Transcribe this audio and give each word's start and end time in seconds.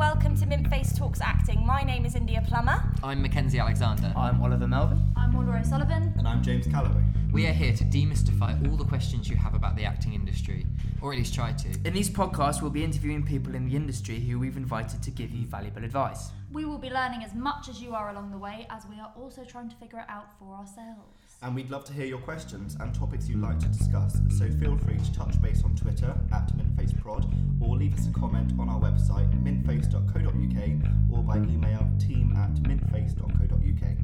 welcome 0.00 0.34
to 0.34 0.46
Mint 0.46 0.66
Face 0.68 0.94
Talks 0.94 1.20
Acting. 1.20 1.66
My 1.66 1.82
name 1.82 2.06
is 2.06 2.14
India 2.14 2.42
Plummer. 2.48 2.82
I'm 3.04 3.20
Mackenzie 3.20 3.58
Alexander. 3.58 4.10
I'm 4.16 4.42
Oliver 4.42 4.66
Melvin. 4.66 4.98
I'm 5.14 5.34
Laura 5.34 5.60
O'Sullivan. 5.60 6.14
And 6.16 6.26
I'm 6.26 6.42
James 6.42 6.66
Calloway. 6.66 7.04
We 7.30 7.46
are 7.46 7.52
here 7.52 7.74
to 7.74 7.84
demystify 7.84 8.66
all 8.66 8.78
the 8.78 8.84
questions 8.86 9.28
you 9.28 9.36
have 9.36 9.52
about 9.52 9.76
the 9.76 9.84
acting 9.84 10.14
industry, 10.14 10.64
or 11.02 11.12
at 11.12 11.18
least 11.18 11.34
try 11.34 11.52
to. 11.52 11.68
In 11.84 11.92
these 11.92 12.08
podcasts, 12.08 12.62
we'll 12.62 12.70
be 12.70 12.82
interviewing 12.82 13.26
people 13.26 13.54
in 13.54 13.68
the 13.68 13.76
industry 13.76 14.18
who 14.18 14.38
we've 14.38 14.56
invited 14.56 15.02
to 15.02 15.10
give 15.10 15.32
you 15.32 15.44
valuable 15.44 15.84
advice. 15.84 16.30
We 16.50 16.64
will 16.64 16.78
be 16.78 16.88
learning 16.88 17.22
as 17.22 17.34
much 17.34 17.68
as 17.68 17.82
you 17.82 17.94
are 17.94 18.08
along 18.08 18.30
the 18.30 18.38
way, 18.38 18.66
as 18.70 18.84
we 18.86 18.98
are 18.98 19.12
also 19.20 19.44
trying 19.44 19.68
to 19.68 19.76
figure 19.76 19.98
it 19.98 20.06
out 20.08 20.30
for 20.38 20.54
ourselves. 20.54 21.19
And 21.42 21.54
we'd 21.54 21.70
love 21.70 21.84
to 21.86 21.92
hear 21.94 22.04
your 22.04 22.18
questions 22.18 22.76
and 22.80 22.94
topics 22.94 23.26
you'd 23.26 23.40
like 23.40 23.58
to 23.60 23.68
discuss, 23.68 24.18
so 24.36 24.50
feel 24.60 24.76
free 24.76 24.98
to 24.98 25.12
touch 25.14 25.40
base 25.40 25.64
on 25.64 25.74
Twitter 25.74 26.14
at 26.32 26.52
MintFaceProd 26.54 27.62
or 27.62 27.76
leave 27.76 27.94
us 27.94 28.06
a 28.06 28.12
comment 28.12 28.52
on 28.58 28.68
our 28.68 28.78
website 28.78 29.30
mintface.co.uk 29.42 30.90
or 31.10 31.22
by 31.22 31.36
email 31.36 31.88
team 31.98 32.34
at 32.36 32.52
mintface.co.uk. 32.64 33.96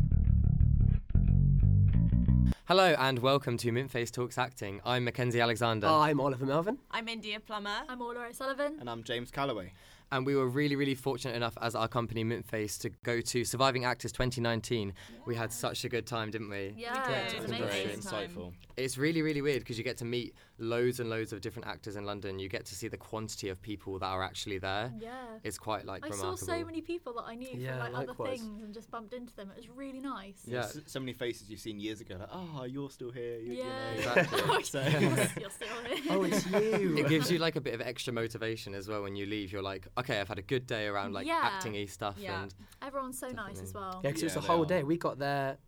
Hello 2.65 2.95
and 2.99 3.19
welcome 3.19 3.59
to 3.59 3.71
Mintface 3.71 4.11
Talks 4.11 4.39
Acting. 4.39 4.81
I'm 4.85 5.05
Mackenzie 5.05 5.41
Alexander. 5.41 5.89
I'm 5.89 6.21
Oliver 6.21 6.47
Melvin. 6.47 6.79
I'm 6.91 7.07
India 7.07 7.39
Plummer. 7.39 7.83
I'm 7.87 8.01
Laura 8.01 8.29
O'Sullivan. 8.31 8.79
And 8.81 8.89
I'm 8.89 9.03
James 9.03 9.31
Calloway. 9.31 9.73
And 10.13 10.25
we 10.25 10.37
were 10.37 10.47
really, 10.49 10.77
really 10.77 10.95
fortunate 10.95 11.35
enough 11.35 11.57
as 11.61 11.75
our 11.75 11.89
company 11.89 12.25
Mintface 12.25 12.79
to 12.81 12.91
go 13.05 13.21
to 13.21 13.45
Surviving 13.45 13.85
Actors 13.85 14.13
2019. 14.13 14.93
We 15.27 15.35
had 15.35 15.53
such 15.53 15.85
a 15.85 15.89
good 15.89 16.07
time, 16.07 16.31
didn't 16.31 16.49
we? 16.51 16.75
Yeah, 16.77 17.07
did. 17.07 17.17
it 17.17 17.35
It 17.35 17.41
was 17.43 17.51
was 17.51 17.61
amazing. 17.61 17.87
great. 17.87 17.99
insightful. 18.01 18.53
It's 18.77 18.97
really, 18.99 19.23
really 19.23 19.43
weird 19.43 19.61
because 19.61 19.79
you 19.79 19.85
get 19.85 19.97
to 19.99 20.05
meet 20.05 20.35
loads 20.59 21.01
and 21.01 21.11
loads 21.11 21.33
of 21.33 21.41
different 21.43 21.69
actors 21.69 21.97
in 21.97 22.05
London. 22.05 22.39
You 22.39 22.49
get 22.49 22.65
to 22.67 22.75
see 22.75 22.89
the 22.89 22.97
quantity 22.97 23.49
of 23.51 23.61
people 23.61 23.99
that 23.99 24.07
are 24.07 24.23
actually 24.23 24.59
there. 24.59 24.91
Yeah. 24.99 25.13
It's 25.45 25.59
quite 25.59 25.85
like 25.85 26.05
I 26.07 26.11
saw 26.11 26.35
so 26.35 26.65
many 26.65 26.81
people 26.81 27.13
that 27.15 27.25
I 27.27 27.35
knew 27.35 27.49
Yeah, 27.53 27.85
from 27.85 27.93
like 27.93 28.09
other 28.09 28.25
things 28.31 28.63
and 28.63 28.73
just 28.73 28.91
bumped 28.91 29.13
into 29.13 29.35
them. 29.37 29.51
It 29.51 29.59
was 29.59 29.69
really 29.69 30.01
nice. 30.01 30.41
Yeah. 30.47 30.61
S- 30.61 30.79
So 30.87 30.99
many 31.01 31.13
faces 31.13 31.51
you've 31.51 31.61
seen 31.61 31.79
years 31.79 32.01
ago, 32.01 32.17
like, 32.19 32.29
oh, 32.33 32.65
you're 32.65 32.91
still 32.91 33.11
here. 33.11 33.39
You, 33.39 33.53
Yeah. 33.55 33.65
You 33.95 34.05
know. 34.05 34.13
Exactly. 34.15 34.41
Oh, 34.49 34.61
so- 34.63 35.41
You're 35.41 35.51
still 35.51 35.69
here. 35.95 36.03
Oh, 36.11 36.23
it's 36.25 36.47
you. 36.51 36.97
it 36.99 37.09
gives 37.09 37.31
you 37.31 37.39
like 37.39 37.57
a 37.57 37.61
bit 37.61 37.75
of 37.75 37.81
extra 37.83 38.13
motivation 38.13 38.75
as 38.75 38.89
well 38.89 39.03
when 39.03 39.15
you 39.17 39.27
leave. 39.27 39.53
You're 39.53 39.63
like, 39.63 39.87
okay, 39.99 40.21
I've 40.21 40.29
had 40.29 40.39
a 40.39 40.43
good 40.43 40.67
day 40.67 40.87
around 40.87 41.13
like 41.13 41.27
Yeah. 41.27 41.41
acting-y 41.43 41.85
stuff, 41.87 42.17
Yeah. 42.19 42.43
and 42.45 42.55
Everyone's 42.83 43.19
so 43.19 43.29
nice 43.29 43.61
as 43.61 43.75
well. 43.75 44.01
yeah, 44.03 44.11
because 44.11 44.23
it 44.23 44.27
was 44.27 44.35
Yeah, 44.37 44.41
the 44.41 44.47
whole 44.47 44.63
are. 44.63 44.67
day. 44.67 44.83
We 44.85 44.97
got 44.97 45.19
there. 45.19 45.59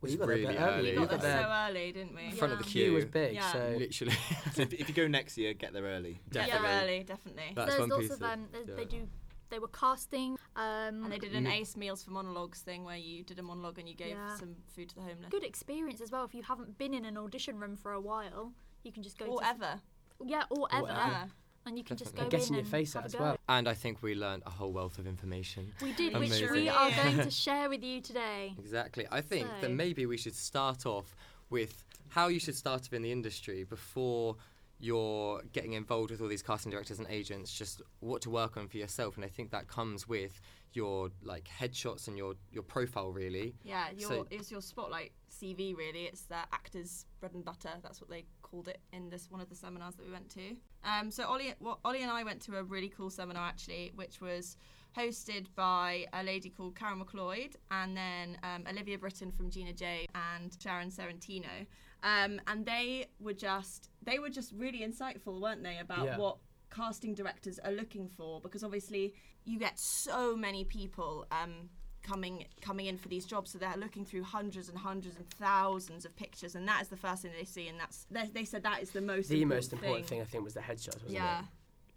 Well, 0.00 0.06
It's 0.06 0.12
you 0.12 0.18
got 0.18 0.26
there 0.28 0.36
a 0.36 0.38
bit 0.38 0.46
really 0.48 0.58
early. 0.58 0.74
early. 0.78 0.92
You 0.94 1.00
We 1.00 1.06
got 1.06 1.10
got 1.10 1.20
there 1.22 1.32
there. 1.38 1.42
so 1.42 1.50
early, 1.70 1.92
didn't 1.92 2.14
we? 2.14 2.30
front 2.32 2.52
of 2.52 2.58
the 2.60 2.64
Yeah. 2.66 2.70
queue. 2.70 2.84
queue 2.84 2.92
was 2.94 3.04
big, 3.06 3.34
Yeah. 3.34 3.52
so 3.52 3.74
Literally. 3.78 4.14
So 4.54 4.62
if, 4.62 4.72
if 4.72 4.88
you 4.88 4.94
go 4.94 5.08
next 5.08 5.36
year, 5.36 5.54
get 5.54 5.72
there 5.72 5.82
early. 5.82 6.20
Get 6.30 6.46
Definitely. 6.46 6.68
there 6.68 6.82
early, 6.82 7.02
definitely. 7.04 7.52
That's 7.54 7.68
There's 7.70 7.80
one 7.80 7.88
lots 7.88 8.02
piece 8.02 8.10
of 8.12 8.22
of- 8.22 8.30
um, 8.30 8.48
they, 8.52 8.58
yeah. 8.60 8.74
they 8.76 8.84
do. 8.84 9.08
They 9.50 9.58
were 9.58 9.68
casting. 9.68 10.32
Um, 10.56 11.04
and 11.04 11.10
they 11.12 11.18
did 11.18 11.34
an 11.34 11.46
Ace 11.46 11.74
Meals 11.76 12.04
for 12.04 12.10
Monologues 12.10 12.60
thing 12.60 12.84
where 12.84 12.96
you 12.98 13.24
did 13.24 13.38
a 13.38 13.42
monologue 13.42 13.78
and 13.78 13.88
you 13.88 13.94
gave 13.96 14.10
Yeah. 14.10 14.36
some 14.36 14.54
food 14.68 14.90
to 14.90 14.94
the 14.94 15.00
homeless. 15.00 15.30
good 15.30 15.42
experience 15.42 16.00
as 16.00 16.10
well. 16.12 16.24
If 16.24 16.34
you 16.34 16.42
haven't 16.42 16.76
been 16.78 16.92
in 16.94 17.04
an 17.04 17.16
audition 17.16 17.58
room 17.58 17.74
for 17.74 17.92
a 17.92 18.00
while, 18.00 18.52
you 18.84 18.92
can 18.92 19.02
just 19.02 19.18
go. 19.18 19.24
Or 19.26 19.40
to, 19.40 19.46
ever. 19.46 19.80
Yeah, 20.24 20.44
or 20.50 20.68
ever. 20.72 20.86
Yeah. 20.86 21.26
And 21.68 21.76
you 21.76 21.84
can 21.84 21.98
just 21.98 22.16
go 22.16 22.22
It 22.22 22.30
gets 22.30 22.48
in 22.48 22.54
in 22.54 22.54
your 22.54 22.62
and 22.62 22.70
face 22.70 22.94
have 22.94 23.04
as 23.04 23.12
a 23.14 23.18
go. 23.18 23.24
well. 23.24 23.36
And 23.50 23.68
I 23.68 23.74
think 23.74 24.02
we 24.02 24.14
learned 24.14 24.42
a 24.46 24.50
whole 24.50 24.72
wealth 24.72 24.98
of 24.98 25.06
information. 25.06 25.70
We 25.82 25.92
did, 25.92 26.16
which 26.16 26.40
we 26.50 26.70
are 26.70 26.90
going 26.90 27.18
to 27.22 27.30
share 27.30 27.68
with 27.68 27.82
you 27.84 28.00
today. 28.00 28.54
Exactly. 28.58 29.06
I 29.10 29.20
think 29.20 29.46
So- 29.46 29.60
that 29.60 29.70
maybe 29.70 30.06
we 30.06 30.16
should 30.16 30.34
start 30.34 30.86
off 30.86 31.14
with 31.50 31.84
how 32.08 32.28
you 32.28 32.40
should 32.40 32.56
start 32.56 32.80
off 32.86 32.92
in 32.94 33.02
the 33.02 33.12
industry 33.12 33.64
before 33.64 34.36
you're 34.80 35.42
getting 35.52 35.74
involved 35.74 36.10
with 36.10 36.22
all 36.22 36.28
these 36.28 36.42
casting 36.42 36.70
directors 36.70 36.98
and 37.00 37.08
agents, 37.10 37.52
just 37.52 37.82
what 38.00 38.22
to 38.22 38.30
work 38.30 38.56
on 38.56 38.66
for 38.68 38.78
yourself. 38.78 39.16
And 39.16 39.24
I 39.24 39.28
think 39.28 39.50
that 39.50 39.68
comes 39.68 40.08
with 40.08 40.40
your 40.72 41.10
like 41.22 41.48
headshots 41.48 42.08
and 42.08 42.16
your, 42.16 42.34
your 42.50 42.62
profile 42.62 43.10
really. 43.10 43.54
Yeah, 43.62 43.88
your, 43.94 44.08
So- 44.08 44.26
it's 44.30 44.50
your 44.50 44.62
spotlight 44.62 45.12
CV 45.30 45.76
really. 45.76 46.04
It's 46.04 46.22
the 46.22 46.36
actors' 46.52 47.04
bread 47.20 47.34
and 47.34 47.44
butter. 47.44 47.70
That's 47.82 48.00
what 48.00 48.08
they 48.08 48.24
called 48.50 48.68
it 48.68 48.78
in 48.92 49.08
this 49.10 49.30
one 49.30 49.40
of 49.40 49.48
the 49.48 49.54
seminars 49.54 49.94
that 49.96 50.04
we 50.06 50.12
went 50.12 50.28
to. 50.30 50.56
Um, 50.84 51.10
so 51.10 51.24
Ollie, 51.26 51.54
well, 51.60 51.80
Ollie 51.84 52.02
and 52.02 52.10
I 52.10 52.24
went 52.24 52.40
to 52.42 52.56
a 52.56 52.62
really 52.62 52.88
cool 52.88 53.10
seminar 53.10 53.46
actually, 53.48 53.92
which 53.94 54.20
was 54.20 54.56
hosted 54.96 55.46
by 55.54 56.06
a 56.12 56.22
lady 56.22 56.48
called 56.48 56.74
Karen 56.74 57.00
McLeod 57.02 57.54
and 57.70 57.96
then 57.96 58.38
um, 58.42 58.64
Olivia 58.68 58.98
Britton 58.98 59.30
from 59.30 59.50
Gina 59.50 59.72
J 59.72 60.06
and 60.14 60.56
Sharon 60.62 60.90
Serentino. 60.90 61.66
Um, 62.02 62.40
and 62.46 62.64
they 62.64 63.06
were 63.20 63.34
just 63.34 63.90
they 64.02 64.18
were 64.18 64.30
just 64.30 64.52
really 64.52 64.80
insightful, 64.80 65.40
weren't 65.40 65.62
they, 65.62 65.78
about 65.78 66.04
Yeah. 66.06 66.16
what 66.18 66.38
casting 66.70 67.14
directors 67.14 67.58
are 67.60 67.72
looking 67.72 68.08
for 68.16 68.40
because 68.42 68.62
obviously 68.62 69.14
you 69.46 69.58
get 69.58 69.78
so 69.78 70.36
many 70.36 70.64
people 70.64 71.26
um, 71.32 71.70
coming 72.08 72.44
coming 72.60 72.86
in 72.86 72.96
for 72.96 73.08
these 73.08 73.26
jobs. 73.26 73.50
So 73.52 73.58
they're 73.58 73.76
looking 73.76 74.04
through 74.04 74.22
hundreds 74.22 74.68
and 74.68 74.78
hundreds 74.78 75.16
and 75.16 75.28
thousands 75.30 76.04
of 76.04 76.16
pictures. 76.16 76.54
And 76.54 76.66
that 76.68 76.82
is 76.82 76.88
the 76.88 76.96
first 76.96 77.22
thing 77.22 77.32
they 77.38 77.44
see. 77.44 77.68
And 77.68 77.78
that's 77.78 78.06
they, 78.10 78.26
they 78.26 78.44
said 78.44 78.62
that 78.62 78.82
is 78.82 78.90
the 78.90 79.00
most 79.00 79.28
the 79.28 79.42
important 79.42 79.72
most 79.72 79.72
important 79.72 80.06
thing. 80.06 80.20
I 80.20 80.24
think 80.24 80.44
was 80.44 80.54
the 80.54 80.60
headshots, 80.60 81.02
wasn't 81.02 81.12
yeah. 81.12 81.40
It? 81.40 81.44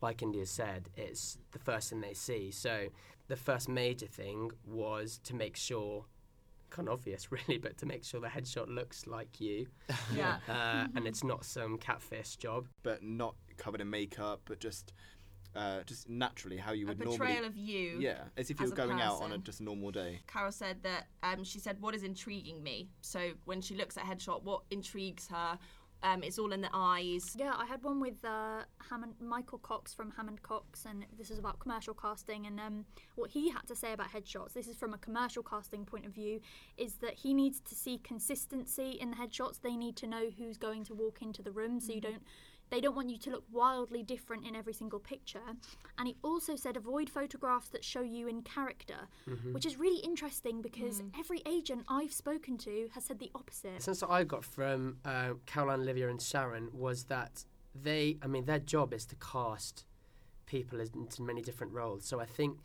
Like 0.02 0.22
India 0.24 0.46
said, 0.46 0.90
it's 0.98 1.38
the 1.52 1.60
first 1.60 1.90
thing 1.90 2.02
they 2.02 2.14
see. 2.16 2.52
So 2.52 2.88
the 3.28 3.36
first 3.36 3.70
major 3.70 4.08
thing 4.08 4.52
was 4.66 5.20
to 5.26 5.36
make 5.36 5.56
sure, 5.56 6.06
kind 6.72 6.88
of 6.88 6.94
obvious 6.96 7.32
really, 7.32 7.58
but 7.60 7.78
to 7.78 7.86
make 7.86 8.04
sure 8.04 8.20
the 8.20 8.28
headshot 8.28 8.68
looks 8.68 9.08
like 9.08 9.40
you, 9.40 9.68
yeah. 10.16 10.38
Uh, 10.50 10.88
and 10.96 11.08
it's 11.08 11.24
not 11.24 11.46
some 11.46 11.78
catfish 11.78 12.36
job. 12.36 12.68
But 12.84 13.04
not 13.04 13.36
covered 13.58 13.82
in 13.82 13.90
makeup, 13.90 14.42
but 14.46 14.60
just 14.60 14.92
uh, 15.56 15.82
just 15.86 16.10
naturally 16.10 16.58
how 16.58 16.72
you 16.72 16.88
would 16.88 16.96
a 16.96 17.00
would 17.00 17.08
portrayal 17.10 17.42
normally. 17.42 17.48
of 17.48 17.58
you 17.58 17.98
Yeah, 18.00 18.24
as 18.38 18.50
if 18.50 18.60
you 18.60 18.66
as 18.66 18.72
were 18.72 18.82
a 18.82 18.88
going 18.88 19.02
out 19.02 19.22
on 19.22 19.32
a 19.34 19.38
just 19.38 19.62
normal 19.62 19.92
day. 19.92 20.20
Carol 20.28 20.52
said 20.52 20.78
that 20.84 21.08
um, 21.24 21.44
she 21.44 21.60
said 21.60 21.78
what 21.82 21.94
is 21.96 22.04
intriguing 22.04 22.62
me 22.64 22.90
so 23.02 23.32
when 23.46 23.62
she 23.62 23.76
looks 23.76 23.98
at 23.98 24.04
headshot 24.04 24.44
what 24.44 24.62
intrigues 24.72 25.28
her 25.28 25.58
um, 26.04 26.24
it's 26.24 26.40
all 26.40 26.52
in 26.52 26.62
the 26.62 26.70
eyes 26.74 27.36
Yeah, 27.38 27.54
I 27.56 27.66
had 27.66 27.84
one 27.84 28.00
with 28.00 28.24
uh, 28.26 28.64
Hammond, 28.90 29.14
Michael 29.20 29.60
Cox 29.60 29.94
from 29.94 30.12
Hammond 30.12 30.42
Cox, 30.42 30.86
and 30.86 31.06
this 31.18 31.30
is 31.30 31.38
about 31.38 31.60
commercial 31.60 31.94
casting. 31.94 32.48
And 32.48 32.60
um, 32.60 32.86
what 33.16 33.30
he 33.30 33.52
had 33.52 33.68
to 33.68 33.76
say 33.76 33.94
about 33.94 34.12
headshots, 34.12 34.54
this 34.54 34.68
is 34.68 34.76
from 34.76 34.94
a 34.94 34.98
commercial 34.98 35.44
casting 35.44 35.86
point 35.86 36.08
of 36.08 36.12
view, 36.14 36.40
is 36.78 36.96
that 36.96 37.14
he 37.14 37.34
needs 37.36 37.60
to 37.62 37.76
see 37.76 38.00
consistency 38.00 38.98
in 39.00 39.12
the 39.12 39.18
headshots. 39.18 39.62
They 39.62 39.76
need 39.76 39.96
to 39.98 40.08
know 40.08 40.32
who's 40.36 40.58
going 40.58 40.86
to 40.86 40.96
walk 40.96 41.22
into 41.22 41.44
the 41.44 41.52
room, 41.52 41.80
so 41.80 41.94
you 41.94 42.02
don't. 42.02 42.24
They 42.72 42.82
don't 42.82 42.96
want 42.96 43.10
you 43.10 43.18
to 43.18 43.30
look 43.30 43.44
wildly 43.52 44.02
different 44.02 44.48
in 44.48 44.56
every 44.56 44.74
single 44.74 45.00
picture. 45.00 45.42
And 45.98 46.08
he 46.08 46.16
also 46.24 46.56
said 46.56 46.78
avoid 46.78 47.10
photographs 47.10 47.68
that 47.70 47.84
show 47.84 48.02
you 48.02 48.28
in 48.28 48.42
character, 48.42 49.08
which 49.52 49.66
is 49.66 49.78
really 49.78 50.00
interesting 50.00 50.62
because 50.62 51.04
every 51.20 51.42
agent 51.46 51.84
I've 51.90 52.14
spoken 52.14 52.58
to 52.60 52.90
has 52.94 53.04
said 53.04 53.20
the 53.20 53.30
opposite. 53.36 53.76
The 53.76 53.84
sense 53.84 54.00
that 54.00 54.10
I 54.10 54.24
got 54.24 54.46
from 54.46 54.98
uh, 55.04 55.34
Caroline, 55.46 55.82
Olivia, 55.82 56.10
and 56.10 56.22
Sharon 56.22 56.70
was 56.74 57.04
that 57.06 57.44
they, 57.76 58.18
I 58.22 58.28
mean, 58.28 58.46
their 58.46 58.60
job 58.60 58.94
is 58.94 59.06
to 59.08 59.16
cast 59.18 59.86
people 60.46 60.80
into 60.80 61.22
many 61.22 61.42
different 61.42 61.74
roles. 61.74 62.06
So 62.06 62.20
I 62.20 62.26
think 62.26 62.58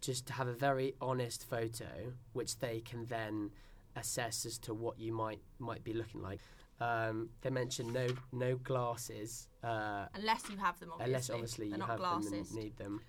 just 0.00 0.26
to 0.26 0.32
have 0.32 0.48
a 0.48 0.54
very 0.54 0.94
honest 1.00 1.48
photo, 1.48 2.14
which 2.32 2.58
they 2.58 2.80
can 2.80 3.04
then 3.06 3.50
assess 3.96 4.46
as 4.46 4.58
to 4.58 4.72
what 4.72 4.98
you 4.98 5.12
might 5.12 5.40
might 5.58 5.84
be 5.84 5.92
looking 5.92 6.22
like. 6.22 6.40
Um, 6.80 7.28
they 7.42 7.50
mentioned 7.50 7.92
no 7.92 8.06
no 8.32 8.56
glasses, 8.56 9.48
uh, 9.62 10.06
unless 10.14 10.48
you 10.50 10.56
have 10.56 10.78
them 10.80 10.90
obviously 10.92 11.04
unless 11.12 11.30
obviously 11.30 11.66
They're 11.68 11.74
you 11.76 11.80
not 11.80 11.88
have 11.90 11.98
glasses 11.98 12.30
them 12.30 12.40
and 12.40 12.64
need 12.64 12.76
them. 12.76 13.00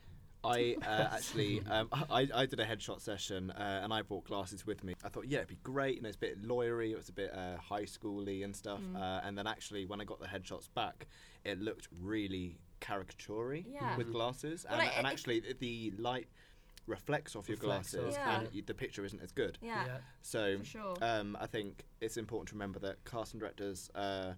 I 0.44 0.76
uh, 0.86 1.08
actually, 1.14 1.62
um, 1.70 1.88
I, 2.10 2.28
I 2.34 2.46
did 2.48 2.60
a 2.60 2.66
headshot 2.66 3.00
session 3.00 3.52
uh, 3.52 3.82
and 3.84 3.94
I 3.94 4.02
brought 4.02 4.26
glasses 4.26 4.66
with 4.66 4.84
me. 4.84 4.96
I 5.04 5.10
thought, 5.10 5.28
yeah, 5.28 5.38
it'd 5.38 5.50
be 5.50 5.58
great. 5.62 5.98
You 5.98 6.02
know, 6.02 6.08
it's 6.10 6.18
a 6.18 6.20
bit 6.20 6.42
lawyery, 6.44 6.92
it 6.92 6.98
was 6.98 7.10
a 7.10 7.14
bit 7.14 7.32
uh, 7.32 7.58
high 7.58 7.84
schooly 7.84 8.44
and 8.44 8.56
stuff. 8.56 8.82
Mm. 8.82 8.96
Uh, 9.00 9.22
and 9.24 9.38
then 9.38 9.46
actually, 9.46 9.86
when 9.86 10.02
I 10.02 10.04
got 10.04 10.20
the 10.20 10.26
headshots 10.26 10.68
back, 10.74 11.06
it 11.46 11.62
looked 11.62 11.88
really 12.02 12.58
caricaturey 12.82 13.66
Yeah. 13.72 13.96
with 13.98 14.12
glasses. 14.12 14.66
Well, 14.68 14.80
and, 14.80 14.90
it- 14.90 14.94
and 14.98 15.06
it- 15.08 15.12
actually, 15.12 15.44
the 15.60 15.94
light 16.00 16.28
reflects 16.88 17.36
off 17.36 17.48
your 17.48 17.58
Reflects 17.58 17.92
glasses 17.94 18.18
off, 18.18 18.28
and 18.28 18.44
yeah. 18.44 18.50
y- 18.56 18.64
the 18.66 18.74
picture 18.74 19.06
isn't 19.06 19.22
as 19.22 19.32
good. 19.32 19.58
yeah, 19.62 19.98
So 20.22 20.58
for 20.60 20.66
sure 20.66 20.96
um, 21.02 21.38
I 21.40 21.46
think 21.48 21.86
it's 22.02 22.18
important 22.18 22.50
to 22.50 22.56
remember 22.56 22.80
that 22.80 23.04
casting 23.06 23.40
directors, 23.40 23.90
uh, 23.96 24.34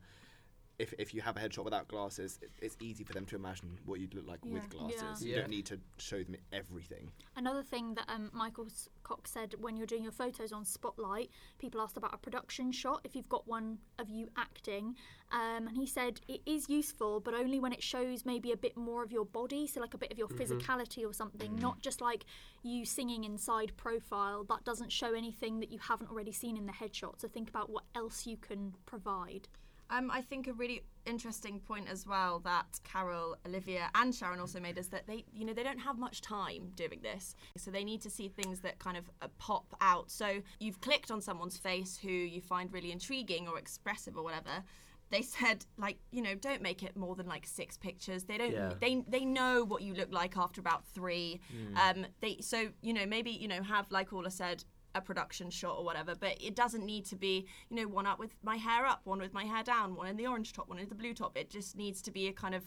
if, 0.79 0.93
if 0.97 1.13
you 1.13 1.21
have 1.21 1.37
a 1.37 1.39
headshot 1.39 1.63
without 1.63 1.87
glasses, 1.87 2.39
it, 2.41 2.49
it's 2.61 2.75
easy 2.81 3.03
for 3.03 3.13
them 3.13 3.25
to 3.27 3.35
imagine 3.35 3.77
what 3.85 3.99
you'd 3.99 4.13
look 4.15 4.27
like 4.27 4.39
Yeah. 4.43 4.53
with 4.53 4.69
glasses. 4.69 5.21
Yeah. 5.21 5.27
You 5.27 5.33
Yeah. 5.35 5.41
don't 5.41 5.49
need 5.51 5.65
to 5.67 5.79
show 5.97 6.23
them 6.23 6.35
everything. 6.51 7.11
Another 7.35 7.61
thing 7.63 7.93
that 7.93 8.05
um, 8.09 8.31
Michael 8.33 8.65
S- 8.65 8.89
Cox 9.03 9.31
said 9.31 9.55
when 9.59 9.77
you're 9.77 9.85
doing 9.85 10.03
your 10.03 10.11
photos 10.11 10.51
on 10.51 10.65
Spotlight, 10.65 11.29
people 11.59 11.79
asked 11.81 11.97
about 11.97 12.13
a 12.13 12.17
production 12.17 12.71
shot 12.71 13.01
if 13.03 13.15
you've 13.15 13.29
got 13.29 13.47
one 13.47 13.77
of 13.99 14.09
you 14.09 14.29
acting. 14.35 14.95
Um, 15.31 15.67
and 15.67 15.77
he 15.77 15.85
said 15.85 16.21
it 16.27 16.41
is 16.45 16.69
useful, 16.69 17.19
but 17.19 17.33
only 17.33 17.59
when 17.59 17.71
it 17.73 17.81
shows 17.83 18.25
maybe 18.25 18.51
a 18.51 18.57
bit 18.57 18.75
more 18.75 19.03
of 19.03 19.11
your 19.11 19.25
body, 19.25 19.67
so 19.67 19.79
like 19.79 19.93
a 19.93 19.97
bit 19.97 20.11
of 20.11 20.17
your 20.17 20.27
physicality 20.27 21.07
or 21.07 21.13
something, 21.13 21.55
not 21.55 21.81
just 21.81 22.01
like 22.01 22.25
you 22.63 22.85
singing 22.85 23.23
inside 23.23 23.71
profile. 23.77 24.43
That 24.43 24.63
doesn't 24.63 24.91
show 24.91 25.13
anything 25.13 25.59
that 25.59 25.71
you 25.71 25.79
haven't 25.79 26.09
already 26.11 26.31
seen 26.31 26.57
in 26.57 26.65
the 26.65 26.71
headshot. 26.73 27.19
So 27.19 27.27
think 27.27 27.49
about 27.49 27.69
what 27.69 27.83
else 27.95 28.25
you 28.25 28.37
can 28.37 28.73
provide. 28.85 29.47
Um, 29.89 30.09
I 30.11 30.21
think 30.21 30.47
a 30.47 30.53
really 30.53 30.83
interesting 31.05 31.59
point 31.59 31.87
as 31.89 32.07
well 32.07 32.39
that 32.39 32.79
Carol, 32.83 33.35
Olivia, 33.45 33.89
and 33.95 34.13
Sharon 34.13 34.39
also 34.39 34.59
made 34.59 34.77
is 34.77 34.87
that 34.89 35.05
they, 35.07 35.25
you 35.33 35.45
know, 35.45 35.53
they 35.53 35.63
don't 35.63 35.79
have 35.79 35.97
much 35.97 36.21
time 36.21 36.71
doing 36.75 36.99
this, 37.01 37.35
so 37.57 37.71
they 37.71 37.83
need 37.83 38.01
to 38.01 38.09
see 38.09 38.27
things 38.27 38.61
that 38.61 38.79
kind 38.79 38.97
of 38.97 39.09
uh, 39.21 39.27
pop 39.37 39.75
out. 39.81 40.09
So 40.09 40.41
you've 40.59 40.81
clicked 40.81 41.11
on 41.11 41.21
someone's 41.21 41.57
face 41.57 41.97
who 41.97 42.09
you 42.09 42.41
find 42.41 42.71
really 42.73 42.91
intriguing 42.91 43.47
or 43.47 43.57
expressive 43.59 44.17
or 44.17 44.23
whatever. 44.23 44.63
They 45.09 45.21
said 45.21 45.65
like, 45.77 45.97
you 46.11 46.23
know, 46.23 46.33
don't 46.33 46.61
make 46.61 46.81
it 46.81 46.95
more 46.97 47.15
than 47.15 47.27
like 47.27 47.45
six 47.45 47.77
pictures. 47.77 48.23
They 48.23 48.37
don't. 48.37 48.51
Yeah. 48.51 48.73
They 48.81 49.03
they 49.07 49.25
know 49.25 49.63
what 49.63 49.83
you 49.83 49.93
look 49.93 50.11
like 50.11 50.37
after 50.37 50.59
about 50.59 50.85
three. 50.85 51.39
Um, 51.75 52.07
they 52.21 52.37
so 52.41 52.69
you 52.81 52.93
know 52.93 53.05
maybe 53.05 53.29
you 53.29 53.47
know 53.47 53.61
have 53.61 53.85
like 53.91 54.11
Orla 54.11 54.31
said 54.31 54.63
a 54.95 55.01
production 55.01 55.49
shot 55.49 55.77
or 55.77 55.83
whatever, 55.83 56.13
but 56.15 56.37
it 56.41 56.55
doesn't 56.55 56.85
need 56.85 57.05
to 57.05 57.15
be, 57.15 57.45
you 57.69 57.75
know, 57.77 57.87
one 57.87 58.05
up 58.05 58.19
with 58.19 58.31
my 58.43 58.55
hair 58.57 58.85
up, 58.85 59.01
one 59.05 59.19
with 59.19 59.33
my 59.33 59.43
hair 59.43 59.63
down, 59.63 59.95
one 59.95 60.07
in 60.07 60.17
the 60.17 60.27
orange 60.27 60.53
top, 60.53 60.69
one 60.69 60.79
in 60.79 60.87
the 60.89 60.95
blue 60.95 61.13
top. 61.13 61.35
It 61.37 61.49
just 61.49 61.75
needs 61.75 62.01
to 62.03 62.11
be 62.11 62.27
a 62.27 62.33
kind 62.33 62.55
of 62.55 62.63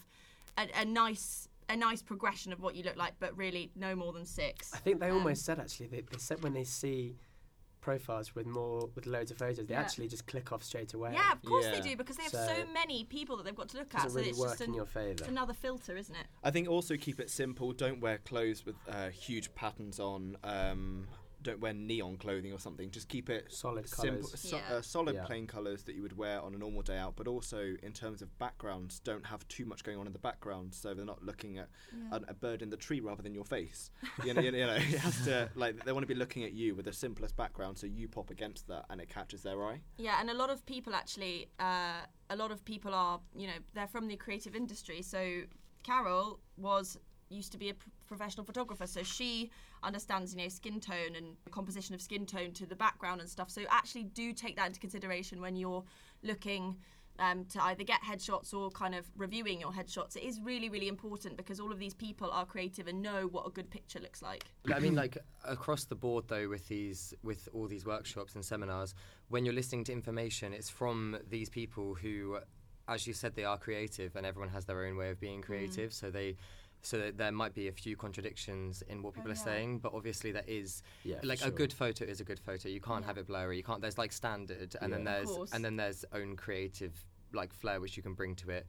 a, 0.57 0.67
a 0.81 0.85
nice 0.85 1.47
a 1.69 1.75
nice 1.75 2.01
progression 2.01 2.53
of 2.53 2.61
what 2.61 2.75
you 2.75 2.83
look 2.83 2.95
like, 2.95 3.13
but 3.19 3.35
really 3.37 3.71
no 3.75 3.93
more 3.93 4.13
than 4.13 4.25
six. 4.25 4.73
I 4.73 4.77
think 4.77 5.01
they 5.01 5.09
Um, 5.09 5.17
almost 5.17 5.43
said 5.43 5.59
actually 5.59 5.87
they, 5.87 6.01
they 6.01 6.17
said 6.17 6.41
when 6.41 6.53
they 6.53 6.63
see 6.63 7.17
profiles 7.81 8.35
with 8.35 8.45
more 8.45 8.89
with 8.95 9.05
loads 9.05 9.31
of 9.31 9.37
photos, 9.37 9.65
they 9.65 9.73
Yeah. 9.73 9.81
actually 9.81 10.07
just 10.07 10.25
click 10.27 10.51
off 10.53 10.63
straight 10.63 10.93
away. 10.93 11.11
Yeah, 11.13 11.31
of 11.31 11.41
course 11.43 11.65
Yeah. 11.65 11.79
they 11.79 11.89
do 11.89 11.95
because 11.97 12.17
they 12.17 12.23
have 12.23 12.31
So- 12.31 12.47
so, 12.47 12.65
many 12.73 13.03
people 13.05 13.35
that 13.37 13.43
they've 13.43 13.55
got 13.55 13.69
to 13.69 13.77
look 13.77 13.89
doesn't 13.89 14.07
at. 14.07 14.11
So 14.11 14.17
really 14.17 14.29
it's 14.29 14.39
work 14.39 14.49
just 14.51 14.61
in 14.61 14.69
an, 14.69 14.75
your 14.75 14.87
it's 14.95 15.21
another 15.27 15.53
filter, 15.53 15.95
isn't 15.95 16.15
it? 16.15 16.27
I 16.43 16.51
think 16.51 16.67
also 16.69 16.95
keep 16.97 17.19
it 17.19 17.29
simple. 17.29 17.71
Don't 17.73 17.99
wear 18.01 18.17
clothes 18.17 18.65
with 18.65 18.75
uh, 18.89 19.09
huge 19.09 19.53
patterns 19.55 19.99
on. 19.99 20.37
Um, 20.43 21.07
don't 21.47 21.61
wear 21.61 21.73
neon 21.73 22.17
clothing 22.17 22.51
or 22.51 22.59
something. 22.59 22.91
Just 22.91 23.07
keep 23.07 23.29
it 23.29 23.51
Solid 23.51 23.87
simple, 23.87 24.23
colours. 24.27 24.39
so, 24.39 24.57
Yeah. 24.57 24.73
uh, 24.75 24.81
solid 24.81 25.15
Yeah. 25.15 25.25
plain 25.25 25.47
colours 25.47 25.83
that 25.83 25.95
you 25.95 26.01
would 26.01 26.17
wear 26.17 26.41
on 26.41 26.53
a 26.53 26.57
normal 26.57 26.81
day 26.81 26.97
out. 26.97 27.15
But 27.15 27.27
also 27.27 27.75
in 27.81 27.93
terms 27.93 28.21
of 28.21 28.37
backgrounds, 28.37 28.99
don't 28.99 29.25
have 29.25 29.47
too 29.47 29.65
much 29.65 29.83
going 29.83 29.97
on 29.97 30.05
in 30.07 30.13
the 30.13 30.19
background, 30.19 30.73
so 30.75 30.93
they're 30.93 31.05
not 31.05 31.23
looking 31.23 31.57
at 31.57 31.69
a, 32.11 32.21
a 32.27 32.33
bird 32.33 32.61
in 32.61 32.69
the 32.69 32.77
tree 32.77 32.99
rather 32.99 33.23
than 33.23 33.33
your 33.33 33.45
face. 33.45 33.89
you 34.25 34.33
know, 34.33 34.41
you 34.41 34.51
know, 34.51 34.75
it 34.75 34.99
has 34.99 35.23
to 35.25 35.49
like 35.55 35.83
they 35.85 35.93
want 35.93 36.03
to 36.03 36.07
be 36.07 36.19
looking 36.19 36.43
at 36.43 36.51
you 36.53 36.75
with 36.75 36.85
the 36.85 36.93
simplest 36.93 37.35
background, 37.37 37.77
so 37.77 37.87
you 37.87 38.07
pop 38.09 38.29
against 38.29 38.67
that 38.67 38.85
and 38.89 38.99
it 38.99 39.07
catches 39.09 39.41
their 39.43 39.63
eye. 39.63 39.81
Yeah, 39.97 40.19
and 40.19 40.29
a 40.29 40.33
lot 40.33 40.49
of 40.49 40.65
people 40.65 40.93
actually, 40.93 41.49
uh, 41.59 42.01
a 42.29 42.35
lot 42.35 42.51
of 42.51 42.63
people 42.65 42.93
are, 42.93 43.19
you 43.35 43.47
know, 43.47 43.59
they're 43.73 43.87
from 43.87 44.07
the 44.07 44.17
creative 44.17 44.55
industry. 44.55 45.01
So 45.01 45.43
Carol 45.83 46.39
was 46.57 46.97
used 47.29 47.51
to 47.53 47.57
be 47.57 47.69
a 47.69 47.73
p- 47.73 47.91
professional 48.05 48.45
photographer, 48.45 48.87
so 48.87 49.03
she 49.03 49.49
understands, 49.83 50.33
you 50.33 50.41
know, 50.41 50.49
skin 50.49 50.79
tone 50.79 51.15
and 51.15 51.35
composition 51.51 51.95
of 51.95 52.01
skin 52.01 52.25
tone 52.25 52.51
to 52.53 52.65
the 52.65 52.75
background 52.75 53.21
and 53.21 53.29
stuff. 53.29 53.49
So 53.49 53.61
actually, 53.69 54.05
do 54.05 54.33
take 54.33 54.55
that 54.57 54.67
into 54.67 54.79
consideration 54.79 55.41
when 55.41 55.55
you're 55.55 55.83
looking. 56.23 56.77
Um, 57.19 57.45
to 57.45 57.63
either 57.63 57.83
get 57.83 58.03
headshots 58.03 58.53
or 58.53 58.69
kind 58.69 58.93
of 58.93 59.03
reviewing 59.17 59.59
your 59.59 59.71
headshots, 59.71 60.15
it 60.15 60.21
is 60.21 60.39
really, 60.39 60.69
really 60.69 60.87
important 60.87 61.35
because 61.35 61.59
all 61.59 61.71
of 61.71 61.79
these 61.79 61.95
people 61.95 62.29
are 62.29 62.45
creative 62.45 62.85
and 62.85 63.01
know 63.01 63.25
what 63.25 63.47
a 63.47 63.49
good 63.49 63.71
picture 63.71 63.99
looks 63.99 64.21
like. 64.21 64.43
I 64.71 64.77
mean, 64.77 64.93
like 65.03 65.17
across 65.43 65.85
the 65.85 65.95
board, 65.95 66.25
though, 66.27 66.47
with 66.47 66.67
these, 66.67 67.15
with 67.23 67.49
all 67.53 67.65
these 67.65 67.87
workshops 67.87 68.35
and 68.35 68.45
seminars, 68.45 68.93
when 69.29 69.45
you're 69.45 69.55
listening 69.55 69.83
to 69.85 69.93
information, 69.93 70.53
it's 70.53 70.69
from 70.69 71.17
these 71.27 71.49
people 71.49 71.95
who, 71.95 72.37
as 72.87 73.07
you 73.07 73.13
said, 73.13 73.33
they 73.33 73.45
are 73.45 73.57
creative, 73.57 74.15
and 74.15 74.23
everyone 74.23 74.49
has 74.49 74.65
their 74.65 74.85
own 74.85 74.95
way 74.95 75.09
of 75.09 75.19
being 75.19 75.41
creative. 75.41 75.93
So 75.93 76.11
they, 76.11 76.35
so 76.81 76.97
that 76.97 77.17
there 77.17 77.31
might 77.31 77.53
be 77.53 77.67
a 77.67 77.71
few 77.71 77.95
contradictions 77.95 78.81
in 78.87 79.01
what 79.01 79.13
people 79.13 79.31
are 79.31 79.35
yeah. 79.35 79.41
saying, 79.41 79.79
but 79.79 79.93
obviously 79.93 80.31
there 80.31 80.43
is. 80.47 80.83
Yeah, 81.03 81.19
for 81.19 81.27
like 81.27 81.41
a 81.43 81.51
good 81.51 81.73
photo 81.73 82.05
is 82.05 82.21
a 82.21 82.23
good 82.23 82.39
photo. 82.39 82.69
You 82.69 82.81
can't 82.81 83.01
Yeah. 83.01 83.07
have 83.07 83.17
it 83.17 83.27
blurry. 83.27 83.57
You 83.57 83.63
can't. 83.63 83.81
There's 83.81 83.97
like 83.97 84.11
standard, 84.11 84.75
and 84.81 84.93
then 84.93 85.03
Yeah. 85.03 85.21
Of 85.21 85.35
there's 85.35 85.51
and 85.53 85.65
then 85.65 85.75
there's 85.75 86.05
own 86.13 86.35
creative 86.35 86.93
like 87.33 87.53
flair 87.53 87.81
which 87.81 87.97
you 87.97 88.03
can 88.03 88.13
bring 88.13 88.35
to 88.35 88.49
it. 88.51 88.67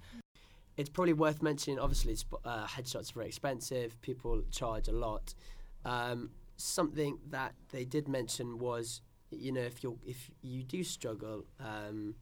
It's 0.76 0.88
probably 0.88 1.12
worth 1.12 1.43
mentioning. 1.43 1.78
Obviously, 1.78 2.16
uh, 2.44 2.66
headshots 2.66 3.10
are 3.10 3.14
very 3.14 3.26
expensive. 3.26 4.00
People 4.00 4.43
charge 4.50 4.88
a 4.88 4.93
lot. 4.93 5.34
Um, 5.84 6.31
something 6.56 7.19
that 7.31 7.54
they 7.70 7.84
did 7.84 8.08
mention 8.08 8.58
was, 8.58 9.00
you 9.31 9.52
know, 9.52 9.61
if 9.62 9.82
you 9.82 9.99
if 10.06 10.31
you 10.43 10.62
do 10.62 10.82
struggle 10.84 11.44
um, 11.61 12.14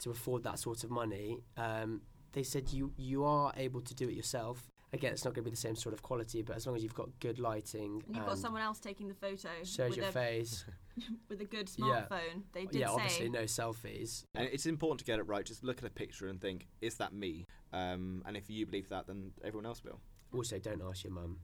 to 0.00 0.10
afford 0.10 0.42
that 0.44 0.58
sort 0.58 0.84
of 0.84 0.90
money, 0.90 1.38
um, 1.56 2.02
they 2.32 2.42
said 2.42 2.72
you 2.72 2.92
you 2.96 3.24
are 3.24 3.52
able 3.56 3.80
to 3.80 3.94
do 3.94 4.08
it 4.08 4.14
yourself. 4.14 4.68
Again, 4.94 5.12
it's 5.12 5.24
not 5.24 5.32
going 5.32 5.44
to 5.44 5.50
be 5.50 5.54
the 5.54 5.60
same 5.60 5.74
sort 5.74 5.94
of 5.94 6.02
quality, 6.02 6.42
but 6.42 6.54
as 6.54 6.66
long 6.66 6.76
as 6.76 6.82
you've 6.82 6.94
got 6.94 7.08
good 7.18 7.38
lighting, 7.38 8.02
And 8.06 8.14
you've 8.16 8.26
got 8.26 8.36
someone 8.36 8.60
else 8.60 8.78
taking 8.78 9.08
the 9.08 9.14
photo 9.14 9.48
shows 9.64 9.90
with 9.90 9.96
your 9.96 10.08
a, 10.08 10.12
face. 10.12 10.66
with 11.30 11.40
a 11.40 11.46
good 11.46 11.70
Yeah. 11.78 11.84
smartphone. 12.10 12.42
They 12.52 12.66
did 12.66 12.80
yeah, 12.80 12.88
say 12.88 12.92
obviously 12.92 13.28
no 13.30 13.44
selfies. 13.44 14.24
And 14.34 14.48
it's 14.52 14.66
important 14.66 14.98
to 14.98 15.04
get 15.06 15.18
it 15.18 15.22
right. 15.22 15.46
Just 15.46 15.64
look 15.64 15.78
at 15.78 15.84
a 15.84 15.90
picture 15.90 16.26
and 16.28 16.38
think, 16.40 16.66
is 16.82 16.96
that 16.96 17.14
me? 17.14 17.46
Um, 17.72 18.22
and 18.26 18.36
if 18.36 18.50
you 18.50 18.66
believe 18.66 18.90
that, 18.90 19.06
then 19.06 19.32
everyone 19.42 19.64
else 19.64 19.82
will. 19.82 20.00
Also, 20.34 20.58
don't 20.58 20.82
ask 20.82 21.04
your 21.04 21.12
mum. 21.14 21.38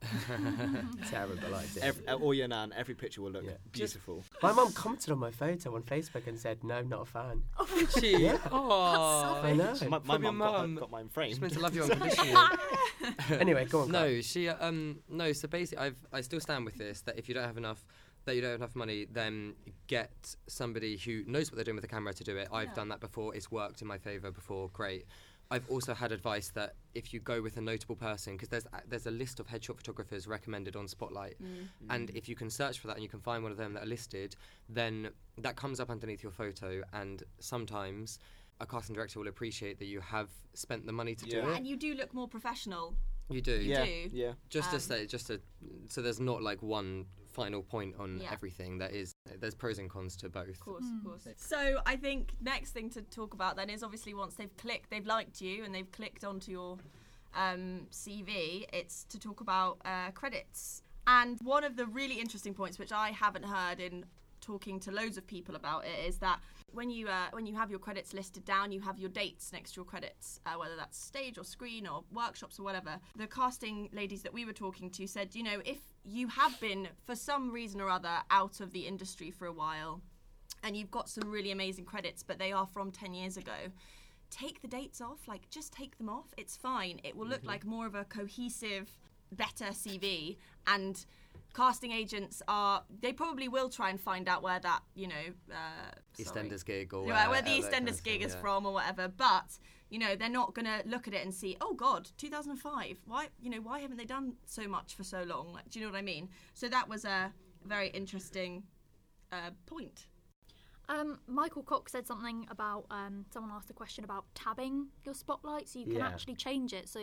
Terrible 1.08 1.54
idea. 1.54 1.82
Every, 1.82 2.08
or 2.08 2.34
your 2.34 2.48
nan, 2.48 2.72
every 2.76 2.94
picture 2.94 3.22
will 3.22 3.30
look 3.32 3.44
Yeah. 3.44 3.52
beautiful. 3.72 4.24
My 4.42 4.52
mum 4.52 4.72
commented 4.72 5.10
on 5.10 5.18
my 5.18 5.30
photo 5.30 5.74
on 5.74 5.82
Facebook 5.82 6.26
and 6.26 6.38
said, 6.38 6.62
"No, 6.64 6.82
not 6.82 7.02
a 7.02 7.04
fan." 7.04 7.42
She, 8.00 8.16
Yeah. 8.24 8.38
oh, 8.50 9.40
I 9.42 9.52
know. 9.52 9.74
my 9.88 9.98
my 10.04 10.18
mum 10.18 10.38
got, 10.38 10.52
mum. 10.60 10.74
got 10.76 10.90
mine 10.90 11.04
She's 11.08 11.12
framed. 11.14 11.40
meant 11.40 11.52
to 11.54 11.60
love 11.60 11.74
you 11.74 11.82
unconditionally. 11.84 12.34
anyway, 13.38 13.64
go 13.66 13.80
on. 13.82 13.90
Carl. 13.90 14.04
No, 14.06 14.20
she 14.20 14.48
um 14.48 15.00
no. 15.08 15.32
So 15.32 15.48
basically, 15.48 15.84
I've 15.86 15.98
I 16.12 16.20
still 16.22 16.40
stand 16.40 16.64
with 16.64 16.76
this 16.78 17.02
that 17.02 17.18
if 17.18 17.28
you 17.28 17.34
don't 17.34 17.44
have 17.46 17.58
enough, 17.58 17.84
that 18.24 18.34
you 18.36 18.40
don't 18.42 18.52
have 18.52 18.60
enough 18.60 18.76
money, 18.76 19.06
then 19.10 19.54
get 19.86 20.34
somebody 20.46 20.96
who 20.96 21.24
knows 21.26 21.50
what 21.50 21.56
they're 21.56 21.64
doing 21.64 21.76
with 21.76 21.82
the 21.82 21.88
camera 21.88 22.12
to 22.14 22.24
do 22.24 22.36
it. 22.36 22.48
I've 22.52 22.68
Yeah. 22.68 22.74
done 22.74 22.88
that 22.88 23.00
before. 23.00 23.34
It's 23.34 23.50
worked 23.50 23.82
in 23.82 23.88
my 23.88 23.98
favour 23.98 24.30
before. 24.30 24.68
Great. 24.72 25.06
I've 25.52 25.68
also 25.68 25.94
had 25.94 26.12
advice 26.12 26.48
that 26.50 26.74
if 26.94 27.12
you 27.12 27.18
go 27.18 27.42
with 27.42 27.56
a 27.56 27.60
notable 27.60 27.96
person, 27.96 28.34
because 28.34 28.48
there's 28.48 28.66
a- 28.72 28.82
there's 28.86 29.06
a 29.06 29.10
list 29.10 29.40
of 29.40 29.48
headshot 29.48 29.76
photographers 29.76 30.26
recommended 30.28 30.76
on 30.76 30.86
Spotlight, 30.86 31.36
and 31.88 32.10
if 32.10 32.28
you 32.28 32.36
can 32.36 32.50
search 32.50 32.78
for 32.78 32.86
that 32.86 32.94
and 32.94 33.02
you 33.02 33.08
can 33.08 33.20
find 33.20 33.42
one 33.42 33.50
of 33.50 33.58
them 33.58 33.72
that 33.74 33.82
are 33.82 33.86
listed, 33.86 34.36
then 34.68 35.10
that 35.38 35.56
comes 35.56 35.80
up 35.80 35.90
underneath 35.90 36.22
your 36.22 36.32
photo, 36.32 36.82
and 36.92 37.24
sometimes 37.40 38.18
a 38.60 38.66
casting 38.66 38.94
director 38.94 39.18
will 39.18 39.28
appreciate 39.28 39.78
that 39.78 39.86
you 39.86 40.00
have 40.00 40.30
spent 40.54 40.86
the 40.86 40.92
money 40.92 41.14
to 41.16 41.26
Yeah. 41.26 41.40
do 41.42 41.50
it. 41.50 41.56
and 41.56 41.66
you 41.66 41.76
do 41.76 41.94
look 41.94 42.14
more 42.14 42.28
professional. 42.28 42.94
You 43.28 43.40
do. 43.40 43.60
yeah, 43.62 43.84
do. 43.84 44.08
yeah. 44.12 44.34
Just 44.50 44.70
to 44.70 44.76
Um, 44.76 44.80
say, 44.80 45.06
just 45.06 45.28
to, 45.28 45.40
so 45.88 46.02
there's 46.02 46.20
not 46.20 46.42
like 46.42 46.62
one 46.62 47.06
final 47.30 47.62
point 47.62 47.94
on 47.98 48.18
Yeah. 48.18 48.32
everything. 48.32 48.78
That 48.78 48.92
is, 48.92 49.12
there's 49.38 49.54
pros 49.54 49.78
and 49.78 49.88
cons 49.88 50.16
to 50.16 50.28
both. 50.28 50.48
Of 50.48 50.60
course, 50.60 50.84
of 50.98 51.04
course. 51.04 51.26
So 51.36 51.80
I 51.86 51.96
think 51.96 52.32
next 52.40 52.70
thing 52.72 52.90
to 52.90 53.02
talk 53.02 53.34
about 53.34 53.56
then 53.56 53.70
is 53.70 53.82
obviously 53.82 54.14
once 54.14 54.34
they've 54.34 54.54
clicked, 54.56 54.90
they've 54.90 55.06
liked 55.06 55.40
you 55.40 55.64
and 55.64 55.74
they've 55.74 55.90
clicked 55.90 56.24
onto 56.24 56.50
your 56.50 56.78
um, 57.34 57.86
CV, 57.92 58.64
it's 58.72 59.04
to 59.04 59.18
talk 59.18 59.40
about 59.40 59.78
uh, 59.84 60.10
credits. 60.12 60.82
And 61.06 61.38
one 61.42 61.64
of 61.64 61.76
the 61.76 61.86
really 61.86 62.20
interesting 62.20 62.54
points, 62.54 62.78
which 62.78 62.92
I 62.92 63.10
haven't 63.10 63.44
heard 63.44 63.80
in 63.80 64.04
talking 64.40 64.80
to 64.80 64.90
loads 64.90 65.16
of 65.16 65.26
people 65.26 65.54
about 65.54 65.84
it, 65.84 66.06
is 66.06 66.18
that 66.18 66.40
when 66.72 66.90
you 66.90 67.08
uh, 67.08 67.28
when 67.32 67.46
you 67.46 67.54
have 67.56 67.70
your 67.70 67.78
credits 67.78 68.14
listed 68.14 68.44
down, 68.44 68.72
you 68.72 68.80
have 68.80 68.98
your 68.98 69.10
dates 69.10 69.52
next 69.52 69.72
to 69.72 69.76
your 69.76 69.84
credits, 69.84 70.40
uh, 70.46 70.54
whether 70.58 70.76
that's 70.76 70.98
stage 70.98 71.38
or 71.38 71.44
screen 71.44 71.86
or 71.86 72.04
workshops 72.12 72.58
or 72.58 72.62
whatever. 72.62 72.98
The 73.16 73.26
casting 73.26 73.88
ladies 73.92 74.22
that 74.22 74.32
we 74.32 74.44
were 74.44 74.52
talking 74.52 74.90
to 74.90 75.06
said, 75.06 75.34
you 75.34 75.42
know, 75.42 75.60
if 75.64 75.78
you 76.04 76.28
have 76.28 76.58
been 76.60 76.88
for 77.04 77.14
some 77.14 77.50
reason 77.50 77.80
or 77.80 77.88
other 77.88 78.18
out 78.30 78.60
of 78.60 78.72
the 78.72 78.86
industry 78.86 79.30
for 79.30 79.46
a 79.46 79.52
while, 79.52 80.00
and 80.62 80.76
you've 80.76 80.90
got 80.90 81.08
some 81.08 81.30
really 81.30 81.50
amazing 81.50 81.84
credits, 81.84 82.22
but 82.22 82.38
they 82.38 82.52
are 82.52 82.66
from 82.66 82.90
10 82.90 83.14
years 83.14 83.36
ago. 83.36 83.52
Take 84.30 84.62
the 84.62 84.68
dates 84.68 85.00
off, 85.00 85.26
like 85.26 85.50
just 85.50 85.72
take 85.72 85.98
them 85.98 86.08
off. 86.08 86.32
It's 86.36 86.56
fine. 86.56 87.00
It 87.02 87.16
will 87.16 87.26
look 87.26 87.44
like 87.44 87.64
more 87.64 87.86
of 87.86 87.96
a 87.96 88.04
cohesive, 88.04 88.96
better 89.32 89.66
CV. 89.66 90.36
And 90.66 91.04
casting 91.54 91.92
agents 91.92 92.42
are, 92.48 92.84
they 93.00 93.12
probably 93.12 93.48
will 93.48 93.68
try 93.68 93.90
and 93.90 94.00
find 94.00 94.28
out 94.28 94.42
where 94.42 94.60
that, 94.60 94.82
you 94.94 95.08
know, 95.08 95.24
uh. 95.52 95.90
EastEnders 96.18 96.64
gig 96.64 96.92
or 96.92 97.06
Yeah, 97.06 97.28
where 97.28 97.42
the 97.42 97.50
EastEnders 97.50 98.02
gig 98.02 98.22
is 98.22 98.34
yeah. 98.34 98.40
from 98.40 98.66
or 98.66 98.72
whatever. 98.72 99.08
But 99.08 99.58
you 99.90 99.98
know, 99.98 100.14
they're 100.14 100.28
not 100.28 100.54
gonna 100.54 100.82
look 100.86 101.08
at 101.08 101.14
it 101.14 101.24
and 101.24 101.34
see, 101.34 101.56
oh 101.60 101.74
God, 101.74 102.08
2005. 102.16 103.00
Why, 103.06 103.28
you 103.42 103.50
know, 103.50 103.60
why 103.60 103.80
haven't 103.80 103.96
they 103.96 104.04
done 104.04 104.34
so 104.46 104.68
much 104.68 104.94
for 104.94 105.02
so 105.02 105.24
long? 105.24 105.52
Like, 105.52 105.68
do 105.68 105.80
you 105.80 105.84
know 105.84 105.90
what 105.90 105.98
I 105.98 106.02
mean? 106.02 106.28
So 106.54 106.68
that 106.68 106.88
was 106.88 107.04
a 107.04 107.32
very 107.64 107.88
interesting 107.88 108.62
uh, 109.32 109.50
point. 109.66 110.06
Um, 110.90 111.20
Michael 111.28 111.62
Cox 111.62 111.92
said 111.92 112.04
something 112.06 112.46
about 112.50 112.84
um, 112.90 113.24
someone 113.32 113.52
asked 113.54 113.70
a 113.70 113.72
question 113.72 114.02
about 114.02 114.24
tabbing 114.34 114.88
your 115.04 115.14
spotlight, 115.14 115.68
so 115.68 115.78
you 115.78 115.86
can 115.86 116.00
Yeah. 116.00 116.08
actually 116.08 116.34
change 116.34 116.72
it. 116.72 116.88
So 116.88 116.98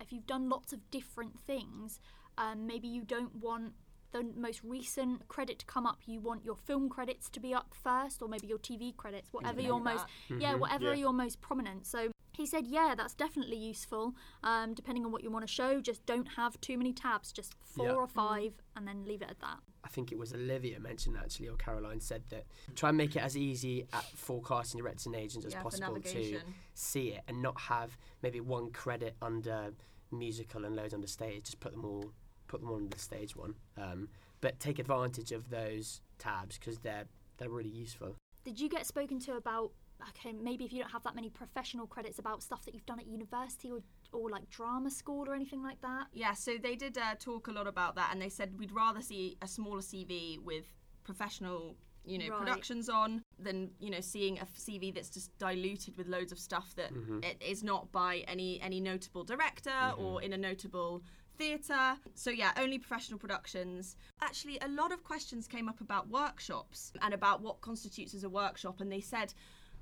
if 0.00 0.10
you've 0.10 0.26
done 0.26 0.48
lots 0.48 0.72
of 0.72 0.90
different 0.90 1.38
things, 1.38 2.00
um, 2.38 2.66
maybe 2.66 2.88
you 2.88 3.04
don't 3.04 3.34
want 3.36 3.74
the 4.12 4.22
most 4.22 4.62
recent 4.64 5.28
credit 5.28 5.58
to 5.58 5.66
come 5.66 5.84
up. 5.86 5.98
You 6.06 6.20
want 6.20 6.46
your 6.46 6.56
film 6.56 6.88
credits 6.88 7.28
to 7.28 7.38
be 7.40 7.52
up 7.52 7.74
first, 7.74 8.22
or 8.22 8.28
maybe 8.28 8.46
your 8.46 8.58
TV 8.58 8.92
credits, 8.96 9.30
whatever 9.32 9.60
your 9.60 9.80
most 9.80 10.06
that. 10.28 10.40
yeah, 10.40 10.54
Mhm. 10.54 10.60
whatever 10.60 10.84
Yeah. 10.86 10.94
your 10.94 11.12
most 11.12 11.42
prominent. 11.42 11.86
So 11.86 12.10
he 12.36 12.46
said, 12.46 12.66
yeah, 12.66 12.94
that's 12.96 13.14
definitely 13.14 13.56
useful. 13.56 14.14
Um, 14.42 14.74
depending 14.74 15.04
on 15.04 15.12
what 15.12 15.22
you 15.22 15.30
want 15.30 15.46
to 15.46 15.52
show, 15.52 15.80
just 15.80 16.04
don't 16.06 16.26
have 16.36 16.60
too 16.60 16.76
many 16.76 16.92
tabs, 16.92 17.32
just 17.32 17.54
four 17.64 17.86
Yeah. 17.86 17.92
or 17.94 18.06
five, 18.06 18.52
and 18.76 18.86
then 18.86 19.04
leave 19.04 19.22
it 19.22 19.30
at 19.30 19.40
that. 19.40 19.58
I 19.84 19.88
think 19.88 20.10
it 20.10 20.18
was 20.18 20.32
Olivia 20.34 20.80
mentioned 20.80 21.16
actually, 21.16 21.48
or 21.48 21.56
Caroline 21.56 22.00
said 22.00 22.24
that 22.30 22.44
try 22.74 22.88
and 22.88 22.98
make 22.98 23.14
it 23.14 23.22
as 23.22 23.36
easy 23.36 23.86
at 23.92 24.04
for 24.04 24.42
casting 24.42 24.80
directors 24.80 25.06
and 25.06 25.14
agents 25.14 25.46
as 25.46 25.52
Yeah, 25.52 25.62
possible 25.62 26.00
to 26.00 26.40
see 26.74 27.08
it 27.10 27.22
and 27.28 27.40
not 27.40 27.58
have 27.60 27.96
maybe 28.20 28.40
one 28.40 28.70
credit 28.72 29.14
under 29.22 29.72
musical 30.10 30.64
and 30.64 30.74
loads 30.74 30.92
under 30.92 31.06
stage. 31.06 31.44
Just 31.44 31.60
put 31.60 31.72
them 31.72 31.84
all 31.84 32.12
put 32.48 32.60
them 32.60 32.70
all 32.70 32.76
on 32.76 32.88
the 32.88 32.98
stage 32.98 33.34
one. 33.36 33.54
Um, 33.76 34.08
but 34.40 34.58
take 34.60 34.78
advantage 34.78 35.30
of 35.32 35.50
those 35.50 36.00
tabs 36.18 36.58
because 36.58 36.78
they're 36.78 37.06
they're 37.38 37.48
really 37.50 37.70
useful. 37.70 38.16
Did 38.46 38.60
you 38.60 38.68
get 38.68 38.86
spoken 38.86 39.18
to 39.22 39.32
about, 39.34 39.72
okay, 40.10 40.32
maybe 40.32 40.64
if 40.64 40.72
you 40.72 40.80
don't 40.80 40.92
have 40.92 41.02
that 41.02 41.16
many 41.16 41.30
professional 41.30 41.84
credits, 41.84 42.20
about 42.20 42.44
stuff 42.44 42.64
that 42.64 42.74
you've 42.74 42.86
done 42.86 43.00
at 43.00 43.06
university 43.08 43.72
or, 43.72 43.80
or 44.12 44.30
like 44.30 44.48
drama 44.50 44.88
school 44.88 45.28
or 45.28 45.34
anything 45.34 45.64
like 45.64 45.80
that? 45.80 46.06
Yeah, 46.12 46.32
so 46.32 46.52
they 46.56 46.76
did 46.76 46.96
uh, 46.96 47.16
talk 47.18 47.48
a 47.48 47.50
lot 47.50 47.66
about 47.66 47.96
that, 47.96 48.10
and 48.12 48.22
they 48.22 48.28
said 48.28 48.56
we'd 48.56 48.70
rather 48.70 49.00
see 49.02 49.36
a 49.42 49.48
smaller 49.48 49.80
CV 49.80 50.38
with 50.44 50.64
professional, 51.02 51.74
you 52.04 52.18
know, 52.18 52.28
Right. 52.28 52.38
productions 52.38 52.88
on 52.88 53.20
than 53.40 53.72
you 53.80 53.90
know 53.90 54.00
seeing 54.00 54.38
a 54.38 54.46
CV 54.46 54.94
that's 54.94 55.10
just 55.10 55.36
diluted 55.38 55.96
with 55.98 56.06
loads 56.06 56.30
of 56.30 56.38
stuff 56.38 56.72
that 56.76 56.92
it 57.24 57.42
is 57.42 57.64
not 57.64 57.90
by 57.90 58.18
any 58.28 58.60
any 58.60 58.80
notable 58.80 59.24
director 59.24 59.92
or 59.98 60.22
in 60.22 60.32
a 60.32 60.38
notable 60.38 61.02
theatre. 61.36 61.96
So 62.14 62.30
yeah, 62.30 62.52
only 62.58 62.78
professional 62.78 63.18
productions. 63.18 63.96
Actually, 64.22 64.58
a 64.60 64.68
lot 64.68 64.92
of 64.92 65.04
questions 65.04 65.46
came 65.46 65.68
up 65.68 65.80
about 65.80 66.08
workshops 66.08 66.92
and 67.02 67.14
about 67.14 67.42
what 67.42 67.60
constitutes 67.60 68.14
as 68.14 68.24
a 68.24 68.28
workshop, 68.28 68.80
and 68.80 68.90
they 68.90 69.00
said 69.00 69.32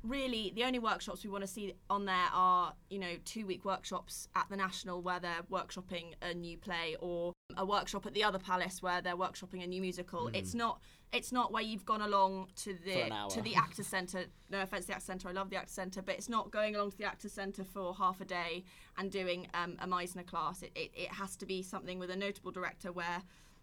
really 0.04 0.52
the 0.54 0.64
only 0.64 0.78
workshops 0.78 1.24
we 1.24 1.30
want 1.30 1.42
to 1.42 1.48
see 1.48 1.74
on 1.88 2.04
there 2.04 2.28
are 2.32 2.74
you 2.90 2.98
know 2.98 3.14
two 3.24 3.46
week 3.46 3.64
workshops 3.64 4.28
at 4.36 4.46
the 4.50 4.56
national 4.56 5.00
where 5.00 5.18
they're 5.18 5.42
workshopping 5.50 6.12
a 6.20 6.34
new 6.34 6.58
play 6.58 6.94
or 7.00 7.32
a 7.56 7.64
workshop 7.64 8.04
at 8.04 8.12
the 8.12 8.22
other 8.22 8.38
palace 8.38 8.82
where 8.82 9.00
they're 9.00 9.16
workshopping 9.16 9.64
a 9.64 9.66
new 9.66 9.80
musical 9.80 10.28
hmm. 10.28 10.34
it's 10.34 10.54
not 10.54 10.78
it's 11.14 11.32
not 11.32 11.52
where 11.52 11.62
you've 11.62 11.86
gone 11.86 12.00
along 12.02 12.48
to 12.56 12.76
the 12.84 13.02
an 13.02 13.12
hour. 13.12 13.30
to 13.30 13.40
the 13.42 13.54
actors 13.54 13.86
centre 13.86 14.24
no 14.50 14.60
offense 14.62 14.84
to 14.84 14.88
the 14.88 14.94
actors 14.94 15.06
centre 15.06 15.28
i 15.28 15.32
love 15.32 15.48
the 15.50 15.56
actors 15.56 15.74
centre 15.74 16.02
but 16.02 16.14
it's 16.16 16.28
not 16.28 16.50
going 16.50 16.74
along 16.74 16.90
to 16.90 16.98
the 16.98 17.04
actors 17.04 17.32
centre 17.32 17.64
for 17.64 17.94
half 17.94 18.20
a 18.20 18.24
day 18.24 18.64
and 18.98 19.10
doing 19.10 19.46
um, 19.54 19.76
a 19.80 19.86
meisner 19.86 20.26
class. 20.26 20.62
It, 20.62 20.72
it, 20.74 20.90
it 20.94 21.08
has 21.12 21.36
to 21.36 21.46
be 21.46 21.62
something 21.62 21.98
with 21.98 22.10
a 22.10 22.16
notable 22.16 22.50
director 22.52 22.92
where 22.92 23.22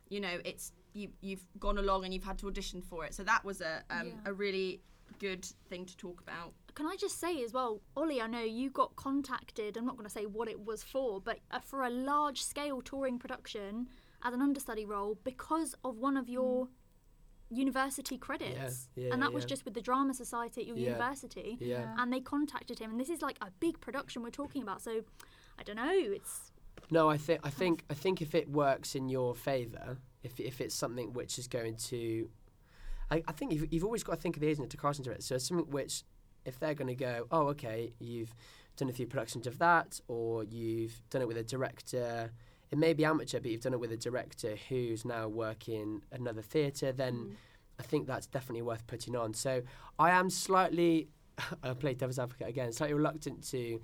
you 0.09 0.19
know 0.19 0.39
it's 0.43 0.73
you, 0.93 1.09
you've 1.21 1.45
gone 1.59 1.77
along 1.77 2.03
and 2.05 2.13
you've 2.13 2.23
had 2.23 2.37
to 2.39 2.47
audition 2.47 2.81
for 2.81 3.05
it. 3.05 3.13
So 3.13 3.23
that 3.23 3.45
was 3.45 3.61
a 3.61 3.83
um, 3.89 4.07
Yeah. 4.07 4.13
a 4.31 4.33
really 4.33 4.81
good 5.19 5.45
thing 5.69 5.85
to 5.85 5.95
talk 5.97 6.19
about. 6.21 6.53
Can 6.75 6.85
I 6.85 6.95
just 6.97 7.19
say 7.19 7.43
as 7.43 7.53
well, 7.53 7.81
Ollie, 7.95 8.21
I 8.21 8.27
know 8.27 8.41
you 8.43 8.69
got 8.69 8.95
contacted, 8.95 9.77
I'm 9.77 9.85
not 9.85 9.95
going 9.97 10.05
to 10.07 10.11
say 10.11 10.25
what 10.25 10.47
it 10.47 10.65
was 10.65 10.83
for, 10.83 11.19
but 11.21 11.39
uh, 11.51 11.59
for 11.59 11.83
a 11.83 11.89
large 11.89 12.41
scale 12.43 12.81
touring 12.81 13.19
production 13.19 13.87
as 14.23 14.33
an 14.33 14.41
understudy 14.41 14.85
role 14.85 15.17
because 15.23 15.75
of 15.83 15.97
one 15.97 16.15
of 16.17 16.27
your 16.29 16.67
university 17.51 18.17
credits. 18.17 18.87
yeah, 18.95 19.11
and 19.13 19.21
that 19.21 19.33
was 19.33 19.43
yeah. 19.43 19.49
just 19.49 19.65
with 19.65 19.73
the 19.73 19.81
Drama 19.81 20.13
Society 20.13 20.61
at 20.61 20.67
your 20.67 20.77
Yeah. 20.77 20.89
university. 20.89 21.57
Yeah. 21.59 21.93
And 21.97 22.11
they 22.11 22.21
contacted 22.21 22.79
him, 22.79 22.91
and 22.91 22.99
this 22.99 23.09
is 23.09 23.21
like 23.21 23.37
a 23.41 23.51
big 23.59 23.79
production 23.81 24.23
we're 24.23 24.29
talking 24.31 24.63
about. 24.63 24.81
So 24.81 25.01
I 25.59 25.63
don't 25.63 25.75
know, 25.75 25.91
it's. 25.93 26.51
No, 26.89 27.09
I 27.09 27.17
think 27.17 27.41
I 27.43 27.49
think 27.49 27.83
I 27.89 27.93
think 27.93 28.21
if 28.21 28.33
it 28.33 28.49
works 28.49 28.95
in 28.95 29.09
your 29.09 29.35
favour, 29.35 29.97
if 30.23 30.39
if 30.39 30.61
it's 30.61 30.73
something 30.75 31.13
which 31.13 31.37
is 31.37 31.47
going 31.47 31.75
to, 31.89 32.29
I, 33.09 33.21
I 33.27 33.31
think 33.33 33.51
you've, 33.53 33.71
you've 33.71 33.83
always 33.83 34.03
got 34.03 34.15
to 34.15 34.21
think 34.21 34.35
of 34.37 34.41
the 34.41 34.47
agent 34.47 34.69
to 34.71 34.77
casting 34.77 35.03
director. 35.03 35.23
So 35.23 35.35
it's 35.35 35.47
something 35.47 35.69
which, 35.69 36.03
if 36.45 36.59
they're 36.59 36.73
going 36.73 36.87
to 36.87 36.95
go, 36.95 37.27
oh 37.31 37.47
okay, 37.49 37.93
you've 37.99 38.33
done 38.77 38.89
a 38.89 38.93
few 38.93 39.05
productions 39.07 39.45
of 39.47 39.59
that, 39.59 39.99
or 40.07 40.43
you've 40.45 41.01
done 41.09 41.21
it 41.21 41.27
with 41.27 41.37
a 41.37 41.43
director. 41.43 42.31
It 42.71 42.77
may 42.77 42.93
be 42.93 43.03
amateur, 43.03 43.39
but 43.39 43.51
you've 43.51 43.61
done 43.61 43.73
it 43.73 43.79
with 43.79 43.91
a 43.91 43.97
director 43.97 44.55
who's 44.69 45.03
now 45.03 45.27
working 45.27 46.01
another 46.11 46.41
theatre. 46.41 46.91
Then 46.91 47.35
I 47.79 47.83
think 47.83 48.07
that's 48.07 48.27
definitely 48.27 48.61
worth 48.61 48.87
putting 48.87 49.15
on. 49.15 49.33
So 49.33 49.61
I 49.99 50.11
am 50.11 50.29
slightly, 50.29 51.09
I 51.63 51.73
play 51.73 51.93
devil's 51.93 52.19
advocate 52.19 52.47
again, 52.47 52.71
slightly 52.71 52.93
reluctant 52.93 53.47
to 53.49 53.81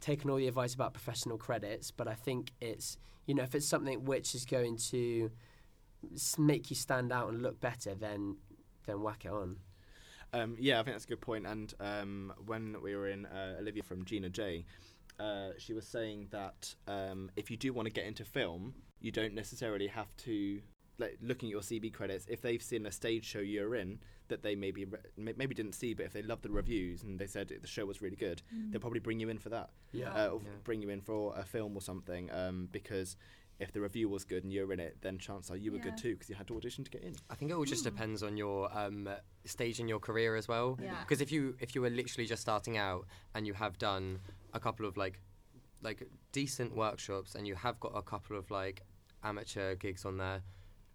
taking 0.00 0.30
all 0.30 0.38
the 0.38 0.48
advice 0.48 0.74
about 0.74 0.94
professional 0.94 1.36
credits, 1.36 1.90
but 1.90 2.08
I 2.08 2.14
think 2.14 2.52
it's 2.60 2.96
you 3.26 3.34
know 3.34 3.42
if 3.42 3.54
it's 3.54 3.66
something 3.66 4.04
which 4.04 4.34
is 4.34 4.44
going 4.44 4.76
to 4.90 5.30
make 6.38 6.70
you 6.70 6.76
stand 6.76 7.12
out 7.12 7.28
and 7.28 7.42
look 7.42 7.60
better, 7.60 7.94
then 7.94 8.36
then 8.86 9.02
whack 9.02 9.24
it 9.24 9.30
on. 9.30 9.56
Um, 10.32 10.56
yeah, 10.58 10.78
I 10.80 10.82
think 10.82 10.94
that's 10.94 11.04
a 11.04 11.08
good 11.08 11.20
point. 11.20 11.46
And 11.46 11.74
um, 11.80 12.32
when 12.46 12.76
we 12.82 12.94
were 12.94 13.08
in 13.08 13.26
uh, 13.26 13.56
Olivia 13.58 13.82
from 13.82 14.04
Gina 14.04 14.28
J, 14.28 14.64
uh, 15.20 15.50
she 15.58 15.72
was 15.74 15.86
saying 15.86 16.28
that 16.30 16.74
um, 16.88 17.30
if 17.36 17.50
you 17.50 17.56
do 17.56 17.72
want 17.72 17.86
to 17.86 17.92
get 17.92 18.06
into 18.06 18.24
film, 18.24 18.74
you 19.00 19.10
don't 19.12 19.34
necessarily 19.34 19.86
have 19.88 20.14
to. 20.18 20.60
Like 20.98 21.16
looking 21.22 21.48
at 21.48 21.52
your 21.52 21.62
CV 21.62 21.90
credits, 21.90 22.26
if 22.28 22.42
they've 22.42 22.62
seen 22.62 22.84
a 22.84 22.92
stage 22.92 23.24
show 23.24 23.38
you're 23.38 23.74
in 23.74 24.00
that 24.28 24.42
they 24.42 24.54
maybe 24.54 24.84
re- 24.84 25.32
maybe 25.34 25.54
didn't 25.54 25.72
see, 25.74 25.94
but 25.94 26.04
if 26.04 26.12
they 26.12 26.20
loved 26.20 26.42
the 26.42 26.50
reviews 26.50 27.02
and 27.02 27.18
they 27.18 27.26
said 27.26 27.48
the 27.48 27.66
show 27.66 27.86
was 27.86 28.02
really 28.02 28.16
good, 28.16 28.42
they'll 28.68 28.82
probably 28.82 29.00
bring 29.00 29.18
you 29.18 29.30
in 29.30 29.38
for 29.38 29.48
that. 29.48 29.70
Yeah. 29.92 30.10
uh, 30.12 30.28
or 30.28 30.40
Yeah. 30.44 30.50
bring 30.62 30.82
you 30.82 30.90
in 30.90 31.00
for 31.00 31.34
a 31.38 31.42
film 31.46 31.74
or 31.74 31.80
something. 31.80 32.30
Um, 32.30 32.68
because 32.70 33.16
if 33.60 33.72
the 33.72 33.80
review 33.80 34.10
was 34.10 34.24
good 34.26 34.44
and 34.44 34.52
you're 34.52 34.74
in 34.74 34.80
it, 34.80 34.98
then 35.00 35.16
chances 35.18 35.50
are 35.50 35.56
you 35.56 35.72
were 35.72 35.78
Yeah. 35.78 35.84
good 35.84 35.96
too 35.96 36.12
because 36.16 36.28
you 36.28 36.34
had 36.34 36.46
to 36.48 36.56
audition 36.58 36.84
to 36.84 36.90
get 36.90 37.02
in. 37.02 37.14
I 37.30 37.34
think 37.34 37.50
it 37.50 37.54
all 37.54 37.64
just 37.64 37.84
depends 37.84 38.22
on 38.22 38.36
your 38.36 38.70
um, 38.78 39.08
stage 39.46 39.80
in 39.80 39.88
your 39.88 40.00
career 40.00 40.36
as 40.36 40.48
well. 40.48 40.78
Yeah. 40.82 41.00
Because 41.00 41.22
if 41.22 41.32
you 41.32 41.56
if 41.60 41.74
you 41.74 41.80
were 41.80 41.88
literally 41.90 42.26
just 42.26 42.42
starting 42.42 42.76
out 42.76 43.06
and 43.34 43.46
you 43.46 43.54
have 43.54 43.78
done 43.78 44.20
a 44.52 44.60
couple 44.60 44.86
of 44.86 44.96
like 44.96 45.20
like 45.82 46.02
decent 46.32 46.74
workshops 46.76 47.34
and 47.34 47.46
you 47.46 47.54
have 47.54 47.80
got 47.80 47.92
a 47.94 48.02
couple 48.02 48.36
of 48.36 48.50
like 48.50 48.82
amateur 49.24 49.74
gigs 49.74 50.04
on 50.04 50.18
there, 50.18 50.42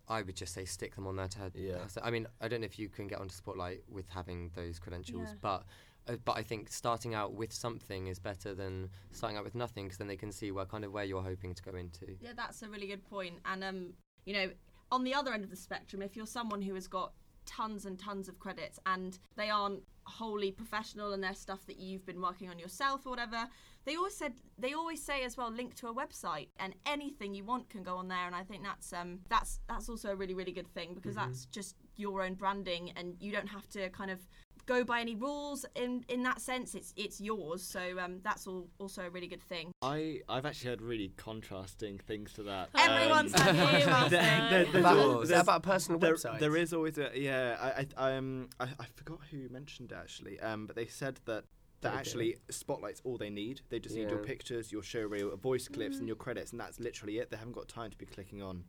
I 0.07 0.21
would 0.21 0.35
just 0.35 0.53
say 0.53 0.65
stick 0.65 0.95
them 0.95 1.07
on 1.07 1.15
there 1.15 1.27
to. 1.29 1.51
Yeah. 1.55 1.77
I 2.03 2.11
mean, 2.11 2.27
I 2.41 2.47
don't 2.47 2.61
know 2.61 2.65
if 2.65 2.77
you 2.77 2.89
can 2.89 3.07
get 3.07 3.19
onto 3.19 3.33
Spotlight 3.33 3.81
with 3.89 4.07
having 4.09 4.51
those 4.55 4.79
credentials, 4.79 5.29
Yeah. 5.29 5.35
but. 5.41 5.63
Uh, 6.07 6.17
but 6.23 6.37
I 6.37 6.43
think 6.43 6.71
starting 6.71 7.15
out 7.15 7.33
with 7.33 7.51
something 7.51 8.05
is 8.05 8.19
better 8.19 8.53
than 8.53 8.91
starting 9.11 9.39
out 9.39 9.43
with 9.43 9.55
nothing 9.55 9.85
because 9.85 9.97
then 9.97 10.05
they 10.07 10.15
can 10.15 10.31
see 10.31 10.51
where 10.51 10.65
kind 10.65 10.85
of 10.85 10.91
where 10.91 11.03
you're 11.03 11.23
hoping 11.23 11.55
to 11.55 11.63
go 11.63 11.71
into. 11.75 12.15
Yeah, 12.21 12.33
that's 12.35 12.61
a 12.61 12.69
really 12.69 12.85
good 12.85 13.03
point. 13.09 13.39
And 13.43 13.63
um, 13.63 13.93
you 14.23 14.33
know, 14.33 14.51
on 14.91 15.03
the 15.03 15.15
other 15.15 15.33
end 15.33 15.43
of 15.43 15.49
the 15.49 15.55
spectrum, 15.55 16.03
if 16.03 16.15
you're 16.15 16.27
someone 16.27 16.61
who 16.61 16.75
has 16.75 16.87
got 16.87 17.13
tons 17.45 17.85
and 17.85 17.99
tons 17.99 18.27
of 18.27 18.39
credits 18.39 18.79
and 18.85 19.19
they 19.35 19.49
aren't 19.49 19.81
wholly 20.05 20.51
professional 20.51 21.13
and 21.13 21.23
they're 21.23 21.33
stuff 21.33 21.65
that 21.65 21.79
you've 21.79 22.05
been 22.05 22.21
working 22.21 22.49
on 22.49 22.59
yourself 22.59 23.05
or 23.05 23.09
whatever, 23.09 23.47
they 23.85 23.95
always 23.95 24.15
said 24.15 24.33
they 24.57 24.73
always 24.73 25.01
say 25.03 25.23
as 25.23 25.37
well 25.37 25.51
link 25.51 25.75
to 25.75 25.87
a 25.87 25.93
website 25.93 26.47
and 26.59 26.73
anything 26.85 27.33
you 27.33 27.43
want 27.43 27.69
can 27.69 27.83
go 27.83 27.97
on 27.97 28.07
there. 28.07 28.25
And 28.25 28.35
I 28.35 28.43
think 28.43 28.63
that's 28.63 28.93
um 28.93 29.19
that's 29.29 29.59
that's 29.67 29.89
also 29.89 30.11
a 30.11 30.15
really 30.15 30.33
really 30.33 30.51
good 30.51 30.67
thing 30.73 30.93
because 30.93 31.15
that's 31.15 31.45
just 31.45 31.75
your 31.95 32.23
own 32.23 32.33
branding 32.35 32.91
and 32.95 33.15
you 33.19 33.31
don't 33.31 33.47
have 33.47 33.67
to 33.69 33.89
kind 33.89 34.11
of 34.11 34.19
go 34.65 34.83
by 34.83 34.99
any 35.01 35.15
rules 35.15 35.65
in 35.75 36.03
in 36.09 36.23
that 36.23 36.41
sense 36.41 36.73
it's 36.75 36.93
it's 36.95 37.21
yours 37.21 37.61
so 37.63 37.97
um 37.99 38.19
that's 38.23 38.47
all 38.47 38.67
also 38.79 39.03
a 39.03 39.09
really 39.09 39.27
good 39.27 39.41
thing 39.43 39.71
I 39.81 40.21
I've 40.27 40.45
actually 40.45 40.71
heard 40.71 40.81
really 40.81 41.11
contrasting 41.17 41.99
things 41.99 42.33
to 42.33 42.43
that. 42.43 42.69
everyone's 42.77 43.33
Um, 43.35 43.41
had 43.55 44.03
you 44.03 44.09
there- 44.09 44.65
there- 44.65 44.79
About- 44.81 44.97
al- 44.97 45.21
is 45.21 45.29
that 45.29 45.33
there's- 45.35 45.43
about 45.43 45.57
a 45.57 45.67
personal 45.67 45.99
there, 45.99 46.15
website? 46.15 46.39
there 46.39 46.57
is 46.57 46.73
always 46.73 46.97
a 46.97 47.11
yeah. 47.13 47.57
I 47.77 47.87
I 47.97 48.15
um 48.15 48.49
I, 48.59 48.65
I 48.79 48.85
forgot 48.95 49.19
who 49.31 49.47
mentioned 49.49 49.91
it 49.91 49.95
actually. 49.97 50.39
Um, 50.39 50.65
but 50.65 50.75
they 50.75 50.87
said 50.87 51.19
that 51.25 51.43
that 51.81 51.93
actually 51.93 52.37
spotlights 52.49 53.01
all 53.03 53.17
they 53.17 53.29
need. 53.29 53.61
They 53.69 53.79
just 53.79 53.95
need 53.95 54.09
your 54.09 54.17
pictures, 54.19 54.71
your 54.71 54.81
show 54.81 55.01
reel, 55.01 55.35
voice 55.37 55.67
clips, 55.67 55.97
and 55.99 56.07
your 56.07 56.15
credits, 56.15 56.51
and 56.51 56.59
that's 56.59 56.79
literally 56.79 57.19
it. 57.19 57.29
They 57.29 57.37
haven't 57.37 57.53
got 57.53 57.67
time 57.67 57.91
to 57.91 57.97
be 57.97 58.07
clicking 58.07 58.41
on 58.41 58.63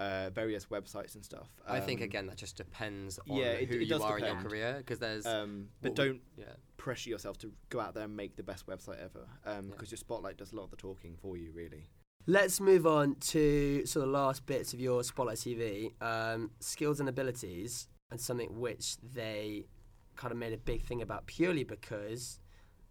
uh, 0.00 0.30
various 0.30 0.66
websites 0.66 1.14
and 1.14 1.24
stuff. 1.24 1.48
I 1.66 1.80
think 1.80 2.00
Um, 2.00 2.04
again 2.04 2.26
that 2.26 2.36
just 2.36 2.56
depends 2.56 3.18
on 3.28 3.36
yeah, 3.36 3.44
it- 3.52 3.68
who 3.68 3.74
it 3.76 3.80
you 3.82 3.86
does 3.86 4.02
are 4.02 4.18
in 4.18 4.24
your 4.24 4.36
career 4.42 4.74
because 4.78 4.98
there's. 4.98 5.26
Um, 5.26 5.68
but 5.82 5.90
what 5.90 5.96
don't 5.96 6.20
yeah. 6.36 6.54
pressure 6.76 7.10
yourself 7.10 7.36
to 7.38 7.52
go 7.68 7.80
out 7.80 7.94
there 7.94 8.04
and 8.04 8.16
make 8.16 8.36
the 8.36 8.42
best 8.42 8.66
website 8.66 8.98
ever, 9.02 9.26
because 9.44 9.88
Yeah. 9.88 9.90
your 9.90 9.98
spotlight 9.98 10.36
does 10.36 10.52
a 10.52 10.56
lot 10.56 10.64
of 10.64 10.70
the 10.70 10.76
talking 10.76 11.16
for 11.16 11.36
you, 11.36 11.50
really. 11.52 11.88
Let's 12.26 12.60
move 12.60 12.86
on 12.86 13.14
to 13.16 13.86
sort 13.86 14.04
of 14.06 14.10
last 14.12 14.44
bits 14.44 14.74
of 14.74 14.80
your 14.80 15.02
Spotlight 15.02 15.38
CV 15.38 15.94
um, 16.02 16.50
skills 16.60 17.00
and 17.00 17.08
abilities, 17.08 17.88
and 18.10 18.20
something 18.20 18.60
which 18.60 18.98
they 18.98 19.66
kind 20.16 20.30
of 20.32 20.38
made 20.38 20.52
a 20.52 20.58
big 20.58 20.82
thing 20.84 21.00
about 21.00 21.26
purely 21.26 21.64
because 21.64 22.38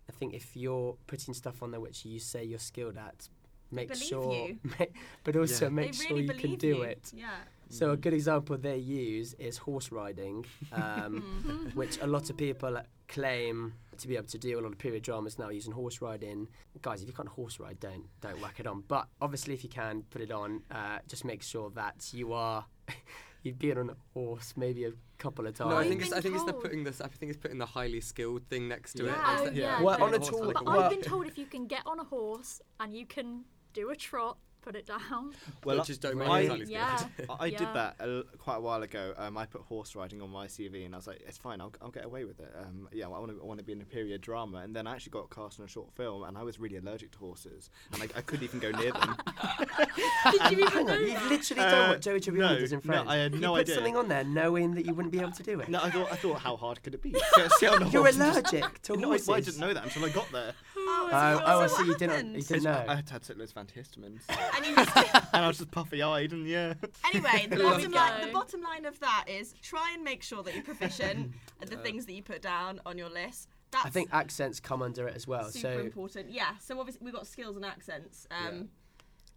I 0.09 0.11
think 0.11 0.33
if 0.33 0.55
you're 0.57 0.97
putting 1.07 1.33
stuff 1.33 1.61
on 1.61 1.71
there 1.71 1.79
which 1.81 2.03
you 2.05 2.19
say 2.19 2.43
you're 2.43 2.57
skilled 2.57 2.97
at, 2.97 3.29
make 3.71 3.89
believe 3.89 4.03
sure, 4.03 4.33
you. 4.33 4.59
but 5.23 5.35
also 5.35 5.65
Yeah. 5.65 5.69
make 5.69 5.91
they 5.93 6.05
sure 6.05 6.19
you 6.19 6.29
can 6.33 6.55
do 6.55 6.67
you. 6.67 6.81
it. 6.83 7.11
Yeah. 7.15 7.29
So 7.69 7.91
a 7.91 7.97
good 7.97 8.13
example 8.13 8.57
they 8.57 8.77
use 8.77 9.33
is 9.39 9.57
horse 9.57 9.91
riding, 9.91 10.45
um, 10.71 11.71
which 11.73 11.99
a 12.01 12.07
lot 12.07 12.29
of 12.29 12.37
people 12.37 12.77
claim 13.09 13.73
to 13.97 14.07
be 14.07 14.15
able 14.15 14.27
to 14.27 14.37
do. 14.37 14.57
A 14.57 14.61
lot 14.61 14.71
of 14.71 14.77
period 14.77 15.03
dramas 15.03 15.37
now 15.37 15.49
using 15.49 15.73
horse 15.73 16.01
riding. 16.01 16.47
Guys, 16.81 17.01
if 17.01 17.07
you 17.09 17.13
can't 17.13 17.27
horse 17.27 17.59
ride, 17.59 17.79
don't 17.81 18.05
don't 18.21 18.39
whack 18.41 18.59
it 18.61 18.67
on. 18.67 18.83
But 18.87 19.07
obviously, 19.21 19.53
if 19.53 19.63
you 19.63 19.69
can 19.69 20.03
put 20.11 20.21
it 20.21 20.31
on, 20.31 20.61
uh, 20.71 20.99
just 21.09 21.25
make 21.25 21.43
sure 21.43 21.69
that 21.71 22.09
you 22.13 22.31
are 22.31 22.65
you've 23.43 23.59
been 23.59 23.77
on 23.77 23.89
a 23.89 23.95
horse 24.13 24.53
maybe 24.55 24.85
a 24.85 24.91
couple 25.17 25.45
of 25.45 25.53
times. 25.53 25.69
No, 25.71 25.75
I 25.77 25.87
think 25.89 26.01
it's 26.03 26.13
I 26.13 26.21
think 26.21 26.35
it's 26.35 26.45
the 26.45 26.53
putting 26.53 26.85
this 26.85 27.01
I 27.01 27.07
think 27.09 27.31
it's 27.31 27.39
putting 27.41 27.57
the 27.57 27.65
highly 27.65 27.99
skilled 27.99 28.47
thing 28.47 28.69
next 28.69 28.93
to 28.93 29.03
it. 29.03 29.07
Yeah. 29.07 29.33
It's 29.33 29.41
Oh, 29.41 29.45
that- 29.45 29.55
yeah. 29.55 29.81
Well, 29.81 30.01
on 30.01 30.13
a 30.13 30.17
horse 30.19 30.29
tool- 30.29 30.45
like 30.45 30.55
But 30.63 30.67
I've 30.79 30.89
been 30.91 31.01
told 31.01 31.27
if 31.27 31.37
you 31.37 31.45
can 31.47 31.67
get 31.67 31.81
on 31.85 31.99
a 31.99 32.03
horse 32.05 32.61
and 32.79 32.95
you 32.95 33.05
can 33.05 33.43
do 33.77 33.89
a 33.91 33.95
trot, 33.95 34.37
put 34.61 34.75
it 34.75 34.85
down. 34.87 35.33
Well, 35.63 35.83
just 35.83 36.01
don't 36.01 36.17
Really? 36.17 36.29
make 36.29 36.45
it 36.45 36.51
I- 36.51 36.53
highly 36.53 36.65
skilled. 36.65 37.11
Yeah. 37.19 37.25
I, 37.39 37.45
I 37.45 37.49
did 37.51 37.59
that 37.73 37.95
a, 37.99 38.23
quite 38.39 38.55
a 38.55 38.59
while 38.59 38.81
ago. 38.81 39.13
Um, 39.17 39.37
I 39.37 39.45
put 39.45 39.61
horse 39.61 39.95
riding 39.95 40.19
on 40.21 40.29
my 40.31 40.47
CV, 40.47 40.83
and 40.85 40.95
I 40.95 40.97
was 40.97 41.05
like, 41.07 41.21
"It's 41.27 41.37
fine. 41.37 41.61
I'll, 41.61 41.71
I'll 41.81 41.91
get 41.91 42.05
away 42.05 42.25
with 42.25 42.39
it." 42.39 42.51
Um, 42.59 42.87
yeah, 42.91 43.05
I 43.05 43.09
want 43.09 43.31
to 43.31 43.39
I 43.41 43.45
want 43.45 43.59
to 43.59 43.63
be 43.65 43.73
in 43.73 43.81
a 43.81 43.85
period 43.85 44.21
drama, 44.21 44.57
and 44.59 44.75
then 44.75 44.87
I 44.87 44.93
actually 44.93 45.11
got 45.11 45.29
cast 45.29 45.59
in 45.59 45.65
a 45.65 45.67
short 45.67 45.91
film, 45.95 46.23
and 46.23 46.37
I 46.37 46.43
was 46.43 46.59
really 46.59 46.77
allergic 46.77 47.11
to 47.11 47.17
horses, 47.19 47.69
and 47.93 48.01
I, 48.01 48.05
I 48.17 48.21
couldn't 48.21 48.43
even 48.45 48.59
go 48.59 48.71
near 48.71 48.91
them. 48.93 49.15
Did 50.31 50.51
you 50.57 50.65
even 50.65 50.85
know 50.87 50.93
You've 50.95 51.13
that? 51.13 51.29
literally 51.29 51.61
done 51.63 51.73
Uh, 51.85 51.87
what 51.89 52.01
Joey 52.01 52.19
Tribbiani 52.19 52.37
no, 52.39 52.59
does 52.59 52.71
in 52.73 52.81
no, 52.83 53.03
I 53.07 53.15
had 53.17 53.31
no 53.33 53.35
you 53.37 53.41
no 53.41 53.51
put 53.53 53.59
idea. 53.61 53.75
something 53.75 53.95
on 53.95 54.07
there 54.07 54.23
knowing 54.23 54.73
that 54.75 54.85
you 54.85 54.93
wouldn't 54.93 55.11
be 55.11 55.19
able 55.19 55.31
to 55.31 55.43
do 55.43 55.59
it. 55.59 55.69
no, 55.69 55.79
I 55.81 55.89
thought 55.91 56.11
I 56.11 56.15
thought 56.15 56.39
how 56.39 56.57
hard 56.57 56.81
could 56.83 56.93
it 56.95 57.01
be? 57.01 57.13
Sit, 57.35 57.51
sit 57.53 57.69
on 57.69 57.83
a 57.83 57.89
You're 57.89 58.01
horse 58.03 58.17
just- 58.17 58.53
allergic 58.53 58.81
to 58.83 58.93
No, 58.97 59.07
I, 59.09 59.11
horses. 59.11 59.27
well, 59.27 59.37
I 59.37 59.41
didn't 59.41 59.59
know 59.59 59.73
that 59.73 59.83
until 59.85 60.05
I 60.05 60.09
got 60.09 60.31
there. 60.31 60.53
Oh, 60.89 61.09
Oh, 61.11 61.37
so 61.37 61.43
oh, 61.45 61.59
I 61.61 61.67
see. 61.67 61.85
You 61.85 61.95
didn't. 61.97 62.09
happened? 62.11 62.35
You 62.35 62.41
didn't 62.41 62.63
know. 62.63 62.85
I 62.87 62.95
had 62.95 63.07
to 63.07 63.19
take 63.19 63.37
those 63.37 63.53
antihistamines, 63.53 64.21
And 64.55 64.65
you 64.65 64.75
missed 64.75 64.95
and 65.33 65.45
I 65.45 65.47
was 65.47 65.57
just 65.57 65.71
puffy-eyed, 65.71 66.31
and 66.33 66.47
yeah. 66.47 66.73
Anyway, 67.13 67.47
the 67.49 67.55
bottom, 67.63 67.91
line, 67.91 68.25
the 68.25 68.31
bottom 68.33 68.61
line 68.61 68.85
of 68.85 68.99
that 68.99 69.25
is 69.27 69.53
try 69.61 69.91
and 69.93 70.03
make 70.03 70.23
sure 70.23 70.43
that 70.43 70.53
you're 70.53 70.63
proficient 70.63 71.33
at 71.61 71.69
the 71.69 71.77
things 71.77 72.05
that 72.05 72.13
you 72.13 72.23
put 72.23 72.41
down 72.41 72.79
on 72.85 72.97
your 72.97 73.09
list. 73.09 73.49
That's 73.71 73.85
I 73.85 73.89
think 73.89 74.09
accents 74.13 74.59
come 74.59 74.81
under 74.81 75.07
it 75.07 75.15
as 75.15 75.27
well. 75.27 75.49
super 75.49 75.73
So 75.75 75.79
important. 75.81 76.29
Yeah. 76.31 76.51
So 76.59 76.79
obviously 76.79 77.03
we've 77.03 77.13
got 77.13 77.27
skills 77.27 77.55
and 77.57 77.65
accents. 77.65 78.25
Um, 78.31 78.55
Yeah. 78.55 78.61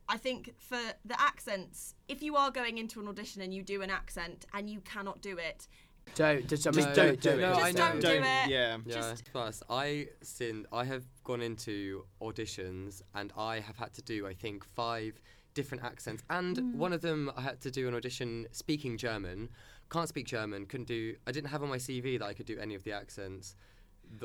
I 0.09 0.17
think 0.17 0.55
for 0.59 0.79
the 1.05 1.21
accents, 1.21 1.95
if 2.09 2.21
you 2.21 2.35
are 2.35 2.51
going 2.51 2.79
into 2.79 2.99
an 3.01 3.07
audition 3.07 3.43
and 3.43 3.55
you 3.55 3.63
do 3.63 3.81
an 3.83 3.91
accent 3.91 4.45
and 4.53 4.69
you 4.69 4.81
cannot 4.81 5.21
do 5.23 5.39
it, 5.39 5.69
don't 6.15 6.49
just, 6.49 6.67
I 6.67 6.71
Just 6.71 6.87
mean, 6.89 6.97
don't 6.97 7.07
don't 7.07 7.21
do 7.21 7.31
do 7.31 7.31
it. 7.31 7.39
it. 7.39 7.41
No, 7.43 7.55
Just 7.55 7.65
I 7.65 7.71
know. 7.71 7.77
don't 7.79 7.95
do 8.01 8.01
Don't, 8.09 8.17
it. 8.19 8.49
yeah. 8.49 8.77
Yeah, 8.85 8.95
Just- 8.95 9.25
plus 9.33 9.63
I 9.71 10.09
sin 10.23 10.67
I 10.73 10.85
have 10.85 11.05
gone 11.25 11.41
into 11.43 12.05
auditions 12.21 13.03
and 13.15 13.33
I 13.37 13.61
have 13.61 13.77
had 13.77 13.93
to 13.95 14.03
do 14.03 14.27
I 14.27 14.35
think 14.35 14.65
five 14.65 15.21
different 15.55 15.83
accents 15.85 16.23
and 16.31 16.57
Mm. 16.57 16.75
one 16.77 16.93
of 16.93 17.01
them 17.01 17.31
I 17.37 17.41
had 17.43 17.61
to 17.63 17.71
do 17.71 17.89
an 17.89 17.95
audition 17.95 18.47
speaking 18.53 18.97
German. 18.97 19.49
Can't 19.91 20.09
speak 20.09 20.27
German, 20.27 20.67
couldn't 20.67 20.87
do 20.89 21.17
I 21.27 21.33
didn't 21.33 21.51
have 21.51 21.63
on 21.63 21.69
my 21.69 21.79
CV 21.79 22.19
that 22.19 22.25
I 22.27 22.35
could 22.35 22.47
do 22.47 22.59
any 22.59 22.75
of 22.75 22.85
the 22.85 22.93
accents 22.93 23.57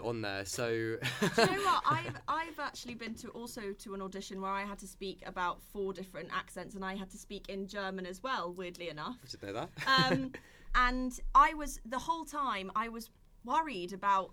on 0.02 0.22
there. 0.22 0.46
So 0.46 0.68
Do 1.36 1.42
you 1.42 1.46
know 1.46 1.64
what? 1.64 1.84
I've 1.88 2.16
I've 2.28 2.60
actually 2.60 2.96
been 2.96 3.14
to 3.16 3.30
also 3.30 3.72
to 3.72 3.94
an 3.94 4.02
audition 4.02 4.42
where 4.42 4.52
I 4.52 4.64
had 4.64 4.80
to 4.80 4.88
speak 4.88 5.22
about 5.26 5.62
four 5.62 5.94
different 5.94 6.30
accents 6.32 6.76
and 6.76 6.84
I 6.84 6.96
had 6.96 7.10
to 7.12 7.18
speak 7.18 7.50
in 7.50 7.68
German 7.68 8.06
as 8.06 8.22
well. 8.24 8.52
Weirdly 8.54 8.90
enough. 8.90 9.18
I 9.24 9.28
should 9.30 9.44
know 9.44 9.54
that. 9.54 9.70
um, 9.88 10.32
and 10.76 11.20
I 11.34 11.54
was 11.54 11.80
the 11.86 12.00
whole 12.00 12.26
time 12.26 12.72
I 12.76 12.90
was 12.90 13.10
worried 13.44 13.94
about 13.94 14.32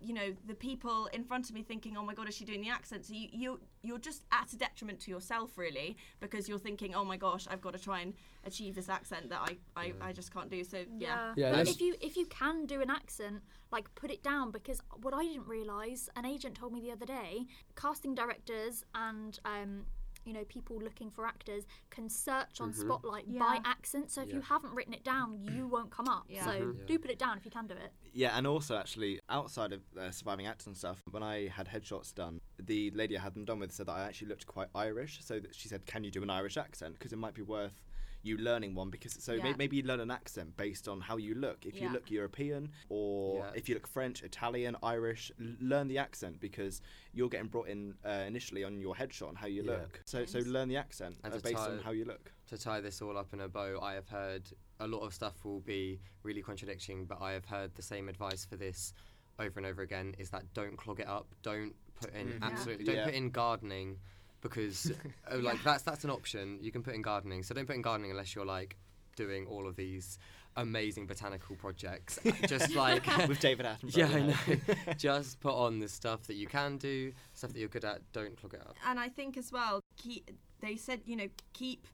you 0.00 0.12
know 0.12 0.34
the 0.46 0.54
people 0.54 1.06
in 1.12 1.24
front 1.24 1.48
of 1.48 1.54
me 1.54 1.62
thinking 1.62 1.96
oh 1.96 2.04
my 2.04 2.14
god 2.14 2.28
is 2.28 2.36
she 2.36 2.44
doing 2.44 2.60
the 2.60 2.68
accent? 2.68 3.06
So 3.06 3.14
you, 3.14 3.28
you 3.32 3.60
you're 3.82 3.98
just 3.98 4.24
at 4.32 4.52
a 4.52 4.56
detriment 4.56 5.00
to 5.00 5.10
yourself 5.10 5.56
really 5.56 5.96
because 6.20 6.48
you're 6.48 6.58
thinking 6.58 6.94
oh 6.94 7.04
my 7.04 7.16
gosh 7.16 7.46
I've 7.48 7.60
got 7.60 7.72
to 7.74 7.78
try 7.78 8.00
and 8.00 8.12
achieve 8.44 8.74
this 8.74 8.88
accent 8.88 9.30
that 9.30 9.40
I 9.40 9.80
I, 9.80 9.92
I 10.00 10.12
just 10.12 10.32
can't 10.32 10.50
do. 10.50 10.62
So 10.64 10.84
yeah, 10.98 11.32
Yeah, 11.36 11.52
but 11.52 11.68
if 11.68 11.80
you 11.80 11.94
if 12.00 12.16
you 12.16 12.26
can 12.26 12.66
do 12.66 12.82
an 12.82 12.90
accent, 12.90 13.40
like 13.72 13.92
put 13.94 14.10
it 14.10 14.22
down 14.22 14.50
because 14.50 14.80
what 15.00 15.14
I 15.14 15.22
didn't 15.22 15.48
realise, 15.48 16.08
an 16.16 16.26
agent 16.26 16.56
told 16.56 16.72
me 16.72 16.80
the 16.80 16.92
other 16.92 17.06
day, 17.06 17.46
casting 17.76 18.14
directors 18.14 18.84
and 18.94 19.38
um, 19.44 19.86
you 20.24 20.32
know 20.32 20.44
people 20.44 20.78
looking 20.78 21.10
for 21.10 21.26
actors 21.26 21.64
can 21.90 22.08
search 22.08 22.60
on 22.60 22.72
Spotlight 22.72 23.26
by 23.38 23.58
accent. 23.64 24.10
So 24.10 24.22
if 24.22 24.32
you 24.32 24.40
haven't 24.40 24.74
written 24.74 24.94
it 24.94 25.04
down, 25.04 25.38
you 25.42 25.66
won't 25.74 25.90
come 25.90 26.08
up. 26.08 26.24
Yeah. 26.28 26.44
So 26.44 26.50
Mhm. 26.52 26.86
do 26.86 26.98
put 26.98 27.10
it 27.10 27.18
down 27.18 27.36
if 27.38 27.44
you 27.44 27.50
can 27.50 27.66
do 27.66 27.74
it. 27.74 27.92
Yeah, 28.12 28.36
and 28.36 28.46
also 28.46 28.76
actually 28.76 29.20
outside 29.28 29.72
of 29.72 29.82
uh, 29.98 30.10
surviving 30.10 30.46
actors 30.46 30.66
and 30.68 30.76
stuff, 30.76 31.02
when 31.10 31.22
I 31.22 31.48
had 31.48 31.68
headshots 31.68 32.14
done, 32.14 32.40
the 32.58 32.90
lady 32.92 33.18
I 33.18 33.20
had 33.20 33.34
them 33.34 33.44
done 33.44 33.58
with 33.58 33.72
said 33.72 33.86
that 33.86 33.92
I 33.92 34.02
actually 34.02 34.28
looked 34.28 34.46
quite 34.46 34.68
Irish. 34.74 35.20
So 35.24 35.40
that 35.40 35.54
she 35.54 35.68
said, 35.68 35.84
"Can 35.86 36.04
you 36.04 36.10
do 36.10 36.22
an 36.22 36.30
Irish 36.30 36.56
accent? 36.56 36.94
Because 36.94 37.12
it 37.12 37.18
might 37.18 37.34
be 37.34 37.42
worth 37.42 37.82
you 38.24 38.36
learning 38.38 38.74
one. 38.74 38.90
Because 38.90 39.12
so 39.22 39.36
may- 39.36 39.50
Yeah. 39.50 39.56
maybe 39.56 39.76
you 39.76 39.82
learn 39.84 40.00
an 40.00 40.10
accent 40.10 40.56
based 40.56 40.88
on 40.88 41.00
how 41.02 41.16
you 41.18 41.34
look. 41.34 41.64
If 41.66 41.80
you 41.80 41.88
look 41.90 42.10
European 42.10 42.72
or 42.88 43.38
Yeah. 43.44 43.52
if 43.54 43.68
you 43.68 43.74
look 43.76 43.86
French, 43.86 44.22
Italian, 44.22 44.76
Irish, 44.82 45.30
l- 45.38 45.54
learn 45.60 45.86
the 45.88 45.98
accent 45.98 46.40
because 46.40 46.80
you're 47.12 47.28
getting 47.28 47.48
brought 47.48 47.68
in 47.68 47.94
uh, 48.04 48.24
initially 48.26 48.64
on 48.64 48.80
your 48.80 48.94
headshot 48.96 49.28
and 49.28 49.38
how 49.38 49.46
you 49.46 49.62
Yeah. 49.62 49.72
look. 49.72 50.00
So 50.06 50.24
so 50.24 50.38
learn 50.40 50.68
the 50.68 50.76
accent 50.78 51.16
And 51.22 51.32
uh, 51.32 51.36
to 51.36 51.42
based 51.42 51.56
on 51.58 51.78
how 51.80 51.92
you 51.92 52.04
look. 52.06 52.32
to 52.46 52.58
tie 52.58 52.80
this 52.80 53.00
all 53.02 53.16
up 53.16 53.32
in 53.34 53.40
a 53.40 53.48
bow, 53.48 53.78
I 53.80 53.94
have 53.94 54.08
heard 54.08 54.50
a 54.80 54.86
lot 54.88 55.00
of 55.00 55.14
stuff 55.14 55.44
will 55.44 55.60
be 55.60 56.00
really 56.22 56.42
contradicting, 56.42 57.04
but 57.06 57.20
I 57.20 57.32
have 57.32 57.44
heard 57.44 57.74
the 57.74 57.82
same 57.82 58.08
advice 58.08 58.44
for 58.44 58.56
this 58.56 58.92
over 59.38 59.58
and 59.58 59.66
over 59.66 59.82
again 59.82 60.14
is 60.18 60.30
that 60.30 60.52
don't 60.54 60.76
clog 60.76 60.98
it 61.00 61.06
up. 61.06 61.26
Don't 61.42 61.74
put 61.94 62.12
in. 62.14 62.28
Yeah. 62.28 62.38
absolutely 62.42 62.84
don't 62.86 62.96
Yeah. 62.96 63.04
put 63.04 63.14
in 63.14 63.30
gardening 63.30 64.00
because 64.44 64.92
uh, 65.32 65.38
like 65.38 65.60
that's 65.64 65.82
that's 65.82 66.04
an 66.04 66.10
option. 66.10 66.58
You 66.60 66.70
can 66.70 66.84
put 66.84 66.94
in 66.94 67.02
gardening. 67.02 67.42
So 67.42 67.54
don't 67.54 67.66
put 67.66 67.74
in 67.74 67.82
gardening 67.82 68.12
unless 68.12 68.34
you're 68.36 68.44
like 68.44 68.76
doing 69.16 69.46
all 69.46 69.66
of 69.66 69.74
these 69.74 70.18
amazing 70.56 71.06
botanical 71.06 71.56
projects. 71.56 72.20
Just 72.46 72.74
like 72.76 73.04
with 73.28 73.40
David 73.40 73.66
Attenborough. 73.66 73.96
Yeah, 73.96 74.06
I 74.06 74.20
know. 74.20 74.94
Just 74.96 75.40
put 75.40 75.54
on 75.54 75.80
the 75.80 75.88
stuff 75.88 76.24
that 76.24 76.34
you 76.34 76.46
can 76.46 76.76
do, 76.76 77.12
stuff 77.32 77.52
that 77.52 77.58
you're 77.58 77.68
good 77.68 77.84
at. 77.84 78.00
Don't 78.12 78.36
clog 78.36 78.54
it 78.54 78.60
up. 78.60 78.76
and 78.86 79.00
I 79.00 79.08
think 79.08 79.36
as 79.36 79.50
well 79.50 79.80
keep, 79.96 80.30
they 80.60 80.76
said 80.76 81.00
you 81.06 81.16
know 81.16 81.28
keep 81.54 81.88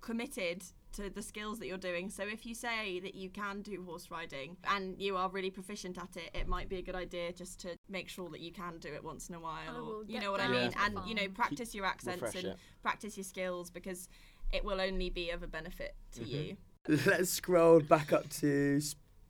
committed 0.00 0.64
to 0.96 1.10
the 1.10 1.22
skills 1.22 1.58
that 1.58 1.66
you're 1.66 1.78
doing. 1.78 2.10
So 2.10 2.24
if 2.24 2.46
you 2.46 2.54
say 2.54 3.00
that 3.00 3.14
you 3.14 3.30
can 3.30 3.62
do 3.62 3.84
horse 3.84 4.10
riding 4.10 4.56
and 4.70 5.00
you 5.00 5.16
are 5.16 5.28
really 5.28 5.50
proficient 5.50 5.98
at 5.98 6.16
it 6.16 6.30
it 6.34 6.48
might 6.48 6.68
be 6.68 6.76
a 6.76 6.82
good 6.82 6.94
idea 6.94 7.32
just 7.32 7.60
to 7.60 7.76
make 7.88 8.08
sure 8.08 8.28
that 8.30 8.40
you 8.40 8.52
can 8.52 8.78
do 8.78 8.92
it 8.92 9.02
once 9.02 9.28
in 9.28 9.34
a 9.34 9.40
while. 9.40 9.76
Or 9.76 10.04
you 10.04 10.20
know 10.20 10.30
what 10.30 10.40
I 10.40 10.48
mean? 10.48 10.70
to 10.70 10.80
and 10.82 10.98
you 11.06 11.14
know 11.14 11.28
practice 11.28 11.74
your 11.74 11.86
accents 11.86 12.22
refresh 12.22 12.44
and 12.44 12.52
it. 12.52 12.58
practice 12.82 13.16
your 13.16 13.24
skills 13.24 13.70
because 13.70 14.08
it 14.52 14.64
will 14.64 14.80
only 14.80 15.10
be 15.10 15.30
of 15.30 15.42
a 15.42 15.46
benefit 15.46 15.94
to 16.12 16.24
you. 16.24 16.56
Let's 17.06 17.30
scroll 17.30 17.80
back 17.80 18.12
up 18.12 18.28
to 18.40 18.80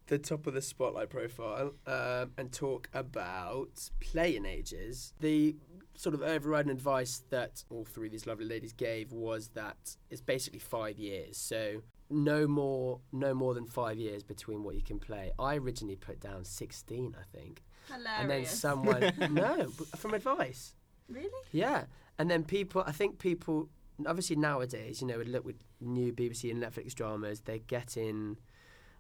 the 0.09 0.19
top 0.19 0.47
of 0.47 0.55
the 0.55 0.63
spotlight 0.63 1.11
profile 1.11 1.73
um, 1.87 2.33
and 2.37 2.53
talk 2.53 2.89
about 2.95 3.91
playing 4.01 4.45
ages. 4.45 5.15
The 5.21 5.57
sort 5.97 6.15
of 6.15 6.23
overriding 6.23 6.71
advice 6.71 7.23
that 7.31 7.65
all 7.71 7.85
three 7.85 8.09
of 8.09 8.13
these 8.13 8.27
lovely 8.27 8.45
ladies 8.45 8.73
gave 8.73 9.13
was 9.13 9.49
that 9.55 9.97
it's 10.11 10.21
basically 10.21 10.59
five 10.59 10.99
years. 10.99 11.37
So 11.37 11.83
no 12.11 12.47
more, 12.47 13.01
no 13.13 13.35
more 13.35 13.55
than 13.55 13.67
five 13.67 13.99
years 13.99 14.23
between 14.23 14.63
what 14.63 14.75
you 14.75 14.83
can 14.83 14.99
play. 14.99 15.33
I 15.39 15.57
originally 15.57 15.97
put 15.97 16.21
down 16.21 16.45
sixteen, 16.45 17.17
I 17.19 17.25
think, 17.37 17.63
hilarious 17.89 18.21
and 18.21 18.31
then 18.31 18.47
someone 18.47 19.13
no 19.35 19.71
from 19.97 20.15
advice. 20.15 20.75
really 21.09 21.29
Yeah, 21.53 21.85
and 22.19 22.31
then 22.31 22.45
people. 22.45 22.85
I 22.87 22.93
think 22.93 23.19
people. 23.19 23.69
Obviously 24.07 24.37
nowadays, 24.37 25.01
you 25.01 25.07
know, 25.07 25.17
look 25.17 25.47
with 25.47 25.57
new 25.81 26.13
BBC 26.13 26.51
and 26.51 26.63
Netflix 26.63 26.95
dramas, 26.95 27.41
they're 27.41 27.59
getting, 27.59 28.37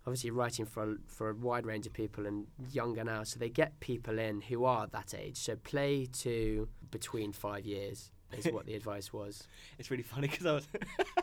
obviously 0.06 0.30
writing 0.30 0.64
for 0.64 0.82
a, 0.84 0.94
for 1.06 1.30
a 1.30 1.34
wide 1.34 1.66
range 1.66 1.86
of 1.86 1.92
people 1.92 2.26
and 2.26 2.46
younger 2.70 3.04
now, 3.04 3.24
so 3.24 3.38
they 3.38 3.48
get 3.48 3.78
people 3.80 4.18
in 4.18 4.40
who 4.40 4.64
are 4.64 4.86
that 4.88 5.14
age. 5.14 5.36
So 5.36 5.56
play 5.56 6.06
to 6.20 6.68
between 6.90 7.32
five 7.32 7.64
years 7.66 8.10
is 8.32 8.46
what 8.46 8.66
the 8.66 8.74
advice 8.80 9.12
was. 9.12 9.46
It's 9.78 9.90
really 9.90 10.02
funny 10.02 10.28
because 10.28 10.46
I 10.46 10.52
was 10.52 10.68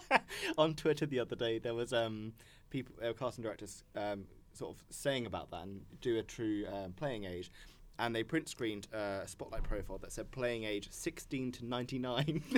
on 0.58 0.74
Twitter 0.74 1.06
the 1.06 1.20
other 1.20 1.36
day. 1.36 1.60
There 1.60 1.74
was 1.74 1.94
um 1.94 2.34
people, 2.70 2.96
uh, 3.02 3.14
casting 3.14 3.44
directors, 3.44 3.84
um, 3.96 4.26
sort 4.54 4.76
of 4.76 4.84
saying 4.90 5.26
about 5.26 5.52
that 5.52 5.64
and 5.64 5.82
do 6.02 6.18
a 6.18 6.24
true 6.24 6.66
um, 6.72 6.94
playing 6.94 7.26
age, 7.26 7.52
and 8.00 8.16
they 8.16 8.24
print 8.24 8.50
screened 8.50 8.88
uh, 8.94 9.22
a 9.24 9.28
spotlight 9.28 9.64
profile 9.64 9.98
that 10.00 10.12
said 10.12 10.32
playing 10.32 10.64
age 10.64 10.88
16 10.92 11.52
to 11.54 11.66
99. 11.66 12.44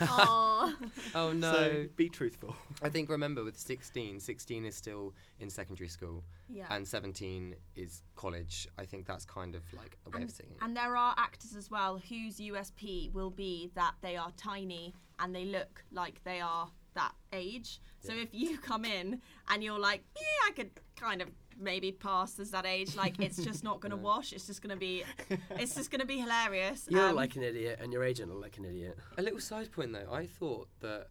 Oh 1.14 1.32
no. 1.32 1.52
so 1.52 1.86
be 1.96 2.08
truthful. 2.08 2.54
I 2.82 2.88
think 2.88 3.08
remember 3.08 3.44
with 3.44 3.58
16, 3.58 4.20
16 4.20 4.64
is 4.64 4.74
still 4.74 5.14
in 5.40 5.50
secondary 5.50 5.88
school 5.88 6.24
yeah 6.48 6.66
and 6.70 6.86
17 6.86 7.54
is 7.76 8.02
college. 8.16 8.68
I 8.78 8.84
think 8.84 9.06
that's 9.06 9.24
kind 9.24 9.54
of 9.54 9.62
like 9.74 9.96
a 10.06 10.16
way 10.16 10.24
of 10.24 10.30
saying 10.30 10.50
it. 10.52 10.58
And 10.62 10.76
there 10.76 10.96
are 10.96 11.14
actors 11.16 11.54
as 11.56 11.70
well 11.70 11.98
whose 11.98 12.38
USP 12.38 13.12
will 13.12 13.30
be 13.30 13.70
that 13.74 13.94
they 14.00 14.16
are 14.16 14.32
tiny 14.36 14.94
and 15.18 15.34
they 15.34 15.44
look 15.44 15.84
like 15.92 16.22
they 16.24 16.40
are 16.40 16.68
that 16.94 17.12
age. 17.32 17.80
So 18.00 18.12
if 18.12 18.28
you 18.32 18.58
come 18.58 18.84
in 18.84 19.20
and 19.48 19.62
you're 19.62 19.78
like, 19.78 20.02
yeah, 20.16 20.48
I 20.48 20.52
could 20.52 20.70
kind 20.96 21.22
of 21.22 21.28
maybe 21.62 21.92
pass 21.92 22.38
as 22.38 22.50
that 22.50 22.66
age, 22.66 22.94
like 22.96 23.18
it's 23.20 23.42
just 23.42 23.62
not 23.64 23.80
going 23.80 23.90
to 23.96 23.96
wash. 23.96 24.32
It's 24.32 24.46
just 24.46 24.62
going 24.62 24.70
to 24.74 24.80
be, 24.80 25.04
it's 25.50 25.74
just 25.74 25.90
going 25.90 26.00
to 26.00 26.06
be 26.06 26.18
hilarious. 26.18 26.86
You're 26.90 27.08
Um, 27.08 27.16
like 27.16 27.36
an 27.36 27.42
idiot, 27.42 27.78
and 27.82 27.92
your 27.92 28.04
agent 28.04 28.30
will 28.32 28.40
like 28.40 28.58
an 28.58 28.64
idiot. 28.64 28.98
A 29.18 29.22
little 29.22 29.40
side 29.40 29.70
point 29.72 29.92
though, 29.92 30.12
I 30.12 30.26
thought 30.26 30.68
that 30.80 31.06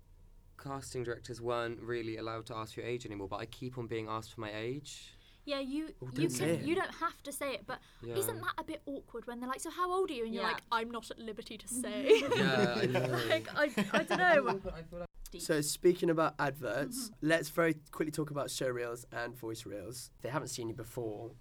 casting 0.61 1.03
directors 1.03 1.41
weren't 1.41 1.79
really 1.81 2.17
allowed 2.17 2.45
to 2.47 2.55
ask 2.55 2.75
for 2.75 2.81
your 2.81 2.89
age 2.89 3.05
anymore, 3.05 3.27
but 3.27 3.37
I 3.39 3.45
keep 3.47 3.77
on 3.77 3.87
being 3.87 4.07
asked 4.07 4.33
for 4.33 4.41
my 4.41 4.51
age. 4.55 5.15
Yeah, 5.45 5.59
you 5.59 5.89
Oh, 6.01 6.09
you 6.13 6.27
don't 6.29 6.37
can 6.37 6.67
you 6.67 6.75
don't 6.75 6.93
have 6.95 7.21
to 7.23 7.31
say 7.31 7.53
it, 7.53 7.63
but 7.65 7.79
Yeah. 8.03 8.15
isn't 8.15 8.39
that 8.41 8.53
a 8.57 8.63
bit 8.63 8.81
awkward 8.85 9.25
when 9.27 9.39
they're 9.39 9.49
like, 9.49 9.59
"So 9.59 9.71
how 9.71 9.91
old 9.91 10.09
are 10.11 10.13
you?" 10.13 10.25
and 10.25 10.33
you're 10.33 10.43
Yeah. 10.43 10.49
like, 10.49 10.61
"I'm 10.71 10.91
not 10.91 11.09
at 11.09 11.17
liberty 11.19 11.57
to 11.57 11.67
say." 11.67 12.05
Yeah, 12.35 12.75
I 12.75 12.85
know. 12.85 13.25
like 13.29 13.47
I, 13.55 13.71
I 13.93 14.03
don't 14.03 14.17
know. 14.19 14.59
So 15.39 15.61
speaking 15.61 16.09
about 16.09 16.35
adverts, 16.39 17.11
let's 17.21 17.49
very 17.49 17.75
quickly 17.91 18.11
talk 18.11 18.31
about 18.31 18.51
show 18.51 18.67
reels 18.69 19.05
and 19.11 19.35
voice 19.35 19.65
reels. 19.65 20.11
If 20.17 20.21
they 20.23 20.29
haven't 20.29 20.49
seen 20.49 20.67
you 20.69 20.75
before, 20.75 21.31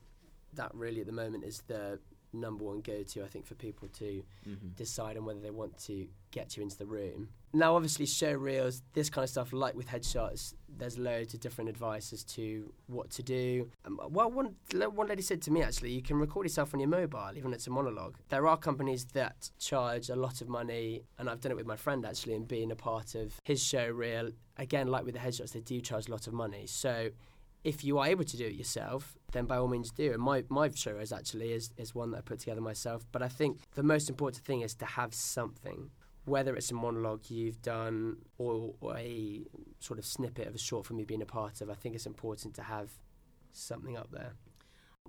that 0.54 0.72
really 0.74 1.00
at 1.00 1.06
the 1.06 1.12
moment 1.12 1.44
is 1.44 1.62
the 1.66 1.98
number 2.32 2.64
one 2.64 2.80
go-to 2.80 3.24
I 3.24 3.26
think 3.26 3.44
for 3.46 3.54
people 3.56 3.88
to 3.88 4.22
Mm-hmm. 4.48 4.68
decide 4.76 5.16
on 5.16 5.24
whether 5.24 5.40
they 5.40 5.50
want 5.50 5.76
to 5.86 6.06
get 6.30 6.56
you 6.56 6.62
into 6.62 6.78
the 6.78 6.86
room. 6.86 7.28
Now, 7.52 7.74
obviously, 7.74 8.06
show 8.06 8.32
reels, 8.32 8.82
this 8.92 9.10
kind 9.10 9.24
of 9.24 9.30
stuff, 9.30 9.52
like 9.52 9.74
with 9.74 9.88
headshots, 9.88 10.54
there's 10.68 10.98
loads 10.98 11.34
of 11.34 11.40
different 11.40 11.68
advice 11.68 12.12
as 12.12 12.22
to 12.24 12.72
what 12.86 13.10
to 13.10 13.22
do. 13.22 13.68
Um, 13.84 14.00
well, 14.08 14.30
one, 14.30 14.54
one 14.72 15.08
lady 15.08 15.22
said 15.22 15.42
to 15.42 15.50
me 15.50 15.62
actually, 15.62 15.90
you 15.90 16.02
can 16.02 16.16
record 16.16 16.46
yourself 16.46 16.72
on 16.74 16.80
your 16.80 16.88
mobile, 16.88 17.30
even 17.36 17.50
if 17.50 17.56
it's 17.56 17.66
a 17.66 17.70
monologue. 17.70 18.16
There 18.28 18.46
are 18.46 18.56
companies 18.56 19.04
that 19.12 19.50
charge 19.58 20.10
a 20.10 20.16
lot 20.16 20.40
of 20.40 20.48
money, 20.48 21.02
and 21.18 21.28
I've 21.28 21.40
done 21.40 21.52
it 21.52 21.56
with 21.56 21.66
my 21.66 21.76
friend 21.76 22.06
actually, 22.06 22.34
and 22.34 22.46
being 22.46 22.70
a 22.70 22.76
part 22.76 23.14
of 23.14 23.34
his 23.44 23.62
show 23.62 23.88
reel. 23.88 24.30
Again, 24.56 24.88
like 24.88 25.04
with 25.04 25.14
the 25.14 25.20
headshots, 25.20 25.52
they 25.52 25.60
do 25.60 25.80
charge 25.80 26.08
a 26.08 26.10
lot 26.12 26.26
of 26.26 26.32
money. 26.32 26.66
So, 26.66 27.10
if 27.62 27.84
you 27.84 27.98
are 27.98 28.06
able 28.06 28.24
to 28.24 28.36
do 28.36 28.46
it 28.46 28.54
yourself, 28.54 29.18
then 29.32 29.44
by 29.44 29.58
all 29.58 29.68
means 29.68 29.90
do. 29.90 30.12
And 30.12 30.22
my, 30.22 30.44
my 30.48 30.70
show 30.70 30.96
is 30.96 31.12
actually 31.12 31.52
is, 31.52 31.70
is 31.76 31.94
one 31.94 32.10
that 32.12 32.18
I 32.18 32.20
put 32.22 32.38
together 32.38 32.60
myself. 32.60 33.04
But 33.12 33.22
I 33.22 33.28
think 33.28 33.60
the 33.74 33.82
most 33.82 34.08
important 34.08 34.44
thing 34.44 34.62
is 34.62 34.74
to 34.76 34.86
have 34.86 35.12
something, 35.12 35.90
whether 36.30 36.54
it's 36.54 36.70
a 36.70 36.74
monologue 36.74 37.28
you've 37.28 37.60
done 37.60 38.16
or, 38.38 38.72
or 38.80 38.96
a 38.96 39.42
sort 39.80 39.98
of 39.98 40.06
snippet 40.06 40.46
of 40.46 40.54
a 40.54 40.58
short 40.58 40.86
film 40.86 40.98
you've 41.00 41.08
been 41.08 41.22
a 41.22 41.26
part 41.26 41.60
of. 41.60 41.68
I 41.68 41.74
think 41.74 41.96
it's 41.96 42.06
important 42.06 42.54
to 42.54 42.62
have 42.62 42.90
something 43.52 43.96
up 43.96 44.12
there. 44.12 44.32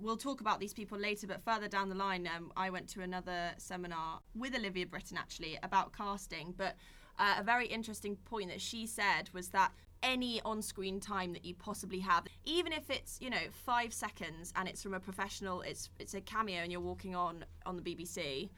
We'll 0.00 0.16
talk 0.16 0.40
about 0.40 0.58
these 0.58 0.74
people 0.74 0.98
later, 0.98 1.28
but 1.28 1.44
further 1.44 1.68
down 1.68 1.88
the 1.88 1.94
line, 1.94 2.28
um, 2.34 2.50
I 2.56 2.70
went 2.70 2.88
to 2.88 3.02
another 3.02 3.52
seminar 3.56 4.18
with 4.34 4.56
Olivia 4.56 4.84
Britton 4.84 5.16
actually 5.16 5.58
about 5.62 5.92
casting. 5.92 6.54
But 6.56 6.74
uh, 7.20 7.36
a 7.38 7.44
very 7.44 7.66
interesting 7.66 8.16
point 8.16 8.50
that 8.50 8.60
she 8.60 8.86
said 8.86 9.30
was 9.32 9.48
that 9.50 9.70
any 10.02 10.40
on-screen 10.44 10.98
time 10.98 11.32
that 11.34 11.44
you 11.44 11.54
possibly 11.54 12.00
have, 12.00 12.26
even 12.44 12.72
if 12.72 12.90
it's 12.90 13.20
you 13.20 13.30
know 13.30 13.46
five 13.52 13.94
seconds 13.94 14.52
and 14.56 14.68
it's 14.68 14.82
from 14.82 14.94
a 14.94 14.98
professional, 14.98 15.60
it's 15.60 15.88
it's 16.00 16.14
a 16.14 16.20
cameo 16.20 16.62
and 16.62 16.72
you're 16.72 16.80
walking 16.80 17.14
on 17.14 17.44
on 17.64 17.76
the 17.76 17.82
BBC, 17.82 18.48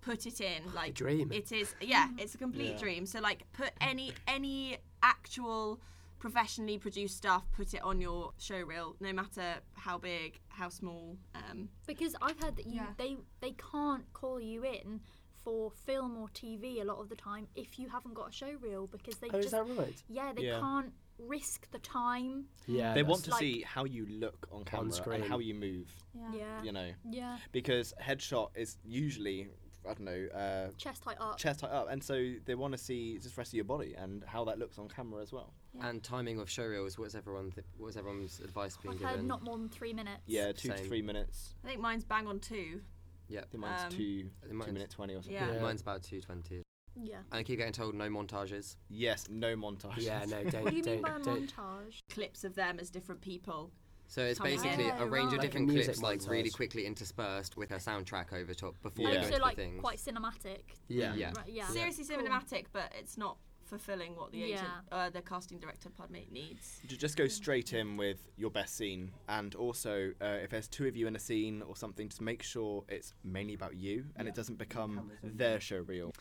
put 0.00 0.26
it 0.26 0.40
in 0.40 0.62
like 0.74 0.94
dream. 0.94 1.30
it 1.32 1.52
is 1.52 1.74
yeah 1.80 2.08
it's 2.18 2.34
a 2.34 2.38
complete 2.38 2.72
Yeah. 2.72 2.78
dream 2.78 3.06
so 3.06 3.20
like 3.20 3.44
put 3.52 3.70
any 3.80 4.12
any 4.26 4.78
actual 5.02 5.80
professionally 6.18 6.78
produced 6.78 7.16
stuff 7.16 7.44
put 7.52 7.72
it 7.74 7.82
on 7.82 8.00
your 8.00 8.32
show 8.38 8.60
reel 8.60 8.94
no 9.00 9.12
matter 9.12 9.54
how 9.74 9.98
big 9.98 10.38
how 10.48 10.68
small 10.68 11.16
um 11.34 11.68
Because 11.86 12.14
I've 12.20 12.38
heard 12.40 12.56
that 12.56 12.66
you 12.66 12.76
Yeah. 12.76 12.86
they 12.98 13.16
they 13.40 13.52
can't 13.72 14.04
call 14.12 14.40
you 14.40 14.64
in 14.64 15.00
for 15.44 15.70
film 15.70 16.18
or 16.18 16.28
TV 16.28 16.80
a 16.82 16.84
lot 16.84 16.98
of 16.98 17.08
the 17.08 17.16
time 17.16 17.46
if 17.54 17.78
you 17.78 17.88
haven't 17.88 18.12
got 18.14 18.28
a 18.28 18.32
show 18.32 18.52
reel 18.60 18.86
because 18.86 19.16
they 19.18 19.28
Oh, 19.32 19.38
is 19.38 19.46
just 19.50 19.52
that 19.54 19.64
right? 19.78 20.02
yeah 20.08 20.32
they 20.34 20.42
Yeah. 20.46 20.60
can't 20.60 20.92
risk 21.18 21.70
the 21.70 21.78
time. 21.80 22.46
Yeah. 22.66 22.94
They 22.94 23.02
want 23.02 23.24
to 23.24 23.30
like- 23.30 23.40
see 23.40 23.60
how 23.60 23.84
you 23.84 24.06
look 24.06 24.48
on 24.50 24.64
camera 24.64 24.90
screen. 24.90 25.20
and 25.20 25.30
how 25.30 25.38
you 25.38 25.52
move. 25.52 25.92
Yeah. 26.32 26.62
You 26.62 26.72
know, 26.72 26.92
Yeah. 27.10 27.36
because 27.52 27.92
headshot 28.00 28.56
is 28.56 28.78
usually 28.82 29.50
I 29.88 29.94
don't 29.94 30.00
know 30.00 30.26
uh, 30.34 30.70
Chest 30.76 31.04
height 31.04 31.16
up. 31.20 31.36
chest 31.38 31.62
height 31.62 31.70
up, 31.70 31.88
and 31.90 32.02
so 32.02 32.32
they 32.44 32.54
want 32.54 32.72
to 32.72 32.78
see 32.78 33.14
just 33.18 33.34
the 33.34 33.40
rest 33.40 33.50
of 33.50 33.54
your 33.54 33.64
body 33.64 33.94
and 33.96 34.22
how 34.24 34.44
that 34.44 34.58
looks 34.58 34.78
on 34.78 34.88
camera 34.88 35.22
as 35.22 35.32
well. 35.32 35.52
And 35.80 36.02
timing 36.02 36.38
of 36.38 36.50
show 36.50 36.64
reels. 36.64 36.98
What's 36.98 37.14
everyone? 37.14 37.50
Th- 37.52 37.66
what's 37.78 37.96
everyone's 37.96 38.40
advice 38.40 38.76
being 38.76 38.94
I've 38.94 39.00
heard 39.00 39.10
given? 39.12 39.26
not 39.26 39.42
more 39.42 39.56
than 39.56 39.68
three 39.68 39.92
minutes. 39.92 40.22
Yeah, 40.26 40.52
two 40.52 40.68
to 40.68 40.76
three 40.78 41.02
minutes. 41.02 41.54
i 41.64 41.68
think 41.68 41.80
mine's 41.80 42.04
bang 42.04 42.26
on 42.26 42.40
two 42.40 42.80
Yeah, 43.28 43.40
I 43.40 43.44
think 43.44 43.62
mine's 43.62 43.82
Um, 43.84 43.90
two, 43.90 44.30
I 44.42 44.46
think 44.46 44.52
two 44.52 44.54
mine's- 44.58 44.72
minute 44.72 44.90
twenty 44.90 45.14
or 45.14 45.22
something. 45.22 45.32
Yeah. 45.34 45.52
Yeah. 45.54 45.62
mine's 45.62 45.80
about 45.82 46.02
two 46.02 46.20
twenty. 46.20 46.62
Yeah. 46.96 47.18
And 47.30 47.38
I 47.38 47.42
keep 47.44 47.58
getting 47.58 47.72
told 47.72 47.94
no 47.94 48.08
montages. 48.10 48.76
Yes, 48.88 49.28
no 49.30 49.54
montage. 49.56 49.98
Yeah, 49.98 50.24
no, 50.28 50.42
don't. 50.44 50.64
What 50.64 50.70
do 50.72 50.76
you 50.76 50.82
mean 50.82 51.00
don't, 51.00 51.02
by 51.02 51.32
don't. 51.32 51.46
montage? 51.56 52.00
clips 52.10 52.44
of 52.44 52.54
them 52.56 52.78
as 52.80 52.90
different 52.90 53.20
people 53.20 53.70
So 54.10 54.22
it's 54.22 54.40
Coming 54.40 54.56
basically 54.60 54.90
Oh, 54.90 55.04
a 55.04 55.06
range 55.06 55.26
of 55.32 55.38
right. 55.38 55.40
different 55.42 55.68
Like 55.68 55.72
a 55.72 55.76
music 55.76 55.94
clips, 55.94 56.02
like 56.26 56.28
really 56.32 56.50
montage. 56.50 56.54
quickly 56.54 56.84
interspersed 56.84 57.56
with 57.56 57.70
a 57.70 57.76
soundtrack 57.76 58.32
over 58.32 58.52
top 58.54 58.74
before 58.82 59.04
Yeah. 59.04 59.10
they 59.10 59.16
go 59.18 59.22
so 59.22 59.28
into 59.34 59.42
like 59.42 59.56
the 59.56 59.62
things. 59.62 59.80
quite 59.80 59.98
cinematic. 59.98 60.62
Yeah. 60.88 61.14
Yeah. 61.14 61.32
Right, 61.36 61.48
yeah. 61.48 61.68
seriously 61.68 62.04
Cool. 62.04 62.24
cinematic 62.26 62.66
but 62.72 62.92
it's 62.98 63.16
not 63.16 63.36
fulfilling 63.62 64.16
what 64.16 64.32
the 64.32 64.42
agent 64.42 64.66
Yeah. 64.90 64.96
uh, 64.96 65.10
the 65.10 65.22
casting 65.22 65.60
director 65.60 65.90
pardon 65.90 66.14
me 66.14 66.26
needs 66.32 66.80
J- 66.88 66.96
Just 66.96 67.16
go 67.16 67.28
straight 67.28 67.72
in 67.72 67.96
with 67.96 68.18
your 68.36 68.50
best 68.50 68.76
scene, 68.76 69.12
and 69.28 69.54
also 69.54 70.10
uh, 70.20 70.24
if 70.42 70.50
there's 70.50 70.66
two 70.66 70.88
of 70.88 70.96
you 70.96 71.06
in 71.06 71.14
a 71.14 71.20
scene 71.20 71.62
or 71.62 71.76
something, 71.76 72.08
just 72.08 72.20
make 72.20 72.42
sure 72.42 72.84
it's 72.88 73.14
mainly 73.22 73.54
about 73.54 73.76
you 73.76 74.06
and 74.16 74.26
it 74.26 74.34
doesn't 74.34 74.58
become 74.58 75.12
their 75.22 75.60
show 75.60 75.78
reel. 75.82 76.12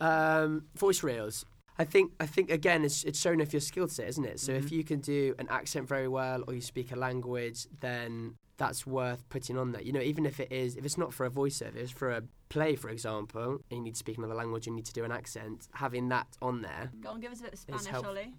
Um, 0.00 0.64
voice 0.76 1.02
reels. 1.02 1.44
I 1.78 1.84
think 1.84 2.12
I 2.18 2.26
think 2.26 2.50
again 2.50 2.84
it's 2.84 3.04
it's 3.04 3.20
showing 3.20 3.40
off 3.40 3.52
your 3.52 3.60
skill 3.60 3.88
set, 3.88 4.08
isn't 4.08 4.24
it? 4.24 4.40
So 4.40 4.52
if 4.52 4.66
mm-hmm. 4.66 4.74
you 4.74 4.84
can 4.84 5.00
do 5.00 5.34
an 5.38 5.46
accent 5.48 5.86
very 5.86 6.08
well 6.08 6.42
or 6.46 6.54
you 6.54 6.60
speak 6.60 6.92
a 6.92 6.96
language, 6.96 7.66
then 7.80 8.34
that's 8.56 8.84
worth 8.86 9.28
putting 9.28 9.56
on 9.56 9.70
there. 9.72 9.82
You 9.82 9.92
know, 9.92 10.00
even 10.00 10.26
if 10.26 10.40
it 10.40 10.50
is 10.50 10.76
if 10.76 10.84
it's 10.84 10.98
not 10.98 11.14
for 11.14 11.26
a 11.26 11.30
voiceover, 11.30 11.76
it's 11.76 11.92
for 11.92 12.10
a 12.10 12.22
play, 12.48 12.74
for 12.74 12.88
example, 12.88 13.60
and 13.70 13.78
you 13.78 13.80
need 13.80 13.94
to 13.94 13.98
speak 13.98 14.18
another 14.18 14.34
language, 14.34 14.66
you 14.66 14.74
need 14.74 14.86
to 14.86 14.92
do 14.92 15.04
an 15.04 15.12
accent. 15.12 15.68
Having 15.74 16.08
that 16.08 16.26
on 16.42 16.62
there, 16.62 16.90
go 17.00 17.10
on 17.10 17.20
give 17.20 17.30
us 17.30 17.40
a 17.40 17.44
bit 17.44 17.52
of 17.52 17.58
spanish 17.58 17.86
helpful. 17.86 18.10
ollie 18.10 18.34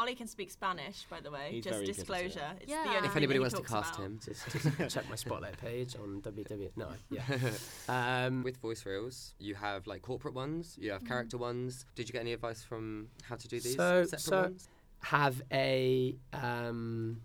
ollie 0.00 0.14
can 0.14 0.26
speak 0.26 0.50
spanish 0.50 1.04
by 1.10 1.20
the 1.20 1.30
way 1.30 1.48
He's 1.50 1.64
just 1.64 1.74
very 1.74 1.86
good 1.86 1.90
at 1.90 1.96
it. 1.96 1.98
disclosure 2.00 2.50
it's 2.60 2.70
Yeah. 2.70 2.82
the 2.84 2.88
only 2.88 2.98
If 2.98 3.04
If 3.04 3.12
thing 3.12 3.16
anybody 3.22 3.34
he 3.36 3.40
wants 3.40 3.54
to 3.54 3.60
talks 3.60 3.70
cast 3.72 3.94
about. 3.94 4.06
him, 4.06 4.20
just, 4.24 4.76
just 4.78 4.94
check 4.94 5.08
my 5.10 5.16
spotlight 5.16 5.56
page 5.58 5.94
on 5.96 6.22
WW. 6.22 6.70
No, 6.76 6.88
yeah. 7.10 7.22
Um, 7.88 8.42
with 8.42 8.56
voice 8.58 8.86
reels, 8.86 9.34
you 9.38 9.54
have 9.56 9.86
like 9.86 10.00
corporate 10.02 10.34
ones, 10.34 10.76
you 10.80 10.90
have 10.92 11.04
character 11.04 11.36
ones. 11.36 11.84
Did 11.96 12.08
you 12.08 12.12
get 12.14 12.20
any 12.22 12.32
advice 12.32 12.62
from 12.62 13.08
how 13.28 13.36
to 13.36 13.46
do 13.48 13.60
these 13.60 13.76
So- 13.76 14.04
separate 14.04 14.20
so- 14.20 14.42
ones? 14.42 14.68
have 15.02 15.40
a 15.50 16.14
um, 16.32 17.20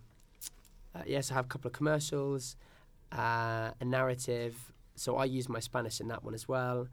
uh, 0.95 1.01
yes, 1.05 1.29
I 1.31 1.33
have 1.35 1.45
a 1.45 1.47
couple 1.49 1.67
of 1.67 1.73
commercials, 1.73 2.55
uh, 3.11 3.71
a 3.79 3.85
narrative. 3.85 4.55
So 4.95 5.17
I 5.17 5.25
use 5.25 5.47
my 5.49 5.59
Spanish 5.59 5.99
in 5.99 6.07
that 6.07 6.23
one 6.23 6.33
as 6.33 6.47
well. 6.47 6.87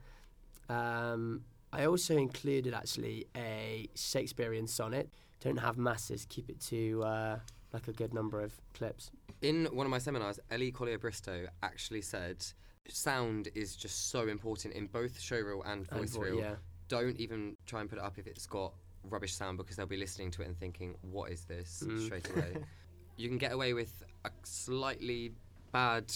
Um, 0.68 1.44
I 1.72 1.84
also 1.86 2.16
included 2.16 2.74
actually 2.74 3.26
a 3.36 3.88
Shakespearean 3.94 4.66
sonnet. 4.66 5.08
Don't 5.42 5.58
have 5.58 5.76
masses. 5.78 6.26
Keep 6.28 6.50
it 6.50 6.60
to 6.62 7.02
uh, 7.04 7.38
like 7.72 7.88
a 7.88 7.92
good 7.92 8.14
number 8.14 8.40
of 8.40 8.52
clips. 8.74 9.10
In 9.42 9.66
one 9.72 9.86
of 9.86 9.90
my 9.90 9.98
seminars, 9.98 10.38
Ellie 10.50 10.70
Collyer-Bristow 10.72 11.46
actually 11.62 12.02
said 12.02 12.44
sound 12.88 13.48
is 13.54 13.76
just 13.76 14.10
so 14.10 14.28
important 14.28 14.74
in 14.74 14.86
both 14.86 15.18
show 15.20 15.36
reel 15.40 15.62
and 15.64 15.86
And 15.90 16.00
voice 16.00 16.14
vo- 16.14 16.20
reel. 16.22 16.38
yeah. 16.38 16.54
Don't 16.88 17.18
even 17.18 17.56
try 17.66 17.80
and 17.80 17.88
put 17.88 17.98
it 17.98 18.04
up 18.04 18.18
if 18.18 18.26
it's 18.26 18.46
got 18.46 18.72
rubbish 19.08 19.34
sound 19.34 19.58
because 19.58 19.76
they'll 19.76 19.86
be 19.86 19.96
listening 19.96 20.30
to 20.32 20.42
it 20.42 20.46
and 20.48 20.58
thinking, 20.58 20.94
"What 21.02 21.30
is 21.32 21.44
this?" 21.44 21.82
Mm. 21.86 22.04
straight 22.06 22.28
away. 22.30 22.56
you 23.16 23.28
can 23.28 23.38
get 23.38 23.52
away 23.52 23.72
with 23.72 24.02
a 24.24 24.30
slightly 24.44 25.32
bad 25.72 26.12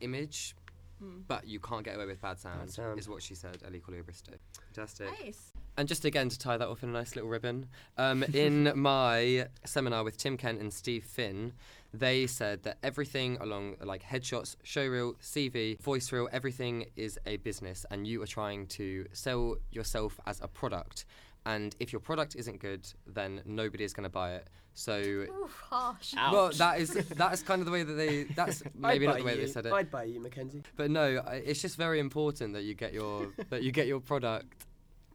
image, 0.00 0.54
Hmm. 1.00 1.20
but 1.26 1.46
you 1.46 1.58
can't 1.60 1.84
get 1.84 1.96
away 1.96 2.06
with 2.06 2.20
bad 2.20 2.38
sound. 2.38 2.70
sound. 2.70 2.98
Is 2.98 3.08
what 3.08 3.22
she 3.22 3.34
said, 3.34 3.58
Ellie 3.64 3.80
Collyer-Bristow. 3.80 4.34
Fantastic. 4.74 5.08
nice 5.24 5.52
And 5.80 5.88
just 5.88 6.04
again 6.04 6.28
to 6.28 6.38
tie 6.38 6.58
that 6.58 6.68
off 6.68 6.82
in 6.82 6.90
a 6.90 6.92
nice 6.92 7.16
little 7.16 7.30
ribbon, 7.30 7.66
um, 7.96 8.22
in 8.22 8.70
my 8.76 9.46
seminar 9.64 10.04
with 10.04 10.18
Tim 10.18 10.36
Kent 10.36 10.60
and 10.60 10.70
Steve 10.70 11.04
Finn, 11.04 11.54
they 11.94 12.26
said 12.26 12.64
that 12.64 12.76
everything 12.82 13.38
along 13.40 13.76
like 13.80 14.02
headshots, 14.02 14.56
showreel, 14.62 15.14
CV, 15.22 15.80
voice 15.80 16.12
reel, 16.12 16.28
everything 16.32 16.84
is 16.96 17.18
a 17.24 17.38
business, 17.38 17.86
and 17.90 18.06
you 18.06 18.20
are 18.20 18.26
trying 18.26 18.66
to 18.66 19.06
sell 19.14 19.56
yourself 19.70 20.20
as 20.26 20.38
a 20.42 20.48
product. 20.48 21.06
And 21.46 21.74
if 21.80 21.94
your 21.94 22.00
product 22.00 22.36
isn't 22.36 22.60
good, 22.60 22.86
then 23.06 23.40
nobody 23.46 23.84
is 23.84 23.94
going 23.94 24.04
to 24.04 24.10
buy 24.10 24.34
it. 24.34 24.48
So, 24.74 24.98
Oof, 24.98 25.62
harsh. 25.70 26.12
well, 26.14 26.50
that 26.58 26.78
is 26.78 26.92
that's 27.16 27.42
kind 27.42 27.60
of 27.60 27.66
the 27.66 27.72
way 27.72 27.84
that 27.84 27.94
they. 27.94 28.24
That's 28.24 28.62
maybe 28.74 29.06
not 29.06 29.14
buy 29.14 29.18
the 29.20 29.24
way 29.24 29.34
you. 29.36 29.46
they 29.46 29.46
said 29.46 29.64
it. 29.64 29.72
I'd 29.72 29.90
buy 29.90 30.04
you, 30.04 30.20
Mackenzie. 30.20 30.62
But 30.76 30.90
no, 30.90 31.22
I- 31.26 31.36
it's 31.36 31.62
just 31.62 31.78
very 31.78 32.00
important 32.00 32.52
that 32.52 32.64
you 32.64 32.74
get 32.74 32.92
your 32.92 33.28
that 33.48 33.62
you 33.62 33.72
get 33.72 33.86
your 33.86 34.00
product 34.00 34.52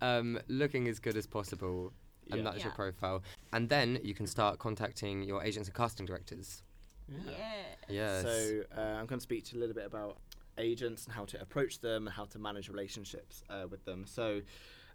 um, 0.02 0.40
looking 0.48 0.88
as 0.88 1.00
good 1.00 1.18
as 1.18 1.28
possible, 1.28 1.94
and 2.32 2.44
Yeah. 2.44 2.52
that's 2.52 2.64
your 2.64 2.74
profile. 2.74 3.24
And 3.54 3.70
then 3.70 4.00
you 4.04 4.14
can 4.14 4.28
start 4.28 4.60
contacting 4.60 5.24
your 5.24 5.44
agents 5.44 5.68
and 5.70 5.76
casting 5.76 6.06
directors. 6.06 6.64
yeah 7.08 7.64
Yes. 7.88 8.24
So 8.24 8.64
uh, 8.76 8.82
I'm 8.82 9.06
going 9.06 9.20
to 9.20 9.24
speak 9.24 9.46
to 9.46 9.54
you 9.56 9.60
a 9.60 9.62
little 9.62 9.76
bit 9.76 9.86
about 9.86 10.18
agents 10.58 11.06
and 11.06 11.14
how 11.14 11.26
to 11.26 11.40
approach 11.42 11.80
them 11.80 12.08
and 12.08 12.16
how 12.16 12.26
to 12.26 12.40
manage 12.40 12.70
relationships 12.70 13.44
uh, 13.50 13.68
with 13.70 13.86
them. 13.86 14.06
So 14.08 14.42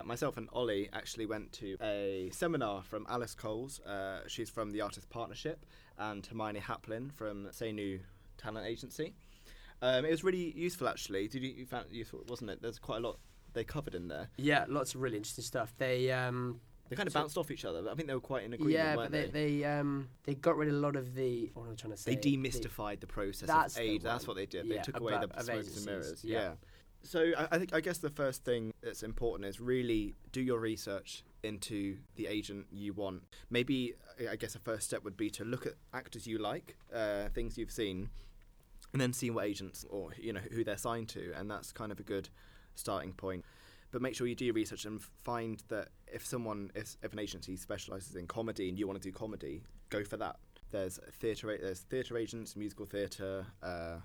myself 0.04 0.36
and 0.38 0.48
Ollie 0.52 0.88
actually 0.92 1.26
went 1.26 1.52
to 1.54 1.76
a 1.82 2.30
seminar 2.32 2.82
from 2.82 3.06
Alice 3.08 3.34
Coles. 3.34 3.78
Uh, 3.80 4.20
she's 4.26 4.50
from 4.50 4.70
the 4.70 4.80
Artist 4.80 5.08
Partnership, 5.10 5.64
and 5.98 6.24
Hermione 6.26 6.60
Haplin 6.60 7.12
from 7.12 7.48
Say 7.52 7.70
New 7.72 8.00
Talent 8.38 8.66
Agency. 8.66 9.14
Um, 9.82 10.04
it 10.04 10.10
was 10.10 10.24
really 10.24 10.52
useful 10.56 10.88
actually. 10.88 11.28
Did 11.28 11.42
you, 11.42 11.50
you 11.50 11.66
found 11.66 11.86
it 11.86 11.92
useful, 11.92 12.24
wasn't 12.28 12.50
it? 12.50 12.60
There's 12.62 12.78
quite 12.78 12.98
a 12.98 13.06
lot 13.06 13.18
they 13.52 13.64
covered 13.64 13.94
in 13.94 14.08
there. 14.08 14.28
Yeah, 14.36 14.64
lots 14.68 14.94
of 14.94 15.00
really 15.00 15.16
interesting 15.16 15.44
stuff. 15.44 15.72
They 15.78 16.10
um, 16.12 16.60
They 16.88 16.96
kind 16.96 17.06
of 17.06 17.12
So- 17.12 17.20
bounced 17.20 17.38
off 17.38 17.50
each 17.50 17.64
other. 17.64 17.88
I 17.90 17.94
think 17.94 18.08
they 18.08 18.14
were 18.14 18.20
quite 18.20 18.44
in 18.44 18.52
agreement, 18.52 18.74
yeah, 18.74 18.96
but 18.96 19.10
they, 19.12 19.26
they? 19.26 19.58
they 19.60 19.64
um 19.64 20.08
they 20.24 20.34
got 20.34 20.56
rid 20.56 20.68
of 20.68 20.74
a 20.74 20.78
lot 20.78 20.96
of 20.96 21.14
the 21.14 21.50
what 21.54 21.64
am 21.66 21.72
I 21.72 21.74
trying 21.76 21.92
to 21.92 21.96
say? 21.96 22.14
They 22.14 22.20
demystified 22.36 23.00
the 23.00 23.06
process 23.06 23.48
That's 23.48 23.76
of 23.76 23.82
the 23.82 23.88
aid. 23.90 24.02
That's 24.02 24.26
what 24.26 24.36
they 24.36 24.46
did. 24.46 24.66
Yeah, 24.66 24.76
they 24.76 24.82
took 24.82 24.98
away 25.00 25.12
the 25.12 25.28
of 25.36 25.44
smokes 25.44 25.76
and 25.76 25.86
mirrors. 25.86 26.24
yeah. 26.24 26.38
Yeah. 26.38 26.52
So 27.02 27.32
I, 27.38 27.48
I 27.52 27.58
think 27.58 27.72
I 27.74 27.80
guess 27.80 27.98
the 27.98 28.10
first 28.10 28.44
thing 28.44 28.72
that's 28.82 29.02
important 29.02 29.48
is 29.48 29.60
really 29.60 30.14
do 30.32 30.40
your 30.42 30.58
research 30.60 31.24
into 31.42 31.96
the 32.16 32.26
agent 32.26 32.66
you 32.70 32.92
want. 32.92 33.22
Maybe 33.48 33.94
I 34.30 34.36
guess 34.36 34.54
a 34.54 34.58
first 34.58 34.86
step 34.86 35.02
would 35.04 35.16
be 35.16 35.30
to 35.30 35.44
look 35.44 35.64
at 35.66 35.74
actors 35.94 36.26
you 36.26 36.36
like, 36.38 36.76
uh, 36.94 37.28
things 37.30 37.56
you've 37.56 37.70
seen, 37.70 38.10
and 38.92 39.00
then 39.00 39.12
see 39.14 39.30
what 39.30 39.46
agents 39.46 39.86
or 39.88 40.10
you 40.18 40.32
know 40.34 40.40
who 40.52 40.64
they're 40.64 40.76
signed 40.76 41.08
to, 41.10 41.32
and 41.36 41.50
that's 41.50 41.72
kind 41.72 41.90
of 41.92 42.00
a 42.00 42.02
good 42.02 42.28
starting 42.74 43.12
point. 43.12 43.44
But 43.92 44.02
make 44.02 44.14
sure 44.14 44.26
you 44.26 44.34
do 44.34 44.44
your 44.44 44.54
research 44.54 44.84
and 44.84 45.00
find 45.24 45.62
that 45.68 45.88
if 46.06 46.24
someone, 46.24 46.70
if, 46.74 46.96
if 47.02 47.12
an 47.12 47.18
agency 47.18 47.56
specialises 47.56 48.14
in 48.14 48.26
comedy 48.26 48.68
and 48.68 48.78
you 48.78 48.86
want 48.86 49.00
to 49.02 49.08
do 49.08 49.12
comedy, 49.12 49.62
go 49.88 50.04
for 50.04 50.16
that. 50.18 50.36
There's 50.70 51.00
theatre, 51.18 51.58
there's 51.60 51.80
theatre 51.80 52.16
agents, 52.16 52.54
musical 52.54 52.86
theatre, 52.86 53.46
uh, 53.62 53.96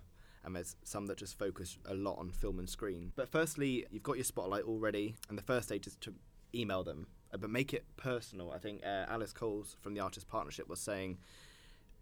and 0.44 0.56
there's 0.56 0.76
some 0.84 1.06
that 1.08 1.18
just 1.18 1.38
focus 1.38 1.78
a 1.86 1.94
lot 1.94 2.18
on 2.18 2.32
film 2.32 2.58
and 2.58 2.68
screen. 2.68 3.12
But 3.16 3.30
firstly, 3.30 3.86
you've 3.92 4.04
got 4.04 4.18
your 4.18 4.24
spotlight 4.24 4.64
already, 4.64 5.16
and 5.30 5.38
the 5.38 5.44
first 5.44 5.68
stage 5.68 5.86
is 5.86 5.96
to 5.98 6.14
email 6.56 6.84
them, 6.84 7.08
uh, 7.34 7.38
but 7.38 7.52
make 7.52 7.74
it 7.74 7.86
personal. 7.98 8.52
I 8.52 8.58
think 8.58 8.82
uh, 8.84 9.06
Alice 9.08 9.34
Coles 9.34 9.76
from 9.82 9.94
the 9.94 10.00
Artist 10.00 10.28
Partnership 10.28 10.68
was 10.68 10.80
saying 10.80 11.18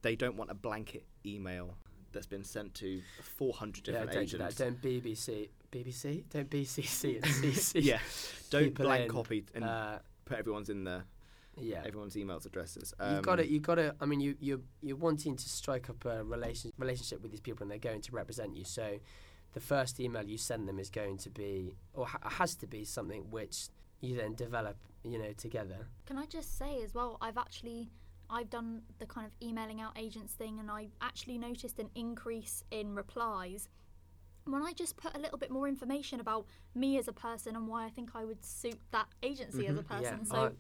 they 0.02 0.16
don't 0.16 0.36
want 0.38 0.52
a 0.52 0.54
blanket 0.54 1.06
email 1.26 1.76
that's 2.14 2.28
been 2.28 2.44
sent 2.44 2.74
to 2.76 3.02
400 3.22 3.88
yeah, 3.88 3.94
different 3.94 4.12
don't 4.12 4.30
do 4.30 4.38
that. 4.38 4.44
agents. 4.54 4.58
Don't 4.58 4.82
BCC 4.82 5.50
BCC 5.74 6.24
don't 6.30 6.50
BCC 6.50 7.16
and 7.16 7.26
CC. 7.26 7.84
yeah, 7.84 8.00
don't 8.50 8.64
people 8.66 8.86
blank 8.86 9.04
in, 9.06 9.10
copy 9.10 9.46
and 9.56 9.64
Uh, 9.64 10.00
put 10.26 10.38
everyone's 10.38 10.70
in 10.70 10.84
there, 10.84 11.04
yeah. 11.58 11.82
everyone's 11.86 12.16
emails 12.16 12.46
addresses. 12.46 12.94
You've 13.12 13.22
got 13.24 13.36
to, 13.38 13.44
Um, 13.44 13.50
you've 13.50 13.64
got 13.64 13.76
to. 13.76 13.96
I 14.00 14.06
mean, 14.06 14.20
you 14.22 14.36
you 14.40 14.64
you're 14.82 14.98
wanting 14.98 15.36
to 15.36 15.50
strike 15.50 15.90
up 15.90 16.06
a 16.06 16.24
relation 16.24 16.72
relationship 16.78 17.22
with 17.22 17.32
these 17.32 17.42
people, 17.42 17.64
and 17.64 17.72
they're 17.72 17.78
going 17.92 18.02
to 18.02 18.12
represent 18.12 18.56
you. 18.56 18.64
So, 18.66 19.00
the 19.54 19.60
first 19.60 20.00
email 20.00 20.24
you 20.24 20.38
send 20.38 20.68
them 20.68 20.80
is 20.80 20.90
going 20.90 21.18
to 21.18 21.30
be, 21.30 21.76
or 21.94 22.08
ha- 22.08 22.20
has 22.24 22.56
to 22.56 22.68
be, 22.68 22.86
something 22.86 23.30
which 23.32 23.68
you 24.02 24.16
then 24.16 24.34
develop, 24.36 24.78
you 25.04 25.18
know, 25.18 25.32
together. 25.34 25.88
Can 26.06 26.18
I 26.18 26.26
just 26.26 26.58
say 26.58 26.82
as 26.84 26.94
well, 26.94 27.18
I've 27.22 27.38
actually 27.38 27.90
I've 28.30 28.50
done 28.50 28.82
the 29.00 29.06
kind 29.06 29.28
of 29.28 29.34
emailing 29.48 29.80
out 29.80 29.98
agents 29.98 30.34
thing 30.34 30.60
and 30.60 30.72
I 30.72 30.88
actually 31.02 31.38
noticed 31.38 31.78
an 31.80 31.90
increase 31.94 32.64
in 32.72 32.96
replies 32.96 33.70
when 34.46 34.62
I 34.62 34.74
just 34.74 34.98
put 34.98 35.16
a 35.16 35.20
little 35.20 35.38
bit 35.38 35.52
more 35.52 35.68
information 35.68 36.20
about 36.20 36.46
me 36.76 36.98
as 36.98 37.08
a 37.08 37.14
person 37.14 37.56
and 37.56 37.68
why 37.68 37.86
I 37.86 37.90
think 37.90 38.12
I 38.16 38.26
would 38.26 38.44
suit 38.44 38.80
that 38.92 39.08
agency 39.22 39.68
as 39.68 39.78
a 39.78 39.84
Mhm. 39.84 40.02
Yeah, 40.02 40.12
person. 40.12 40.26
So 40.26 40.56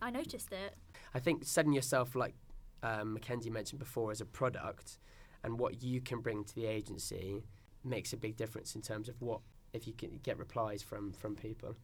I 0.00 0.10
noticed 0.10 0.52
it. 0.52 0.74
I 1.14 1.18
think 1.20 1.44
setting 1.44 1.72
yourself, 1.72 2.14
like 2.14 2.34
um, 2.82 3.14
Mackenzie 3.14 3.50
mentioned 3.50 3.78
before, 3.78 4.10
as 4.10 4.20
a 4.20 4.26
product 4.26 4.98
and 5.42 5.58
what 5.58 5.82
you 5.82 6.00
can 6.00 6.20
bring 6.20 6.44
to 6.44 6.54
the 6.54 6.66
agency 6.66 7.44
makes 7.84 8.12
a 8.12 8.16
big 8.16 8.36
difference 8.36 8.74
in 8.74 8.82
terms 8.82 9.08
of 9.08 9.20
what 9.20 9.40
if 9.72 9.86
you 9.86 9.92
can 9.94 10.18
get 10.22 10.38
replies 10.38 10.82
from 10.82 11.12
from 11.12 11.34
people. 11.34 11.76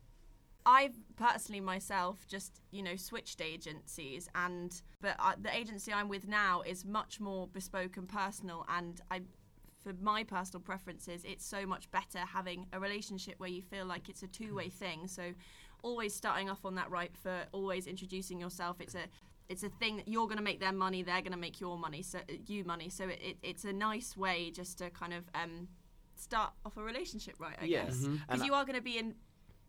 I've 0.64 0.96
personally 1.16 1.60
myself 1.60 2.26
just 2.28 2.60
you 2.70 2.82
know 2.82 2.94
switched 2.96 3.40
agencies, 3.40 4.28
and 4.34 4.80
but 5.00 5.16
uh, 5.18 5.34
the 5.40 5.54
agency 5.54 5.92
I'm 5.92 6.08
with 6.08 6.28
now 6.28 6.60
is 6.62 6.84
much 6.84 7.18
more 7.20 7.48
bespoke 7.48 7.96
and 7.96 8.08
personal, 8.08 8.64
and 8.68 9.00
I. 9.10 9.22
For 9.82 9.92
my 10.00 10.22
personal 10.24 10.60
preferences, 10.60 11.22
it's 11.24 11.44
so 11.44 11.66
much 11.66 11.90
better 11.90 12.18
having 12.18 12.66
a 12.72 12.78
relationship 12.78 13.34
where 13.38 13.48
you 13.50 13.62
feel 13.62 13.84
like 13.84 14.08
it's 14.08 14.22
a 14.22 14.28
two-way 14.28 14.66
mm. 14.68 14.72
thing. 14.72 15.08
So, 15.08 15.32
always 15.82 16.14
starting 16.14 16.48
off 16.48 16.64
on 16.64 16.76
that 16.76 16.90
right 16.90 17.14
foot, 17.16 17.48
always 17.52 17.86
introducing 17.86 18.40
yourself. 18.40 18.80
It's 18.80 18.94
a 18.94 19.04
it's 19.48 19.64
a 19.64 19.68
thing 19.68 19.96
that 19.96 20.08
you're 20.08 20.26
going 20.26 20.38
to 20.38 20.42
make 20.42 20.60
their 20.60 20.72
money, 20.72 21.02
they're 21.02 21.20
going 21.20 21.32
to 21.32 21.38
make 21.38 21.60
your 21.60 21.76
money, 21.76 22.02
so 22.02 22.18
uh, 22.18 22.32
you 22.46 22.64
money. 22.64 22.88
So 22.88 23.04
it, 23.08 23.20
it, 23.20 23.36
it's 23.42 23.64
a 23.64 23.72
nice 23.72 24.16
way 24.16 24.50
just 24.50 24.78
to 24.78 24.88
kind 24.90 25.12
of 25.12 25.24
um, 25.34 25.68
start 26.14 26.52
off 26.64 26.76
a 26.76 26.82
relationship 26.82 27.34
right, 27.38 27.56
I 27.60 27.64
Yeah. 27.64 27.84
guess, 27.84 27.96
mm-hmm. 27.96 28.14
because 28.14 28.40
And 28.40 28.44
you 28.46 28.54
are 28.54 28.64
going 28.64 28.76
to 28.76 28.82
be 28.82 28.98
in 28.98 29.14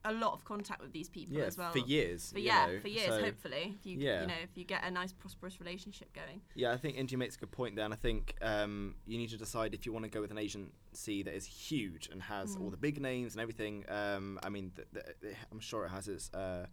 a 0.05 0.11
lot 0.13 0.33
of 0.33 0.43
contact 0.43 0.81
with 0.81 0.91
these 0.91 1.09
people 1.09 1.37
yeah, 1.37 1.45
as 1.45 1.57
well 1.57 1.71
for 1.71 1.79
years. 1.79 2.31
for 2.31 2.39
yeah, 2.39 2.65
know, 2.65 2.79
for 2.79 2.87
years, 2.87 3.07
so- 3.07 3.21
hopefully. 3.21 3.75
If 3.79 3.85
you, 3.85 3.97
yeah. 3.99 4.21
you 4.21 4.27
know, 4.27 4.33
if 4.43 4.57
you 4.57 4.63
get 4.65 4.83
a 4.83 4.91
nice, 4.91 5.13
prosperous 5.13 5.59
relationship 5.59 6.13
going. 6.13 6.41
Yeah, 6.55 6.71
I 6.71 6.77
think 6.77 6.97
Indy 6.97 7.15
makes 7.15 7.35
a 7.35 7.39
good 7.39 7.51
point 7.51 7.75
there, 7.75 7.85
and 7.85 7.93
I 7.93 7.97
think 7.97 8.35
um, 8.41 8.95
you 9.05 9.17
need 9.17 9.29
to 9.29 9.37
decide 9.37 9.73
if 9.73 9.85
you 9.85 9.93
want 9.93 10.03
to 10.05 10.11
go 10.11 10.21
with 10.21 10.31
an 10.31 10.37
agency 10.37 11.23
that 11.23 11.33
is 11.33 11.45
huge 11.45 12.09
and 12.11 12.21
has 12.23 12.55
all 12.57 12.67
Mm. 12.67 12.71
the 12.71 12.77
big 12.77 13.01
names 13.01 13.33
and 13.33 13.41
everything. 13.41 13.85
Um, 13.89 14.39
I 14.43 14.49
mean, 14.49 14.71
th- 14.75 14.87
th- 14.93 15.05
th- 15.21 15.35
I'm 15.51 15.59
sure 15.59 15.85
it 15.85 15.89
has 15.89 16.07
its. 16.07 16.33
Uh, 16.33 16.65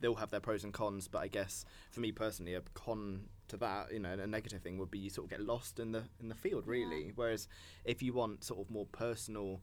they'll 0.00 0.14
have 0.14 0.30
their 0.30 0.40
pros 0.40 0.62
and 0.62 0.72
cons, 0.72 1.08
but 1.08 1.18
I 1.18 1.28
guess 1.28 1.64
for 1.90 2.00
me 2.00 2.12
personally, 2.12 2.54
a 2.54 2.60
con 2.74 3.24
to 3.48 3.56
that, 3.56 3.92
you 3.92 3.98
know, 3.98 4.12
a 4.12 4.26
negative 4.26 4.60
thing 4.62 4.78
would 4.78 4.90
be 4.90 4.98
you 4.98 5.10
sort 5.10 5.24
of 5.24 5.30
get 5.30 5.40
lost 5.40 5.80
in 5.80 5.92
the 5.92 6.04
in 6.20 6.28
the 6.28 6.34
field, 6.34 6.66
really. 6.66 7.12
Whereas 7.14 7.48
if 7.84 8.02
you 8.02 8.12
want 8.12 8.44
sort 8.44 8.60
of 8.60 8.70
more 8.70 8.86
personal. 8.86 9.62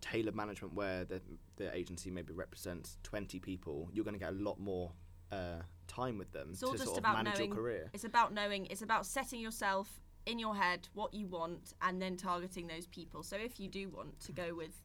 Tailored 0.00 0.34
management, 0.34 0.74
where 0.74 1.04
the 1.04 1.20
the 1.56 1.74
agency 1.74 2.10
maybe 2.10 2.32
represents 2.32 2.96
twenty 3.02 3.38
people, 3.38 3.88
you're 3.92 4.04
going 4.04 4.14
to 4.14 4.20
get 4.20 4.30
a 4.30 4.36
lot 4.36 4.58
more 4.58 4.92
uh, 5.32 5.62
time 5.86 6.18
with 6.18 6.32
them 6.32 6.48
It's 6.52 6.62
all 6.62 6.72
to 6.72 6.78
just 6.78 6.84
sort 6.86 6.98
of 6.98 7.04
about 7.04 7.22
manage 7.24 7.38
knowing. 7.38 7.50
your 7.50 7.56
career. 7.56 7.90
It's 7.92 8.04
about 8.04 8.32
knowing. 8.32 8.66
It's 8.66 8.82
about 8.82 9.06
setting 9.06 9.40
yourself 9.40 10.00
in 10.26 10.38
your 10.38 10.54
head 10.56 10.88
what 10.94 11.12
you 11.14 11.26
want, 11.28 11.74
and 11.82 12.00
then 12.00 12.16
targeting 12.16 12.66
those 12.66 12.86
people. 12.86 13.22
So 13.22 13.36
if 13.36 13.58
you 13.60 13.68
do 13.68 13.88
want 13.88 14.18
to 14.20 14.32
go 14.32 14.54
with 14.54 14.82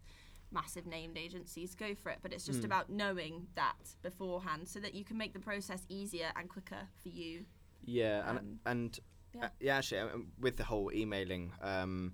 massive 0.51 0.86
named 0.86 1.17
agencies, 1.17 1.75
go 1.75 1.93
for 1.95 2.10
it. 2.12 2.19
But 2.21 2.32
it's 2.34 2.45
just 2.45 2.62
Mm. 2.62 2.65
about 2.65 2.89
knowing 2.89 3.47
that 3.56 3.95
beforehand, 4.01 4.67
so 4.69 4.80
that 4.80 4.93
you 4.93 5.04
can 5.04 5.17
make 5.17 5.34
the 5.34 5.39
process 5.39 5.86
easier 5.89 6.32
and 6.36 6.49
quicker 6.49 6.88
for 7.01 7.10
you. 7.10 7.45
Yeah, 7.84 8.30
and 8.30 8.39
Um, 8.39 8.60
and 8.65 8.99
yeah. 9.34 9.45
uh, 9.45 9.49
yeah, 9.60 9.78
actually, 9.78 9.99
um, 9.99 10.32
with 10.39 10.56
the 10.58 10.63
whole 10.63 10.91
emailing, 10.93 11.51
um, 11.62 12.13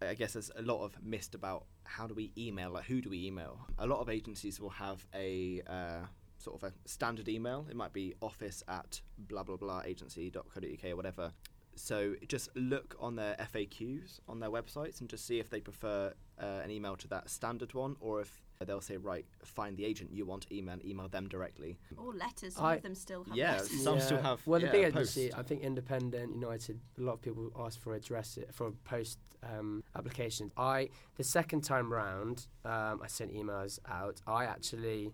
I 0.00 0.14
guess 0.14 0.34
there's 0.34 0.50
a 0.56 0.62
lot 0.62 0.84
of 0.84 1.02
missed 1.02 1.34
about 1.34 1.64
how 1.84 2.06
do 2.06 2.14
we 2.14 2.32
email, 2.36 2.70
like 2.70 2.84
who 2.84 3.00
do 3.00 3.10
we 3.10 3.26
email. 3.26 3.66
A 3.78 3.86
lot 3.86 4.00
of 4.00 4.10
agencies 4.10 4.60
will 4.60 4.70
have 4.70 5.06
a 5.14 5.62
uh, 5.66 6.06
sort 6.38 6.62
of 6.62 6.70
a 6.70 6.88
standard 6.88 7.28
email. 7.28 7.66
It 7.70 7.76
might 7.76 7.92
be 7.92 8.14
office 8.20 8.62
at 8.68 9.00
blah 9.18 9.42
blah 9.42 9.56
blah 9.56 9.82
agency.co.uk 9.84 10.84
or 10.84 10.96
whatever. 10.96 11.32
So 11.76 12.14
just 12.26 12.48
look 12.56 12.96
on 12.98 13.16
their 13.16 13.36
FAQs 13.52 14.20
on 14.28 14.40
their 14.40 14.50
websites 14.50 15.00
and 15.00 15.10
just 15.10 15.26
see 15.26 15.38
if 15.38 15.50
they 15.50 15.60
prefer 15.60 16.12
uh, 16.40 16.60
an 16.64 16.70
email 16.70 16.96
to 16.96 17.08
that 17.08 17.28
standard 17.28 17.74
one 17.74 17.96
or 18.00 18.22
if 18.22 18.42
they'll 18.64 18.80
say 18.80 18.96
right, 18.96 19.26
find 19.44 19.76
the 19.76 19.84
agent 19.84 20.10
you 20.12 20.24
want 20.24 20.42
to 20.46 20.54
email 20.56 20.78
email 20.84 21.08
them 21.08 21.28
directly. 21.28 21.78
Or 21.96 22.12
letters. 22.14 22.54
Some 22.54 22.64
I- 22.64 22.76
of 22.76 22.82
them 22.82 22.94
still 22.94 23.24
have 23.24 23.36
Yeah, 23.36 23.52
letters. 23.52 23.82
Some 23.82 24.00
still 24.00 24.22
have, 24.22 24.46
Well, 24.46 24.60
the 24.60 24.66
yeah, 24.66 24.72
big 24.72 24.84
a 24.84 24.86
agency, 24.88 25.26
post. 25.28 25.38
I 25.38 25.42
think 25.42 25.62
Independent, 25.62 26.34
United, 26.34 26.80
a 26.98 27.00
lot 27.02 27.14
of 27.14 27.22
people 27.22 27.50
ask 27.58 27.80
for 27.80 27.94
address 27.94 28.38
for 28.52 28.70
post 28.84 29.18
um, 29.42 29.84
applications. 29.94 30.52
I 30.56 30.88
the 31.16 31.24
second 31.24 31.62
time 31.62 31.92
round, 31.92 32.46
um, 32.64 33.00
I 33.02 33.06
sent 33.08 33.32
emails 33.34 33.78
out. 33.88 34.20
I 34.26 34.44
actually. 34.44 35.12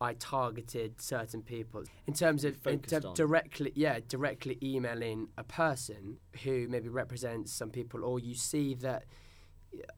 I 0.00 0.14
targeted 0.14 1.00
certain 1.00 1.42
people 1.42 1.84
in 2.08 2.12
terms 2.14 2.42
of 2.44 2.54
in 2.66 2.78
Focused 2.80 2.90
term- 3.02 3.10
on. 3.10 3.14
directly, 3.14 3.70
yeah, 3.76 4.00
directly 4.08 4.58
emailing 4.60 5.28
a 5.38 5.44
person 5.44 6.18
who 6.42 6.66
maybe 6.68 6.88
represents 6.88 7.52
some 7.52 7.70
people, 7.70 8.04
or 8.04 8.18
you 8.18 8.34
see 8.34 8.74
that 8.74 9.04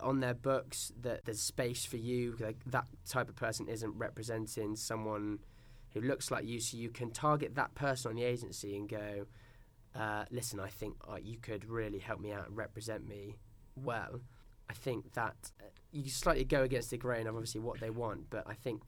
on 0.01 0.21
their 0.21 0.35
books 0.35 0.93
that 1.01 1.25
there's 1.25 1.41
space 1.41 1.85
for 1.85 1.97
you, 1.97 2.37
like 2.41 2.57
that 2.67 2.87
type 3.09 3.29
of 3.29 3.37
person 3.37 3.69
isn't 3.69 3.97
representing 3.97 4.77
someone 4.77 5.41
who 5.93 6.01
looks 6.01 6.31
like 6.31 6.45
you, 6.45 6.61
so 6.61 6.77
you 6.77 6.91
can 6.91 7.11
target 7.11 7.55
that 7.55 7.75
person 7.75 8.11
on 8.11 8.17
the 8.17 8.25
agency 8.25 8.77
and 8.77 8.89
go, 8.89 9.27
uh, 9.95 10.25
listen, 10.31 10.59
I 10.59 10.69
think 10.69 10.97
uh, 11.09 11.17
you 11.23 11.39
could 11.39 11.65
really 11.65 11.99
help 12.01 12.21
me 12.21 12.33
out 12.33 12.49
and 12.49 12.57
represent 12.57 13.09
me 13.09 13.37
well. 13.77 14.21
I 14.69 14.73
think 14.73 15.13
that 15.13 15.53
uh, 15.61 15.67
you 15.93 16.11
slightly 16.11 16.45
go 16.45 16.63
against 16.63 16.91
the 16.91 16.97
grain 16.97 17.27
of 17.27 17.35
obviously 17.35 17.61
what 17.61 17.81
they 17.81 17.91
want, 17.91 18.31
but 18.31 18.45
I 18.47 18.55
think 18.55 18.83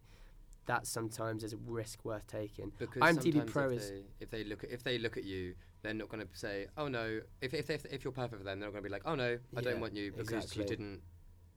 that 0.67 0.87
sometimes 0.87 1.45
is 1.45 1.53
a 1.53 1.57
risk 1.59 2.05
worth 2.05 2.27
taking. 2.27 2.73
Because 2.79 3.03
IMDb 3.03 3.23
sometimes 3.23 3.53
Pro 3.53 3.71
if 3.71 3.79
is- 3.79 3.91
they, 3.91 4.03
if 4.21 4.31
they 4.31 4.45
look 4.45 4.65
at 4.65 4.71
if 4.71 4.83
they 4.83 4.99
look 4.99 5.17
at 5.17 5.25
you, 5.25 5.55
they're 5.87 5.95
not 5.95 6.09
going 6.09 6.27
to 6.27 6.37
say, 6.37 6.67
"Oh 6.77 6.89
no." 6.89 7.21
If 7.41 7.55
if 7.55 7.71
if, 7.71 7.85
if 7.87 8.05
you're 8.05 8.13
perfect 8.13 8.39
for 8.39 8.45
them, 8.45 8.59
they're 8.61 8.69
not 8.69 8.73
going 8.73 8.83
to 8.85 8.89
be 8.89 8.93
like, 8.93 9.03
"Oh 9.07 9.15
no, 9.15 9.39
I 9.57 9.61
Yeah, 9.61 9.61
don't 9.63 9.81
want 9.81 9.95
you 9.95 10.11
because 10.13 10.29
exactly. 10.33 10.63
you 10.63 10.69
didn't 10.69 11.01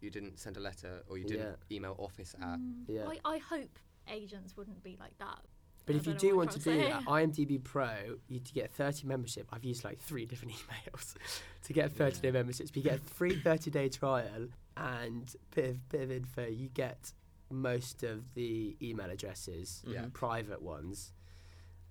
you 0.02 0.10
didn't 0.10 0.39
send 0.39 0.56
a 0.58 0.60
letter 0.60 1.04
or 1.10 1.18
you 1.18 1.26
didn't 1.26 1.58
email 1.72 1.96
office 1.98 2.36
at." 2.42 2.60
Mm, 2.60 2.84
Yeah. 2.88 3.08
I, 3.08 3.18
I 3.26 3.38
hope 3.39 3.78
agents 4.08 4.56
wouldn't 4.56 4.84
be 4.84 4.98
like 5.00 5.18
that. 5.20 5.39
But 5.86 5.96
I 5.96 6.00
if 6.00 6.06
you 6.08 6.13
don't 6.13 6.24
know 6.24 6.30
do 6.30 6.36
what 6.38 6.46
want 6.48 6.52
I'm 6.52 6.62
to 6.62 6.70
do 6.70 6.88
trying 6.88 6.89
that, 6.89 7.06
IMDb 7.06 7.63
Pro, 7.63 7.89
you 8.28 8.39
to 8.39 8.54
get 8.54 8.72
30 8.72 9.08
membership. 9.08 9.48
I've 9.52 9.63
used 9.63 9.84
like 9.84 10.00
three 10.00 10.26
different 10.26 10.54
emails 10.56 11.15
to 11.63 11.74
get 11.74 11.92
30 11.92 12.20
day 12.22 12.32
memberships. 12.32 12.70
But 12.70 12.78
you 12.78 12.84
get 12.84 13.00
a 13.00 13.04
free 13.04 13.36
30 13.36 13.72
day 13.72 13.89
trial 13.89 14.48
and 14.78 15.34
bit 15.56 15.70
of 15.72 15.89
bit 15.89 16.02
of 16.02 16.12
info. 16.12 16.46
You 16.48 16.70
get 16.70 17.12
most 17.52 18.04
of 18.04 18.36
the 18.36 18.78
email 18.82 19.10
addresses, 19.10 19.82
Yeah. 19.88 20.06
private 20.13 20.62
ones. 20.62 21.13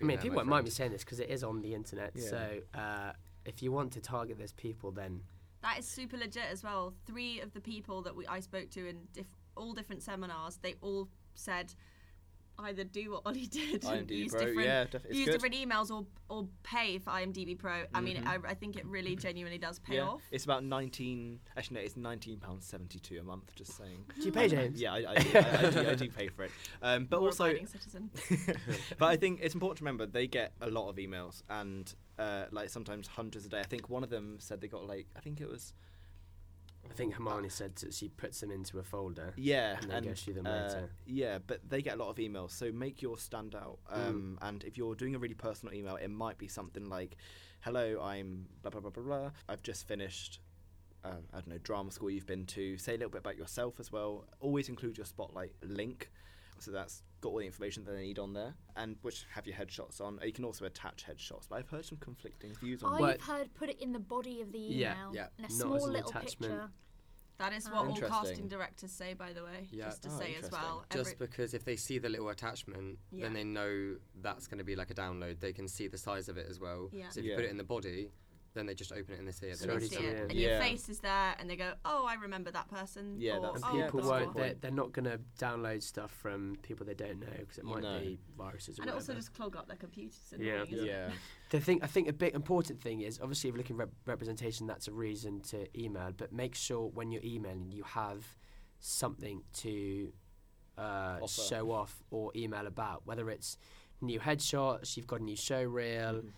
I 0.01 0.05
mean, 0.05 0.17
there, 0.17 0.23
people 0.23 0.37
my 0.37 0.37
won't 0.37 0.49
mind 0.49 0.65
me 0.65 0.71
saying 0.71 0.93
this 0.93 1.05
because 1.05 1.21
it 1.21 1.29
is 1.31 1.43
on 1.43 1.61
the 1.63 1.75
internet. 1.75 2.13
Yeah. 2.15 2.29
So 2.29 2.59
uh, 2.75 3.13
if 3.45 3.63
you 3.63 3.73
want 3.73 3.93
to 3.93 4.01
target 4.01 4.39
those 4.39 4.53
people, 4.53 4.91
then 4.93 5.23
That 5.63 5.79
is 5.79 5.87
super 5.87 6.17
legit 6.17 6.45
as 6.51 6.63
well. 6.63 6.95
Three 7.07 7.41
of 7.41 7.53
the 7.53 7.61
people 7.61 8.03
that 8.03 8.15
we 8.15 8.27
I 8.27 8.41
spoke 8.41 8.71
to 8.71 8.87
in 8.89 9.09
diff- 9.13 9.27
all 9.57 9.73
different 9.73 10.03
seminars, 10.03 10.59
they 10.63 10.75
all 10.81 11.09
said 11.35 11.75
either 12.61 12.85
do 12.85 13.13
what 13.13 13.23
Ollie 13.25 13.47
did 13.51 13.85
and 13.85 14.09
IMDb 14.09 14.11
use 14.11 14.33
Pro, 14.33 14.41
different 14.41 14.67
yeah, 14.67 14.85
def- 14.85 15.03
use 15.11 15.27
good. 15.27 15.33
different 15.33 15.55
emails 15.55 15.91
or 15.91 16.05
or 16.29 16.47
pay 16.63 16.99
for 16.99 17.11
IMDb 17.11 17.59
Pro. 17.59 17.85
I 17.95 18.01
mean, 18.01 18.23
I, 18.27 18.39
I 18.47 18.55
think 18.55 18.77
it 18.77 18.87
really 18.87 19.17
genuinely 19.29 19.59
does 19.59 19.79
pay 19.79 19.97
yeah, 19.97 20.03
off. 20.03 20.23
it's 20.31 20.45
about 20.45 20.65
nineteen. 20.65 21.41
Actually, 21.57 21.77
no, 21.77 21.81
it's 21.83 21.97
nineteen 21.97 22.39
pounds 22.39 22.67
seventy-two 22.67 23.19
a 23.19 23.23
month. 23.23 23.55
Just 23.55 23.77
saying. 23.77 24.05
Do 24.21 24.27
you 24.27 24.33
pay, 24.33 24.49
James? 24.49 24.81
Yeah, 24.81 24.93
I, 24.93 24.97
I, 24.97 25.01
do, 25.01 25.39
I, 25.39 25.39
I, 25.39 25.71
do, 25.71 25.91
I 25.91 25.95
do 25.95 26.11
pay 26.11 26.29
for 26.29 26.45
it. 26.45 26.51
Um, 26.83 27.07
but 27.07 27.21
also, 27.21 27.55
citizen. 27.55 28.11
but 28.99 29.07
I 29.07 29.17
think 29.17 29.41
it's 29.43 29.55
important 29.55 29.79
to 29.79 29.85
remember 29.85 30.07
they 30.07 30.27
get 30.27 30.53
a 30.61 30.71
lot 30.71 30.89
of 30.89 30.97
emails 30.97 31.43
and 31.49 31.93
uh, 32.19 32.45
like 32.51 32.71
sometimes 32.71 33.07
hundreds 33.07 33.47
a 33.47 33.49
day. 33.49 33.61
I 33.61 33.65
think 33.65 33.89
one 33.89 34.03
of 34.03 34.11
them 34.11 34.37
said 34.39 34.61
they 34.61 34.69
got 34.69 34.87
like 34.87 35.07
I 35.17 35.21
think 35.21 35.41
it 35.41 35.49
was 35.49 35.73
I 36.89 36.95
think 36.95 37.15
Hermione 37.15 37.49
said 37.49 37.77
that 37.77 37.95
she 37.95 38.09
puts 38.09 38.41
them 38.41 38.51
into 38.51 38.79
a 38.79 38.83
folder. 38.83 39.33
yeah 39.37 39.79
And 39.91 40.07
goes 40.07 40.23
through 40.23 40.35
them 40.35 40.47
uh, 40.47 40.51
later. 40.51 40.91
Yeah, 41.07 41.39
but 41.47 41.61
they 41.69 41.83
get 41.83 41.95
a 41.95 41.97
lot 41.97 42.09
of 42.09 42.17
emails, 42.17 42.51
so 42.51 42.73
make 42.73 43.03
yours 43.03 43.23
stand 43.23 43.55
out. 43.55 43.79
Mm. 43.93 44.09
Um, 44.09 44.39
And 44.43 44.65
if 44.65 44.77
you're 44.77 44.95
doing 44.95 45.15
a 45.15 45.19
really 45.19 45.35
personal 45.35 45.75
email, 45.75 45.97
it 45.97 46.09
might 46.09 46.39
be 46.39 46.49
something 46.49 46.89
like, 46.89 47.17
"Hello, 47.61 48.01
I'm 48.01 48.47
blah 48.63 48.71
blah 48.71 48.81
blah 48.81 48.91
blah 48.91 49.03
blah. 49.03 49.31
I've 49.49 49.63
just 49.63 49.87
finished." 49.87 50.41
Uh, 51.05 51.21
I 51.33 51.37
don't 51.37 51.49
know 51.49 51.59
drama 51.59 51.91
school 51.93 52.11
you've 52.11 52.27
been 52.27 52.47
to. 52.47 52.77
Say 52.77 52.95
a 52.95 52.97
little 52.97 53.11
bit 53.11 53.21
about 53.21 53.37
yourself 53.37 53.79
as 53.79 53.93
well. 53.93 54.27
Always 54.41 54.69
include 54.69 54.99
your 54.99 55.07
spotlight 55.07 55.53
link, 55.63 56.11
so 56.61 56.71
that's 56.71 57.03
got 57.21 57.31
all 57.31 57.39
the 57.39 57.47
information 57.47 57.85
that 57.85 57.93
they 57.93 58.03
need 58.03 58.19
on 58.19 58.33
there, 58.33 58.55
and 58.77 58.97
which 59.03 59.25
have 59.35 59.47
your 59.47 59.57
headshots 59.57 60.01
on. 60.01 60.19
You 60.25 60.33
can 60.33 60.45
also 60.45 60.65
attach 60.67 61.05
headshots, 61.07 61.49
but 61.49 61.57
I've 61.57 61.69
heard 61.69 61.85
some 61.85 61.99
conflicting 61.99 62.55
views 62.55 62.83
on 62.83 62.95
I've 62.95 63.01
Well- 63.01 63.19
heard 63.37 63.55
put 63.55 63.69
it 63.69 63.81
in 63.81 63.93
the 63.93 63.99
body 63.99 64.41
of 64.41 64.53
the 64.53 64.59
email. 64.77 65.13
yeah. 65.15 65.29
In 65.39 65.45
a 65.45 65.49
Not 65.49 65.53
small 65.53 65.75
as 65.77 65.85
an 65.85 65.93
little 65.93 66.11
attachment. 66.11 66.53
picture. 66.53 66.71
That 67.39 67.53
is 67.53 67.67
what 67.71 67.87
all 67.87 67.95
casting 67.97 68.49
directors 68.49 68.91
say, 68.91 69.15
by 69.15 69.33
the 69.33 69.45
way. 69.45 69.69
Yeah. 69.71 69.85
Just 69.85 70.03
to 70.03 70.09
Oh, 70.09 70.19
say 70.19 70.31
as 70.35 70.45
interesting. 70.47 70.59
well. 70.61 70.85
Just 70.91 71.19
because 71.21 71.55
if 71.55 71.65
they 71.65 71.77
see 71.77 71.99
the 71.99 72.09
little 72.09 72.29
attachment, 72.31 72.99
Yeah. 73.13 73.27
then 73.27 73.33
they 73.33 73.45
know 73.45 73.97
that's 74.17 74.49
going 74.49 74.59
to 74.59 74.65
be 74.65 74.75
like 74.75 74.91
a 74.91 74.95
download. 74.95 75.39
They 75.39 75.53
can 75.53 75.69
see 75.69 75.87
the 75.87 75.99
size 75.99 76.29
of 76.29 76.37
it 76.37 76.49
as 76.49 76.59
well. 76.59 76.89
Yeah. 76.93 77.11
So 77.11 77.21
if 77.21 77.27
you 77.27 77.37
put 77.37 77.45
it 77.45 77.51
in 77.53 77.57
the 77.57 77.63
body, 77.63 78.11
then 78.59 78.67
they 78.67 78.75
just 78.75 78.93
open 78.93 79.15
it 79.15 79.19
and 79.21 79.29
they 79.29 79.33
see 79.33 79.47
it. 79.47 79.51
It's 79.53 79.61
They 79.61 79.67
they 79.67 79.73
don't 79.73 79.77
already 79.77 79.89
see 79.89 79.97
see 79.97 80.05
it, 80.05 80.17
yeah. 80.17 80.23
and 80.23 80.33
Yeah. 80.33 80.49
your 80.51 80.61
face 80.61 80.89
is 80.89 80.99
there, 81.01 81.35
and 81.39 81.49
they 81.49 81.57
go, 81.57 81.75
"Oh, 81.85 82.05
I 82.07 82.15
remember 82.15 82.51
that 82.51 82.69
person." 82.69 83.17
Yeah, 83.21 83.37
or, 83.37 83.43
that's- 83.43 83.63
oh, 83.65 83.69
And 83.71 83.79
Yeah, 83.79 83.85
people 83.87 84.01
that's 84.01 84.11
won't. 84.11 84.37
They're, 84.37 84.55
they're 84.55 84.71
not 84.71 84.93
going 84.93 85.05
to 85.07 85.19
download 85.39 85.83
stuff 85.83 86.11
from 86.11 86.57
people 86.63 86.85
they 86.85 86.95
don't 86.95 87.21
know 87.21 87.27
because 87.39 87.59
it 87.59 87.65
might 87.65 87.83
No. 87.83 88.01
be 88.01 88.19
viruses 88.37 88.79
or 88.79 88.83
And 88.83 88.91
it 88.91 88.95
also 88.95 89.15
just 89.15 89.33
clog 89.35 89.57
up 89.57 89.69
their 89.69 89.77
computers. 89.77 90.21
It's 90.33 90.43
Yeah. 90.43 90.55
annoying, 90.55 90.73
isn't? 90.73 90.87
Yeah. 90.87 91.11
The 91.51 91.61
thing 91.61 91.83
I 91.83 91.87
think 91.87 92.09
a 92.09 92.13
big 92.13 92.35
important 92.35 92.83
thing 92.83 93.01
is 93.01 93.19
obviously 93.23 93.49
if 93.49 93.55
you're 93.55 93.59
looking 93.63 93.77
at 93.77 93.81
rep- 93.87 93.95
representation, 94.05 94.67
that's 94.67 94.87
a 94.87 94.93
reason 94.93 95.41
to 95.53 95.67
email. 95.81 96.13
But 96.15 96.31
make 96.31 96.55
sure 96.55 96.89
when 96.89 97.11
you're 97.11 97.25
emailing, 97.25 97.73
you 97.73 97.85
have 97.85 98.37
something 98.81 99.43
to 99.55 100.13
uh, 100.77 101.27
show 101.27 101.71
off 101.73 102.03
or 102.11 102.31
email 102.37 102.67
about. 102.67 103.07
Whether 103.07 103.31
it's 103.31 103.57
new 104.01 104.21
headshots, 104.21 104.97
you've 104.97 105.07
got 105.07 105.21
a 105.21 105.25
new 105.25 105.37
show 105.37 105.63
reel. 105.63 106.23
Mhm. 106.23 106.33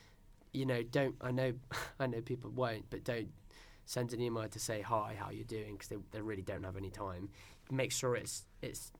You 0.52 0.66
know, 0.66 0.82
don't 0.82 1.16
I 1.20 1.30
know 1.30 1.52
I 2.00 2.06
know 2.06 2.20
people 2.20 2.50
won't, 2.50 2.90
but 2.90 3.04
don't 3.04 3.28
send 3.84 4.12
an 4.12 4.20
email 4.20 4.48
to 4.48 4.58
say 4.58 4.82
hi, 4.82 5.16
how 5.18 5.30
you're 5.30 5.44
doing, 5.44 5.72
because 5.72 5.88
they, 5.88 5.96
they 6.12 6.20
really 6.20 6.42
don't 6.42 6.62
have 6.64 6.76
any 6.76 6.90
time. 6.90 7.30
Make 7.70 7.92
sure 7.92 8.16
it's 8.16 8.46
it's 8.62 8.92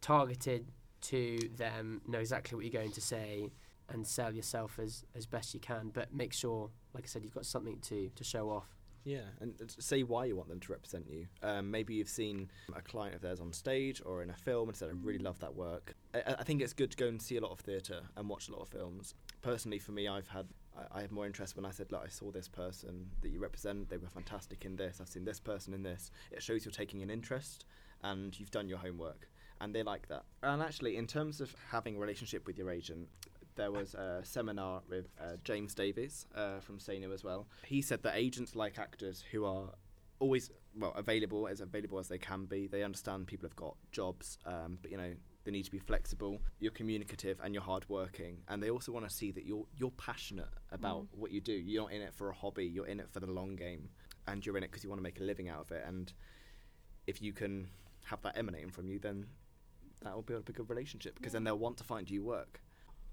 targeted 0.00 0.66
to 1.00 1.38
them, 1.56 2.02
know 2.06 2.18
exactly 2.18 2.56
what 2.56 2.64
you're 2.64 2.82
going 2.82 2.92
to 2.92 3.00
say, 3.00 3.50
and 3.88 4.06
sell 4.06 4.32
yourself 4.32 4.78
as, 4.78 5.04
as 5.14 5.26
best 5.26 5.54
you 5.54 5.60
can. 5.60 5.90
But 5.92 6.12
make 6.12 6.32
sure, 6.32 6.70
like 6.94 7.04
I 7.04 7.06
said, 7.06 7.24
you've 7.24 7.34
got 7.34 7.46
something 7.46 7.78
to, 7.82 8.10
to 8.14 8.24
show 8.24 8.50
off. 8.50 8.68
Yeah, 9.04 9.20
and 9.40 9.54
say 9.78 10.02
why 10.02 10.26
you 10.26 10.36
want 10.36 10.50
them 10.50 10.60
to 10.60 10.72
represent 10.72 11.08
you. 11.08 11.26
Um, 11.42 11.70
maybe 11.70 11.94
you've 11.94 12.10
seen 12.10 12.50
a 12.76 12.82
client 12.82 13.14
of 13.14 13.22
theirs 13.22 13.40
on 13.40 13.52
stage 13.52 14.02
or 14.04 14.22
in 14.22 14.28
a 14.28 14.34
film 14.34 14.68
and 14.68 14.76
said, 14.76 14.90
I 14.90 14.92
really 15.00 15.20
love 15.20 15.38
that 15.40 15.54
work. 15.54 15.94
I, 16.12 16.34
I 16.40 16.44
think 16.44 16.60
it's 16.60 16.74
good 16.74 16.90
to 16.90 16.96
go 16.96 17.06
and 17.06 17.22
see 17.22 17.36
a 17.36 17.40
lot 17.40 17.52
of 17.52 17.60
theatre 17.60 18.02
and 18.16 18.28
watch 18.28 18.48
a 18.48 18.52
lot 18.52 18.60
of 18.60 18.68
films. 18.68 19.14
Personally, 19.40 19.78
for 19.78 19.92
me, 19.92 20.08
I've 20.08 20.28
had 20.28 20.46
I, 20.78 20.98
I 20.98 21.00
had 21.02 21.12
more 21.12 21.26
interest 21.26 21.56
when 21.56 21.64
I 21.64 21.70
said, 21.70 21.90
look, 21.90 22.02
I 22.04 22.08
saw 22.08 22.30
this 22.30 22.48
person 22.48 23.10
that 23.22 23.30
you 23.30 23.40
represent. 23.40 23.88
They 23.88 23.96
were 23.96 24.08
fantastic 24.08 24.64
in 24.64 24.76
this. 24.76 24.98
I've 25.00 25.08
seen 25.08 25.24
this 25.24 25.40
person 25.40 25.74
in 25.74 25.82
this. 25.82 26.10
It 26.30 26.42
shows 26.42 26.64
you're 26.64 26.72
taking 26.72 27.02
an 27.02 27.10
interest 27.10 27.64
and 28.02 28.38
you've 28.38 28.50
done 28.50 28.68
your 28.68 28.78
homework. 28.78 29.28
And 29.60 29.74
they 29.74 29.82
like 29.82 30.06
that. 30.08 30.24
And 30.42 30.62
actually, 30.62 30.96
in 30.96 31.06
terms 31.06 31.40
of 31.40 31.54
having 31.70 31.96
a 31.96 31.98
relationship 31.98 32.46
with 32.46 32.56
your 32.56 32.70
agent, 32.70 33.08
there 33.56 33.72
was 33.72 33.94
a 33.94 34.20
seminar 34.22 34.82
with 34.88 35.08
uh, 35.20 35.32
James 35.42 35.74
Davies 35.74 36.26
uh, 36.34 36.60
from 36.60 36.78
Sano 36.78 37.12
as 37.12 37.24
well. 37.24 37.48
He 37.66 37.82
said 37.82 38.04
that 38.04 38.14
agents 38.14 38.54
like 38.54 38.78
actors 38.78 39.24
who 39.32 39.44
are 39.44 39.70
always 40.20 40.50
well 40.78 40.92
available 40.96 41.48
as 41.48 41.60
available 41.60 41.98
as 41.98 42.08
they 42.08 42.18
can 42.18 42.44
be. 42.46 42.68
They 42.68 42.84
understand 42.84 43.26
people 43.26 43.48
have 43.48 43.56
got 43.56 43.76
jobs, 43.90 44.38
um, 44.46 44.78
but 44.80 44.90
you 44.90 44.96
know 44.96 45.12
they 45.44 45.50
need 45.50 45.64
to 45.64 45.70
be 45.70 45.78
flexible. 45.78 46.40
You're 46.58 46.72
communicative 46.72 47.40
and 47.42 47.54
you're 47.54 47.62
hardworking, 47.62 48.38
and 48.48 48.62
they 48.62 48.70
also 48.70 48.92
want 48.92 49.08
to 49.08 49.14
see 49.14 49.30
that 49.32 49.46
you're 49.46 49.66
you're 49.76 49.92
passionate 49.92 50.48
about 50.72 51.02
mm. 51.02 51.18
what 51.18 51.30
you 51.30 51.40
do. 51.40 51.52
You're 51.52 51.84
not 51.84 51.92
in 51.92 52.02
it 52.02 52.14
for 52.14 52.28
a 52.28 52.34
hobby. 52.34 52.66
You're 52.66 52.86
in 52.86 53.00
it 53.00 53.08
for 53.10 53.20
the 53.20 53.30
long 53.30 53.56
game, 53.56 53.88
and 54.26 54.44
you're 54.44 54.56
in 54.56 54.62
it 54.62 54.70
because 54.70 54.84
you 54.84 54.90
want 54.90 54.98
to 54.98 55.04
make 55.04 55.20
a 55.20 55.24
living 55.24 55.48
out 55.48 55.60
of 55.60 55.72
it. 55.72 55.84
And 55.86 56.12
if 57.06 57.22
you 57.22 57.32
can 57.32 57.68
have 58.04 58.22
that 58.22 58.36
emanating 58.36 58.70
from 58.70 58.88
you, 58.88 58.98
then 58.98 59.26
that 60.02 60.14
will 60.14 60.22
build 60.22 60.40
up 60.40 60.48
a 60.48 60.52
good 60.52 60.70
relationship 60.70 61.14
because 61.16 61.32
then 61.32 61.44
they'll 61.44 61.58
want 61.58 61.76
to 61.78 61.84
find 61.84 62.08
you 62.08 62.22
work. 62.22 62.60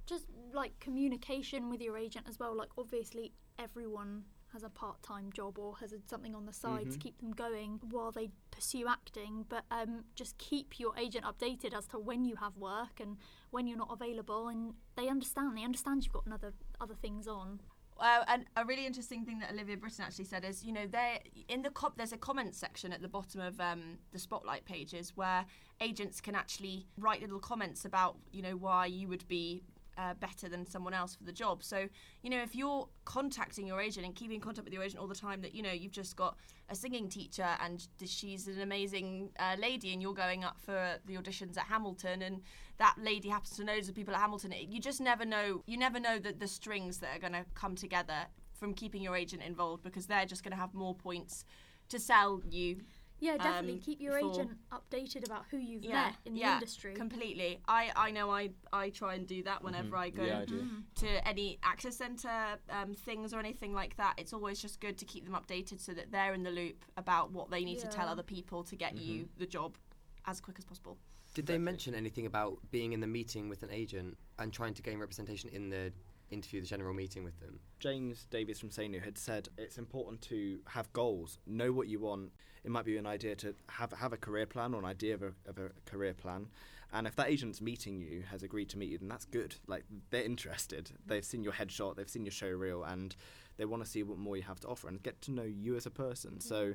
Just 0.05 0.25
like 0.53 0.79
communication 0.79 1.69
with 1.69 1.81
your 1.81 1.97
agent 1.97 2.27
as 2.29 2.39
well. 2.39 2.55
Like 2.55 2.69
obviously 2.77 3.33
everyone 3.57 4.23
has 4.55 4.63
a 4.63 4.69
part-time 4.69 5.31
job 5.33 5.59
or 5.59 5.75
has 5.81 5.91
a, 5.91 5.97
something 6.09 6.33
on 6.33 6.45
the 6.45 6.53
side 6.53 6.89
to 6.89 6.97
Mhm. 6.97 7.01
keep 7.01 7.17
them 7.19 7.31
going 7.33 7.79
while 7.91 8.11
they 8.11 8.31
pursue 8.51 8.87
acting. 8.87 9.43
But 9.49 9.65
um, 9.69 10.05
just 10.15 10.37
keep 10.37 10.79
your 10.79 10.97
agent 10.97 11.25
updated 11.25 11.73
as 11.73 11.85
to 11.87 11.99
when 11.99 12.23
you 12.23 12.37
have 12.37 12.55
work 12.55 13.01
and 13.01 13.17
when 13.51 13.67
you're 13.67 13.77
not 13.77 13.91
available, 13.91 14.47
and 14.47 14.73
they 14.95 15.09
understand. 15.09 15.57
They 15.57 15.63
understand 15.65 16.05
you've 16.05 16.13
got 16.13 16.25
another 16.25 16.53
other 16.79 16.95
things 16.95 17.27
on. 17.27 17.59
Uh, 17.97 18.23
and 18.27 18.45
a 18.57 18.65
really 18.65 18.85
interesting 18.85 19.23
thing 19.25 19.39
that 19.39 19.51
Olivia 19.51 19.77
Britton 19.77 20.03
actually 20.05 20.25
said 20.25 20.43
is, 20.45 20.65
you 20.65 20.73
know, 20.73 20.85
there 20.87 21.19
in 21.47 21.61
the 21.61 21.69
com- 21.69 21.93
there's 21.97 22.11
a 22.13 22.17
comment 22.17 22.53
section 22.55 22.91
at 22.93 23.01
the 23.01 23.07
bottom 23.07 23.39
of 23.41 23.59
um, 23.61 23.97
the 24.11 24.19
spotlight 24.19 24.63
pages 24.65 25.15
where 25.15 25.45
agents 25.81 26.19
can 26.21 26.35
actually 26.35 26.87
write 26.97 27.21
little 27.21 27.39
comments 27.39 27.83
about, 27.85 28.17
you 28.31 28.41
know, 28.41 28.55
why 28.55 28.85
you 28.85 29.07
would 29.09 29.25
be 29.27 29.63
uh, 29.97 30.13
better 30.15 30.49
than 30.49 30.65
someone 30.65 30.93
else 30.93 31.15
for 31.15 31.23
the 31.23 31.31
job. 31.31 31.63
So, 31.63 31.87
you 32.21 32.29
know, 32.29 32.41
if 32.41 32.55
you're 32.55 32.87
contacting 33.05 33.67
your 33.67 33.81
agent 33.81 34.05
and 34.05 34.15
keeping 34.15 34.35
in 34.35 34.41
contact 34.41 34.65
with 34.65 34.73
your 34.73 34.83
agent 34.83 35.01
all 35.01 35.07
the 35.07 35.15
time, 35.15 35.41
that 35.41 35.53
you 35.53 35.61
know 35.61 35.71
you've 35.71 35.91
just 35.91 36.15
got 36.15 36.37
a 36.69 36.75
singing 36.75 37.07
teacher 37.09 37.47
and 37.63 37.87
she's 38.05 38.47
an 38.47 38.61
amazing 38.61 39.29
uh, 39.39 39.55
lady, 39.59 39.93
and 39.93 40.01
you're 40.01 40.13
going 40.13 40.43
up 40.43 40.59
for 40.59 40.95
the 41.05 41.15
auditions 41.15 41.57
at 41.57 41.65
Hamilton, 41.65 42.21
and 42.21 42.41
that 42.77 42.95
lady 42.97 43.29
happens 43.29 43.55
to 43.57 43.63
know 43.63 43.79
the 43.79 43.93
people 43.93 44.13
at 44.13 44.21
Hamilton. 44.21 44.53
You 44.69 44.79
just 44.79 45.01
never 45.01 45.25
know. 45.25 45.63
You 45.65 45.77
never 45.77 45.99
know 45.99 46.19
the, 46.19 46.33
the 46.33 46.47
strings 46.47 46.99
that 46.99 47.15
are 47.15 47.19
going 47.19 47.33
to 47.33 47.45
come 47.53 47.75
together 47.75 48.27
from 48.53 48.73
keeping 48.73 49.01
your 49.01 49.15
agent 49.15 49.43
involved 49.43 49.83
because 49.83 50.07
they're 50.07 50.25
just 50.25 50.43
going 50.43 50.53
to 50.53 50.57
have 50.57 50.73
more 50.73 50.95
points 50.95 51.45
to 51.89 51.99
sell 51.99 52.41
you 52.49 52.81
Yeah, 53.19 53.37
definitely 53.37 53.73
Um, 53.75 53.79
keep 53.79 54.01
your 54.01 54.19
for- 54.19 54.29
agent 54.31 54.57
updated 54.71 55.25
about 55.25 55.45
who 55.49 55.57
you've 55.57 55.83
yeah, 55.83 56.07
met 56.07 56.15
in 56.25 56.33
the 56.33 56.39
yeah, 56.41 56.55
industry. 56.55 56.93
completely. 56.93 57.59
I, 57.67 57.91
I 57.95 58.11
know 58.11 58.29
I, 58.29 58.49
I 58.73 58.89
try 58.89 59.15
and 59.15 59.25
do 59.25 59.41
that 59.43 59.63
whenever 59.63 59.95
I 59.95 60.09
go 60.09 60.23
Yeah, 60.23 60.39
I 60.41 60.45
do. 60.45 60.61
Mm. 60.61 60.83
to 60.95 61.27
any 61.27 61.57
access 61.63 61.95
centre 61.97 62.59
um, 62.69 62.93
things 62.93 63.33
or 63.33 63.39
anything 63.39 63.73
like 63.73 63.95
that. 63.97 64.15
It's 64.17 64.33
always 64.33 64.59
just 64.61 64.81
good 64.81 64.97
to 64.97 65.05
keep 65.05 65.23
them 65.25 65.33
updated 65.33 65.79
so 65.79 65.93
that 65.93 66.11
they're 66.11 66.33
in 66.33 66.43
the 66.43 66.51
loop 66.51 66.83
about 66.97 67.31
what 67.31 67.49
they 67.49 67.63
need 67.63 67.79
to 67.79 67.87
tell 67.87 68.07
other 68.09 68.23
people 68.23 68.63
to 68.65 68.75
get 68.75 68.97
you 68.97 69.29
the 69.37 69.45
job 69.45 69.77
as 70.25 70.41
quick 70.41 70.57
as 70.59 70.65
possible. 70.65 70.97
Did 71.33 71.45
they 71.47 71.57
mention 71.57 71.93
anything 71.95 72.25
about 72.25 72.59
being 72.71 72.93
in 72.93 72.99
the 72.99 73.07
meeting 73.07 73.49
with 73.49 73.61
an 73.63 73.69
agent 73.71 74.17
and 74.39 74.51
trying 74.53 74.73
to 74.73 74.81
gain 74.81 74.99
representation 74.99 75.49
in 75.51 75.69
the 75.69 75.91
interview, 76.31 76.61
the 76.61 76.67
general 76.67 76.93
meeting 76.93 77.23
with 77.23 77.39
them? 77.39 77.59
James 77.79 78.27
Davies 78.29 78.59
from 78.59 78.69
Sanu 78.69 79.03
had 79.03 79.17
said 79.17 79.49
it's 79.57 79.77
important 79.77 80.21
to 80.23 80.59
have 80.67 80.91
goals, 80.93 81.39
know 81.45 81.71
what 81.71 81.87
you 81.87 81.99
want. 81.99 82.31
It 82.63 82.71
might 82.71 82.85
be 82.85 82.97
an 82.97 83.05
idea 83.05 83.35
to 83.35 83.53
have 83.69 83.91
have 83.93 84.13
a 84.13 84.17
career 84.17 84.45
plan 84.45 84.73
or 84.73 84.79
an 84.79 84.85
idea 84.85 85.13
of 85.13 85.21
a, 85.23 85.33
of 85.47 85.57
a 85.57 85.71
career 85.85 86.13
plan. 86.13 86.47
And 86.93 87.07
if 87.07 87.15
that 87.17 87.27
agent's 87.27 87.61
meeting 87.61 87.99
you, 87.99 88.23
has 88.31 88.43
agreed 88.43 88.69
to 88.69 88.77
meet 88.77 88.89
you, 88.89 88.97
then 88.97 89.09
that's 89.09 89.25
good. 89.25 89.55
Like 89.67 89.83
they're 90.11 90.23
interested. 90.23 90.91
They've 91.05 91.25
seen 91.25 91.43
your 91.43 91.53
headshot, 91.53 91.95
they've 91.95 92.09
seen 92.09 92.25
your 92.25 92.31
show 92.31 92.49
reel, 92.49 92.83
and 92.83 93.15
they 93.57 93.65
want 93.65 93.83
to 93.83 93.89
see 93.89 94.03
what 94.03 94.17
more 94.17 94.37
you 94.37 94.43
have 94.43 94.59
to 94.61 94.67
offer 94.67 94.87
and 94.87 95.01
get 95.01 95.21
to 95.23 95.31
know 95.31 95.43
you 95.43 95.75
as 95.75 95.85
a 95.85 95.91
person. 95.91 96.39
So, 96.39 96.73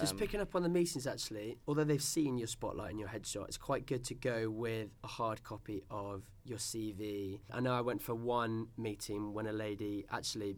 Just 0.00 0.12
um, 0.12 0.18
picking 0.18 0.40
up 0.40 0.54
on 0.54 0.62
the 0.62 0.68
meetings, 0.68 1.06
actually, 1.06 1.58
although 1.66 1.84
they've 1.84 2.02
seen 2.02 2.38
your 2.38 2.46
spotlight 2.46 2.90
and 2.90 3.00
your 3.00 3.08
headshot, 3.08 3.46
it's 3.46 3.56
quite 3.56 3.86
good 3.86 4.04
to 4.04 4.14
go 4.14 4.48
with 4.48 4.90
a 5.02 5.06
hard 5.06 5.42
copy 5.42 5.82
of 5.90 6.22
your 6.44 6.58
CV. 6.58 7.40
I 7.52 7.60
know 7.60 7.72
I 7.72 7.80
went 7.80 8.02
for 8.02 8.14
one 8.14 8.68
meeting 8.76 9.32
when 9.32 9.46
a 9.46 9.52
lady 9.52 10.06
actually 10.10 10.54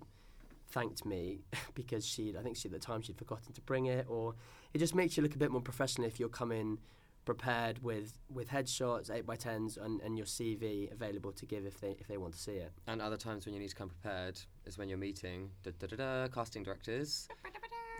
thanked 0.69 1.05
me 1.05 1.41
because 1.75 2.07
she, 2.07 2.35
I 2.39 2.43
think 2.43 2.57
she 2.57 2.69
at 2.69 2.73
the 2.73 2.79
time 2.79 3.03
she'd 3.03 3.17
forgotten 3.17 3.53
to 3.53 3.61
bring 3.63 3.87
it, 3.87 4.07
or 4.09 4.35
it 4.75 4.79
just 4.79 4.95
makes 4.95 5.17
you 5.17 5.23
look 5.23 5.35
a 5.35 5.39
bit 5.39 5.51
more 5.51 5.63
professional 5.63 6.07
if 6.07 6.21
you're 6.21 6.29
coming 6.29 6.79
prepared 7.25 7.83
with 7.83 8.15
with 8.33 8.49
headshots, 8.49 9.11
eight 9.11 9.27
by 9.27 9.37
tens, 9.37 9.77
and, 9.77 10.01
and 10.01 10.17
your 10.17 10.27
CV 10.27 10.91
available 10.93 11.33
to 11.33 11.47
give 11.47 11.65
if 11.65 11.81
they 11.81 11.91
if 11.99 12.09
they 12.09 12.17
want 12.17 12.33
to 12.33 12.39
see 12.39 12.53
it. 12.53 12.73
And 12.87 13.01
other 13.01 13.17
times 13.17 13.47
when 13.47 13.55
you 13.55 13.61
need 13.61 13.71
to 13.71 13.77
come 13.77 13.89
prepared 13.89 14.41
is 14.67 14.79
when 14.79 14.89
you're 14.89 14.99
meeting 14.99 15.51
da, 15.63 15.71
da, 15.79 15.87
da, 15.87 15.97
da, 15.97 16.29
casting 16.29 16.63
directors. 16.63 17.29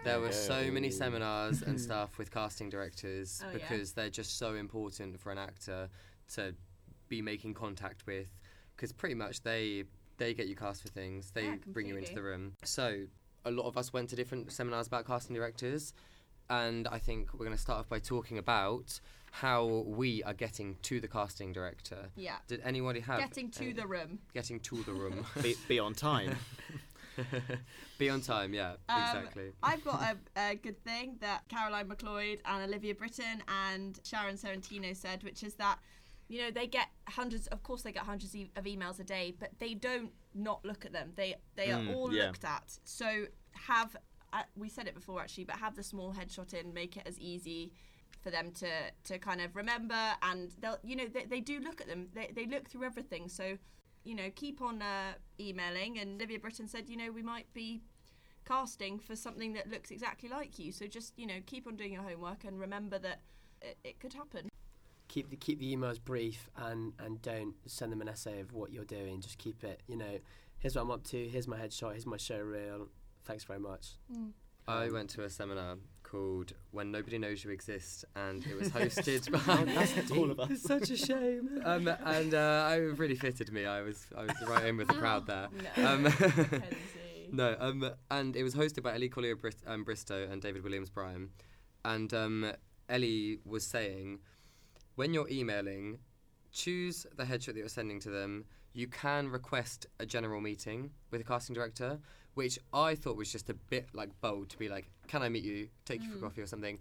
There 0.05 0.21
were 0.21 0.33
so 0.33 0.71
many 0.71 0.91
seminars 0.91 1.63
and 1.63 1.79
stuff 1.89 2.17
with 2.19 2.31
casting 2.31 2.71
directors 2.71 3.43
Oh, 3.45 3.49
yeah. 3.49 3.59
because 3.59 3.93
they're 3.93 4.09
just 4.11 4.39
so 4.39 4.55
important 4.55 5.21
for 5.21 5.31
an 5.31 5.39
actor 5.39 5.89
to 6.35 6.55
be 7.09 7.21
making 7.21 7.55
contact 7.55 8.07
with, 8.07 8.27
because 8.77 8.93
pretty 8.93 9.15
much 9.15 9.43
they 9.43 9.85
they 10.17 10.33
get 10.35 10.47
you 10.49 10.57
cast 10.57 10.83
for 10.83 10.89
things. 10.89 11.31
They 11.33 11.45
Yeah, 11.45 11.57
bring 11.67 11.87
you 11.87 11.97
into 11.97 12.15
the 12.15 12.23
room. 12.23 12.53
So 12.65 13.05
a 13.45 13.51
lot 13.51 13.67
of 13.67 13.77
us 13.77 13.93
went 13.93 14.09
to 14.11 14.17
different 14.17 14.51
seminars 14.53 14.87
about 14.87 15.07
casting 15.07 15.35
directors, 15.35 15.93
and 16.49 16.87
I 16.89 16.99
think 16.99 17.33
we're 17.35 17.47
going 17.47 17.57
to 17.57 17.63
start 17.63 17.79
off 17.81 17.89
by 17.89 17.99
talking 17.99 18.39
about 18.39 19.01
how 19.33 19.65
we 19.87 20.23
are 20.25 20.35
getting 20.35 20.77
to 20.83 21.01
the 21.01 21.09
casting 21.09 21.53
director. 21.53 22.09
Yeah. 22.17 22.37
Did 22.49 22.61
anybody 22.65 23.01
have 23.01 23.21
Getting 23.21 23.51
to 23.53 23.65
any- 23.65 23.73
the 23.73 23.87
room. 23.87 24.19
getting 24.35 24.61
to 24.61 24.83
the 24.83 24.93
room? 24.93 25.25
Be, 25.43 25.55
be 25.69 25.79
on 25.79 25.95
time. 25.95 26.37
Be 27.99 28.11
on 28.11 28.21
time, 28.21 28.55
yeah, 28.55 28.75
Um, 28.89 28.95
exactly. 28.95 29.53
I've 29.63 29.83
got 29.85 30.03
a, 30.03 30.17
a 30.41 30.55
good 30.57 30.83
thing 30.85 31.17
that 31.21 31.49
Caroline 31.49 31.89
McLeod 31.89 32.41
and 32.45 32.63
Olivia 32.65 32.95
Britton 32.95 33.43
and 33.49 33.99
Sharon 34.05 34.37
Sorrentino 34.37 34.97
said, 34.97 35.23
which 35.23 35.43
is 35.43 35.55
that, 35.57 35.79
you 36.29 36.41
know, 36.41 36.51
they 36.51 36.67
get 36.67 36.89
hundreds, 37.09 37.47
of 37.49 37.63
course, 37.63 37.83
they 37.83 37.93
get 37.93 38.05
hundreds 38.05 38.35
e- 38.35 38.51
of 38.57 38.65
emails 38.65 38.99
a 39.01 39.05
day, 39.05 39.35
but 39.39 39.51
they 39.59 39.75
don't 39.75 40.13
not 40.35 40.65
look 40.65 40.85
at 40.87 40.93
them. 40.93 41.13
They 41.17 41.37
they 41.57 41.71
Mm, 41.71 41.77
are 41.77 41.83
all 41.87 42.11
yeah. 42.13 42.13
looked 42.19 42.45
at. 42.45 42.79
So 42.85 43.27
have, 43.53 43.97
uh, 44.33 44.43
we 44.57 44.69
said 44.69 44.87
it 44.89 44.95
before 44.95 45.21
actually, 45.21 45.45
but 45.45 45.57
have 45.57 45.77
the 45.77 45.83
small 45.83 46.15
headshot 46.15 46.55
in, 46.55 46.73
make 46.73 46.97
it 46.97 47.03
as 47.07 47.19
easy 47.19 47.73
for 48.23 48.31
them 48.31 48.53
to 48.53 48.69
to 49.05 49.19
kind 49.19 49.41
of 49.41 49.57
remember 49.57 49.97
and 50.23 50.51
they'll 50.61 50.77
you 50.83 50.95
know 50.95 51.07
they, 51.07 51.25
they 51.25 51.41
do 51.41 51.59
look 51.59 51.81
at 51.81 51.87
them 51.87 52.09
they, 52.13 52.31
they 52.37 52.45
look 52.45 52.69
through 52.69 52.85
everything 52.85 53.31
so 53.31 53.57
you 54.05 54.15
know 54.15 54.31
keep 54.35 54.61
on 54.63 54.81
uh, 54.83 55.13
emailing 55.39 55.99
and 55.99 56.17
olivia 56.17 56.39
britton 56.39 56.67
said 56.69 56.89
you 56.89 56.97
know 56.97 57.11
we 57.11 57.23
might 57.23 57.53
be 57.55 57.83
casting 58.47 58.99
for 58.99 59.15
something 59.15 59.53
that 59.53 59.71
looks 59.71 59.91
exactly 59.91 60.29
like 60.29 60.59
you 60.59 60.73
so 60.73 60.87
just 60.87 61.13
you 61.19 61.27
know 61.27 61.39
keep 61.47 61.67
on 61.67 61.77
doing 61.77 61.93
your 61.93 62.03
homework 62.03 62.45
and 62.45 62.59
remember 62.59 62.99
that 62.99 63.21
it, 63.61 63.77
it 63.85 64.01
could 64.01 64.13
happen 64.15 64.49
keep 65.09 65.29
the 65.31 65.37
keep 65.37 65.59
the 65.59 65.77
emails 65.77 66.03
brief 66.03 66.49
and 66.57 66.93
and 66.99 67.21
don't 67.21 67.55
send 67.67 67.93
them 67.93 68.01
an 68.01 68.09
essay 68.09 68.41
of 68.41 68.53
what 68.53 68.73
you're 68.73 68.85
doing. 68.85 69.21
Just 69.21 69.39
keep 69.39 69.65
it. 69.65 69.81
You 69.89 69.97
know, 69.97 70.21
here's 70.61 70.77
what 70.77 70.83
I'm 70.83 70.91
up 70.93 71.03
to. 71.09 71.29
Here's 71.29 71.49
my 71.49 71.59
headshot. 71.59 71.91
Here's 71.91 72.07
my 72.07 72.17
show 72.17 72.39
reel. 72.39 72.87
Thanks 73.25 73.43
very 73.43 73.59
much. 73.59 73.97
I 74.69 74.87
Um, 74.87 74.93
went 74.93 75.11
to 75.11 75.25
a 75.25 75.31
seminar 75.31 75.79
called 76.11 76.53
"When 76.71 76.91
Nobody 76.91 77.19
Knows 77.19 77.45
You 77.45 77.51
Exist," 77.51 78.05
and 78.17 78.45
it 78.47 78.57
was 78.57 78.69
hosted 78.79 79.31
by. 79.31 79.65
That's 79.75 80.11
all 80.11 80.31
of 80.31 80.41
us. 80.41 80.51
It's 80.51 80.63
such 80.63 80.91
a 80.91 80.97
shame. 80.97 81.61
Um, 81.65 81.89
and 82.05 82.35
uh, 82.35 82.67
I 82.69 82.77
it 82.77 82.99
really 82.99 83.15
fitted 83.15 83.53
me. 83.53 83.67
I 83.67 83.83
was 83.83 84.07
I 84.17 84.23
was 84.23 84.35
right 84.47 84.67
in 84.67 84.77
with 84.77 84.89
the 84.89 84.95
crowd 84.95 85.27
there. 85.27 85.49
Um, 85.77 86.09
no, 87.33 87.57
um, 87.61 87.91
and 88.11 88.35
it 88.37 88.43
was 88.43 88.55
hosted 88.55 88.83
by 88.83 88.95
Ellie 88.95 89.09
Collyer 89.09 89.41
Brit- 89.41 89.63
um, 89.67 89.85
Bristow 89.85 90.29
and 90.31 90.43
David 90.43 90.65
Williams 90.65 90.91
Bryan. 90.91 91.31
And 91.85 92.13
um, 92.13 92.53
Ellie 92.89 93.39
was 93.45 93.65
saying, 93.65 94.19
when 94.97 95.15
you're 95.15 95.29
emailing, 95.31 95.99
choose 96.51 97.07
the 97.17 97.25
headshot 97.25 97.55
that 97.55 97.57
you're 97.57 97.69
sending 97.69 98.01
to 98.01 98.11
them. 98.11 98.45
You 98.73 98.89
can 98.89 99.29
request 99.29 99.87
a 99.99 100.07
general 100.07 100.41
meeting 100.41 100.91
with 101.11 101.21
a 101.21 101.25
casting 101.25 101.55
director, 101.55 102.01
which 102.35 102.59
I 102.73 102.95
thought 102.95 103.17
was 103.17 103.31
just 103.31 103.51
a 103.51 103.55
bit 103.55 103.89
like 103.95 104.11
bold 104.21 104.51
to 104.51 104.59
be 104.59 104.69
like, 104.69 104.91
"Can 105.09 105.23
I 105.23 105.29
meet 105.29 105.45
you? 105.45 105.69
Take 105.85 106.03
you 106.03 106.11
for 106.11 106.19
mm. 106.19 106.23
coffee 106.23 106.43
or 106.43 106.47
something." 106.47 106.79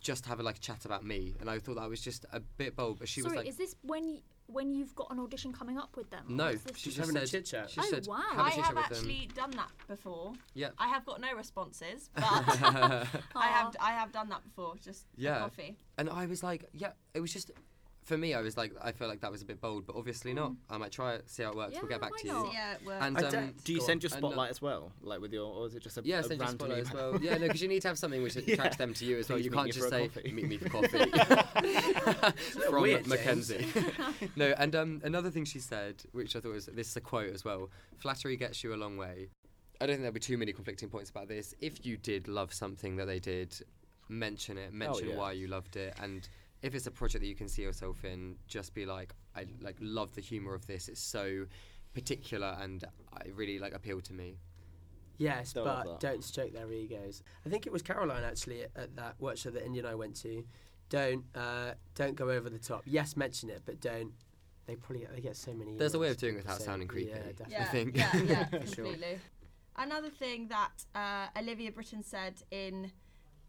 Just 0.00 0.26
have 0.26 0.38
a 0.38 0.42
like 0.42 0.60
chat 0.60 0.84
about 0.84 1.02
me, 1.04 1.34
and 1.40 1.48
I 1.48 1.58
thought 1.58 1.76
that 1.76 1.88
was 1.88 2.00
just 2.02 2.26
a 2.32 2.40
bit 2.40 2.76
bold. 2.76 2.98
But 2.98 3.08
she 3.08 3.22
Sorry, 3.22 3.30
was 3.30 3.36
like, 3.38 3.48
is 3.48 3.56
this 3.56 3.74
when 3.80 4.06
you, 4.06 4.20
when 4.46 4.70
you've 4.70 4.94
got 4.94 5.10
an 5.10 5.18
audition 5.18 5.50
coming 5.50 5.78
up 5.78 5.96
with 5.96 6.10
them? 6.10 6.24
"No, 6.28 6.48
is 6.48 6.62
this 6.62 6.76
she 6.76 6.90
Just 6.90 6.96
just 6.98 7.08
having 7.08 7.22
a 7.22 7.26
chit-chat. 7.26 7.70
She 7.70 7.80
Oh, 7.80 7.84
said, 7.84 8.06
wow. 8.06 8.16
have 8.32 8.38
a 8.38 8.42
I 8.42 8.48
chit-chat 8.50 8.64
have 8.66 8.76
with 8.76 8.84
them." 8.88 9.10
actually 9.10 9.28
done 9.34 9.50
that 9.52 9.70
before. 9.86 10.34
Yeah. 10.52 10.70
I 10.78 10.88
have 10.88 11.06
got 11.06 11.22
no 11.22 11.32
responses, 11.34 12.10
but 12.14 12.24
I 12.24 13.46
have 13.46 13.76
I 13.80 13.92
have 13.92 14.12
done 14.12 14.28
that 14.28 14.44
before. 14.44 14.74
Just 14.76 15.06
a 15.16 15.22
Yeah. 15.22 15.38
coffee. 15.38 15.78
And 15.96 16.10
I 16.10 16.26
was 16.26 16.42
like, 16.42 16.66
yeah, 16.74 16.92
it 17.14 17.20
was 17.20 17.32
just 17.32 17.50
for 18.08 18.16
me. 18.16 18.34
I 18.34 18.40
was 18.40 18.56
like, 18.56 18.72
I 18.82 18.90
felt 18.92 19.10
like 19.10 19.20
that 19.20 19.30
was 19.30 19.42
a 19.42 19.44
bit 19.44 19.60
bold, 19.60 19.86
but 19.86 19.94
obviously 19.94 20.32
not. 20.32 20.52
I 20.68 20.78
might 20.78 20.90
try 20.90 21.14
it, 21.14 21.30
see 21.30 21.42
how 21.42 21.50
it 21.50 21.56
works. 21.56 21.76
we'll 21.80 21.88
get 21.88 22.00
back 22.00 22.16
to 22.16 22.26
you. 22.26 22.32
not? 22.32 22.52
Yeah, 22.52 22.72
it 22.74 22.84
works. 22.84 23.04
And 23.04 23.18
I 23.18 23.22
um, 23.22 23.30
don't- 23.30 23.64
Do 23.64 23.72
you 23.72 23.78
Go 23.80 23.86
send 23.86 24.02
your. 24.02 24.08
And, 24.14 24.24
uh, 24.24 24.28
spotlight 24.28 24.50
as 24.50 24.62
well, 24.62 24.92
like 25.02 25.20
with 25.20 25.32
your, 25.32 25.44
or 25.52 25.66
is 25.66 25.74
it 25.74 25.82
just 25.82 25.98
a, 25.98 26.02
yeah, 26.04 26.20
a 26.20 26.22
send 26.22 26.40
your 26.40 26.46
random 26.48 26.58
spotlight 26.58 26.78
as 26.80 26.90
email? 26.90 27.12
well. 27.12 27.22
Yeah, 27.22 27.36
no, 27.38 27.46
because 27.46 27.62
you 27.62 27.68
need 27.68 27.82
to 27.82 27.88
have 27.88 27.98
something 27.98 28.22
which 28.22 28.36
attracts 28.48 28.76
them 28.78 28.94
to 28.94 29.04
you 29.04 29.18
as 29.18 29.28
well. 29.28 29.36
Please 29.38 29.44
You 29.44 29.50
meet 29.50 29.56
can't 29.56 29.66
me 29.66 29.72
just 29.72 29.88
for 29.88 29.94
a 29.94 29.98
say 29.98 30.08
coffee. 30.08 30.32
meet 30.32 30.48
me 30.48 30.56
for 30.56 30.68
coffee 30.70 32.32
from 32.70 32.82
weird, 32.82 33.04
James. 33.04 33.08
Mackenzie. 33.08 33.66
no, 34.36 34.54
and 34.58 34.74
um, 34.74 35.00
another 35.04 35.30
thing 35.30 35.44
she 35.44 35.58
said, 35.58 36.02
which 36.12 36.34
I 36.34 36.40
thought 36.40 36.52
was 36.52 36.66
this 36.66 36.88
is 36.88 36.96
a 36.96 37.00
quote 37.00 37.32
as 37.32 37.44
well. 37.44 37.70
Flattery 37.98 38.36
gets 38.36 38.64
you 38.64 38.74
a 38.74 38.76
long 38.76 38.96
way. 38.96 39.28
I 39.80 39.86
don't 39.86 39.94
think 39.94 40.00
there'll 40.00 40.12
be 40.14 40.20
too 40.20 40.38
many 40.38 40.52
conflicting 40.52 40.88
points 40.88 41.10
about 41.10 41.28
this. 41.28 41.54
If 41.60 41.86
you 41.86 41.96
did 41.96 42.26
love 42.26 42.52
something 42.52 42.96
that 42.96 43.04
they 43.06 43.20
did, 43.20 43.54
mention 44.08 44.58
it. 44.58 44.72
Mention 44.72 45.10
yeah. 45.10 45.16
why 45.16 45.32
you 45.32 45.46
loved 45.46 45.76
it, 45.76 45.94
and 46.02 46.28
if 46.62 46.74
it's 46.74 46.86
a 46.86 46.90
project 46.90 47.22
that 47.22 47.28
you 47.28 47.34
can 47.34 47.48
see 47.48 47.62
yourself 47.62 48.04
in, 48.04 48.36
just 48.46 48.74
be 48.74 48.86
like, 48.86 49.14
I 49.36 49.46
like 49.60 49.76
love 49.80 50.14
the 50.14 50.20
humor 50.20 50.54
of 50.54 50.66
this. 50.66 50.88
It's 50.88 51.00
so 51.00 51.46
particular, 51.94 52.56
and 52.60 52.84
I 53.12 53.28
really 53.34 53.58
like 53.58 53.74
appealed 53.74 54.04
to 54.04 54.12
me. 54.12 54.38
Yes, 55.18 55.52
Don't 55.52 55.64
but 55.64 56.00
don't 56.00 56.22
stroke 56.22 56.52
their 56.52 56.70
egos. 56.72 57.22
I 57.44 57.48
think 57.48 57.66
it 57.66 57.72
was 57.72 57.82
Caroline 57.82 58.22
actually 58.22 58.62
at, 58.62 58.70
at 58.76 58.96
that 58.96 59.16
workshop 59.18 59.54
that 59.54 59.64
Indy 59.64 59.80
and 59.80 59.88
I 59.88 59.96
went 59.96 60.14
to. 60.22 60.44
Don't 60.90 61.24
uh, 61.34 61.72
don't 61.94 62.14
go 62.14 62.30
over 62.30 62.48
the 62.48 62.58
top. 62.58 62.82
Yes, 62.86 63.16
mention 63.16 63.50
it, 63.50 63.62
but 63.66 63.80
don't. 63.80 64.12
They 64.66 64.76
probably 64.76 65.06
they 65.12 65.20
get 65.20 65.36
so 65.36 65.52
many. 65.54 65.76
There's 65.76 65.94
a 65.94 65.98
way 65.98 66.10
of 66.10 66.18
doing 66.18 66.34
it 66.34 66.38
without 66.38 66.58
say- 66.58 66.64
sounding 66.66 66.88
creepy. 66.88 67.10
Yeah, 67.10 67.32
definitely. 67.36 67.52
yeah, 67.52 67.64
think. 67.64 67.96
yeah, 67.96 68.16
yeah, 68.16 68.44
For 68.60 68.66
sure. 68.74 68.84
completely. 68.84 69.18
Another 69.76 70.10
thing 70.10 70.48
that 70.48 70.84
uh, 70.94 71.38
Olivia 71.38 71.70
Britton 71.72 72.02
said 72.02 72.34
in 72.50 72.90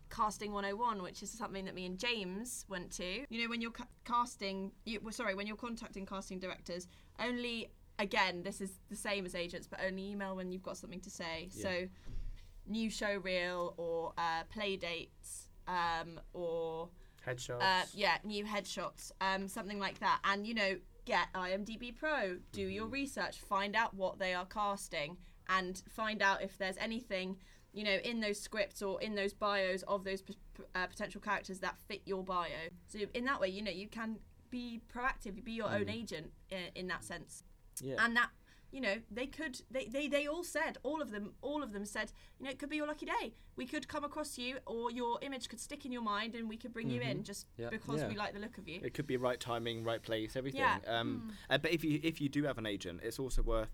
Casting 0.10 0.52
101, 0.52 1.02
which 1.04 1.22
is 1.24 1.30
something 1.30 1.66
that 1.66 1.76
me 1.76 1.86
and 1.86 1.98
James 1.98 2.66
went 2.68 2.92
to. 2.94 3.26
You 3.30 3.44
know, 3.44 3.50
when 3.50 3.62
you're 3.62 3.72
ca- 3.72 3.88
casting, 4.06 4.72
you, 4.86 5.00
well, 5.02 5.14
sorry, 5.14 5.36
when 5.36 5.48
you're 5.48 5.56
contacting 5.56 6.06
casting 6.06 6.40
directors, 6.40 6.88
only, 7.20 7.72
again, 8.00 8.42
this 8.44 8.60
is 8.62 8.72
the 8.90 8.96
same 8.96 9.26
as 9.26 9.36
agents, 9.36 9.68
but 9.68 9.80
only 9.86 10.12
email 10.12 10.36
when 10.36 10.52
you've 10.52 10.64
got 10.64 10.78
something 10.78 11.02
to 11.02 11.10
say. 11.10 11.50
Yeah. 11.54 11.62
So, 11.64 11.88
new 12.68 12.90
show 12.90 13.18
reel 13.24 13.74
or 13.78 14.14
uh, 14.18 14.44
play 14.52 14.76
dates 14.78 15.50
um, 15.68 16.20
or 16.34 16.90
Headshots. 17.28 17.62
uh, 17.62 17.86
yeah, 17.94 18.18
new 18.24 18.46
headshots, 18.46 19.12
um, 19.22 19.48
something 19.48 19.80
like 19.80 20.00
that. 20.00 20.20
And 20.24 20.48
you 20.48 20.54
know, 20.54 20.78
get 21.06 21.28
IMDb 21.34 21.96
Pro, 21.96 22.38
do 22.52 22.62
your 22.62 22.88
research, 22.88 23.38
find 23.40 23.76
out 23.76 23.94
what 23.94 24.20
they 24.20 24.34
are 24.34 24.46
casting, 24.46 25.18
and 25.48 25.82
find 25.90 26.22
out 26.22 26.42
if 26.42 26.58
there's 26.58 26.78
anything, 26.78 27.38
you 27.74 27.84
know, 27.84 27.98
in 28.04 28.20
those 28.20 28.40
scripts 28.40 28.82
or 28.82 29.02
in 29.02 29.16
those 29.16 29.34
bios 29.34 29.84
of 29.84 30.04
those 30.04 30.22
p- 30.22 30.36
uh, 30.76 30.88
potential 30.88 31.22
characters 31.22 31.60
that 31.60 31.78
fit 31.88 32.02
your 32.06 32.24
bio. 32.24 32.48
So 32.88 33.00
in 33.14 33.26
that 33.26 33.40
way, 33.40 33.50
you 33.50 33.62
know, 33.62 33.72
you 33.72 33.88
can 33.88 34.18
be 34.50 34.82
proactive, 34.94 35.44
be 35.44 35.52
your 35.54 35.70
own 35.70 35.90
agent 35.90 36.32
in, 36.50 36.58
in 36.76 36.88
that 36.88 37.04
sense, 37.04 37.44
Yeah. 37.82 37.96
and 38.00 38.16
that. 38.18 38.30
You 38.72 38.82
know, 38.82 38.98
they 39.10 39.26
could. 39.26 39.60
They, 39.72 39.86
they 39.86 40.08
they 40.08 40.28
all 40.28 40.44
said, 40.44 40.78
all 40.84 41.02
of 41.02 41.10
them, 41.10 41.32
all 41.42 41.64
of 41.64 41.74
them 41.74 41.86
said, 41.86 42.12
you 42.38 42.46
know, 42.46 42.52
it 42.52 42.60
could 42.60 42.70
be 42.70 42.76
your 42.76 42.86
lucky 42.86 43.08
day. 43.08 43.34
We 43.56 43.66
could 43.66 43.88
come 43.88 44.04
across 44.04 44.38
you, 44.38 44.58
or 44.68 44.92
your 44.92 45.18
image 45.24 45.50
could 45.50 45.60
stick 45.60 45.86
in 45.88 45.92
your 45.92 46.04
mind, 46.04 46.36
and 46.36 46.48
we 46.48 46.56
could 46.56 46.72
bring 46.72 46.88
you 46.88 47.02
in 47.02 47.24
just 47.24 47.48
Yeah. 47.58 47.70
because 47.72 48.02
Yeah. 48.02 48.10
we 48.10 48.16
like 48.16 48.34
the 48.36 48.40
look 48.40 48.60
of 48.60 48.68
you. 48.68 48.80
It 48.84 48.94
could 48.94 49.08
be 49.08 49.18
right 49.18 49.40
timing, 49.40 49.84
right 49.84 50.04
place, 50.04 50.36
everything. 50.36 50.62
Yeah. 50.62 50.78
Um, 50.86 51.34
uh, 51.50 51.58
but 51.58 51.72
if 51.72 51.84
you 51.84 52.00
if 52.04 52.22
you 52.22 52.30
do 52.30 52.44
have 52.44 52.60
an 52.60 52.68
agent, 52.68 53.00
it's 53.02 53.18
also 53.18 53.42
worth 53.42 53.72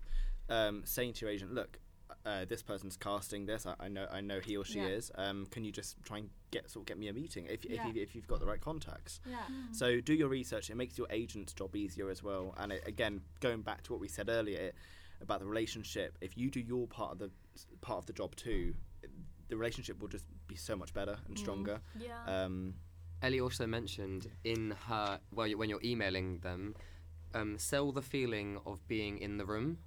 um, 0.48 0.80
saying 0.86 1.12
to 1.14 1.26
your 1.26 1.30
agent, 1.34 1.52
look, 1.52 1.78
uh, 2.26 2.44
this 2.44 2.62
person's 2.62 2.96
casting 2.96 3.46
this. 3.46 3.66
I, 3.66 3.74
I 3.78 3.88
know 3.88 4.06
I 4.10 4.20
know 4.20 4.40
he 4.40 4.56
or 4.56 4.64
she 4.64 4.80
Yeah. 4.80 4.88
is. 4.88 5.12
Um, 5.14 5.46
can 5.46 5.64
you 5.64 5.70
just 5.72 5.96
try 6.02 6.18
and 6.18 6.28
get 6.50 6.70
sort 6.70 6.82
of 6.82 6.86
get 6.86 6.98
me 6.98 7.08
a 7.08 7.12
meeting 7.12 7.46
if 7.46 7.64
Yeah. 7.64 7.86
if, 7.86 7.94
you, 7.96 8.02
if 8.02 8.14
you've 8.14 8.26
got 8.26 8.40
the 8.40 8.46
right 8.46 8.60
contacts. 8.60 9.20
Yeah. 9.24 9.38
So 9.72 10.00
do 10.00 10.12
your 10.12 10.28
research. 10.28 10.68
It 10.70 10.76
makes 10.76 10.98
your 10.98 11.06
agent's 11.10 11.52
job 11.52 11.76
easier 11.76 12.10
as 12.10 12.22
well. 12.22 12.54
And 12.58 12.72
it, 12.72 12.82
again, 12.86 13.20
going 13.40 13.62
back 13.62 13.82
to 13.84 13.92
what 13.92 14.00
we 14.00 14.08
said 14.08 14.28
earlier 14.28 14.58
it, 14.58 14.74
about 15.22 15.40
the 15.40 15.46
relationship, 15.46 16.18
if 16.20 16.36
you 16.36 16.50
do 16.50 16.60
your 16.60 16.86
part 16.88 17.12
of 17.12 17.18
the 17.20 17.30
part 17.80 17.98
of 17.98 18.06
the 18.06 18.12
job 18.12 18.34
too, 18.36 18.74
the 19.48 19.56
relationship 19.56 20.00
will 20.00 20.08
just 20.08 20.24
be 20.48 20.56
so 20.56 20.74
much 20.76 20.92
better 20.92 21.16
and 21.28 21.38
stronger. 21.38 21.80
Yeah. 21.98 22.18
Um, 22.26 22.74
Ellie 23.22 23.40
also 23.40 23.66
mentioned 23.66 24.28
in 24.44 24.74
her 24.88 25.20
well, 25.32 25.48
when 25.52 25.70
you're 25.70 25.82
emailing 25.84 26.40
them, 26.40 26.74
um, 27.34 27.56
sell 27.58 27.92
the 27.92 28.02
feeling 28.02 28.58
of 28.66 28.86
being 28.88 29.18
in 29.18 29.38
the 29.38 29.46
room 29.46 29.78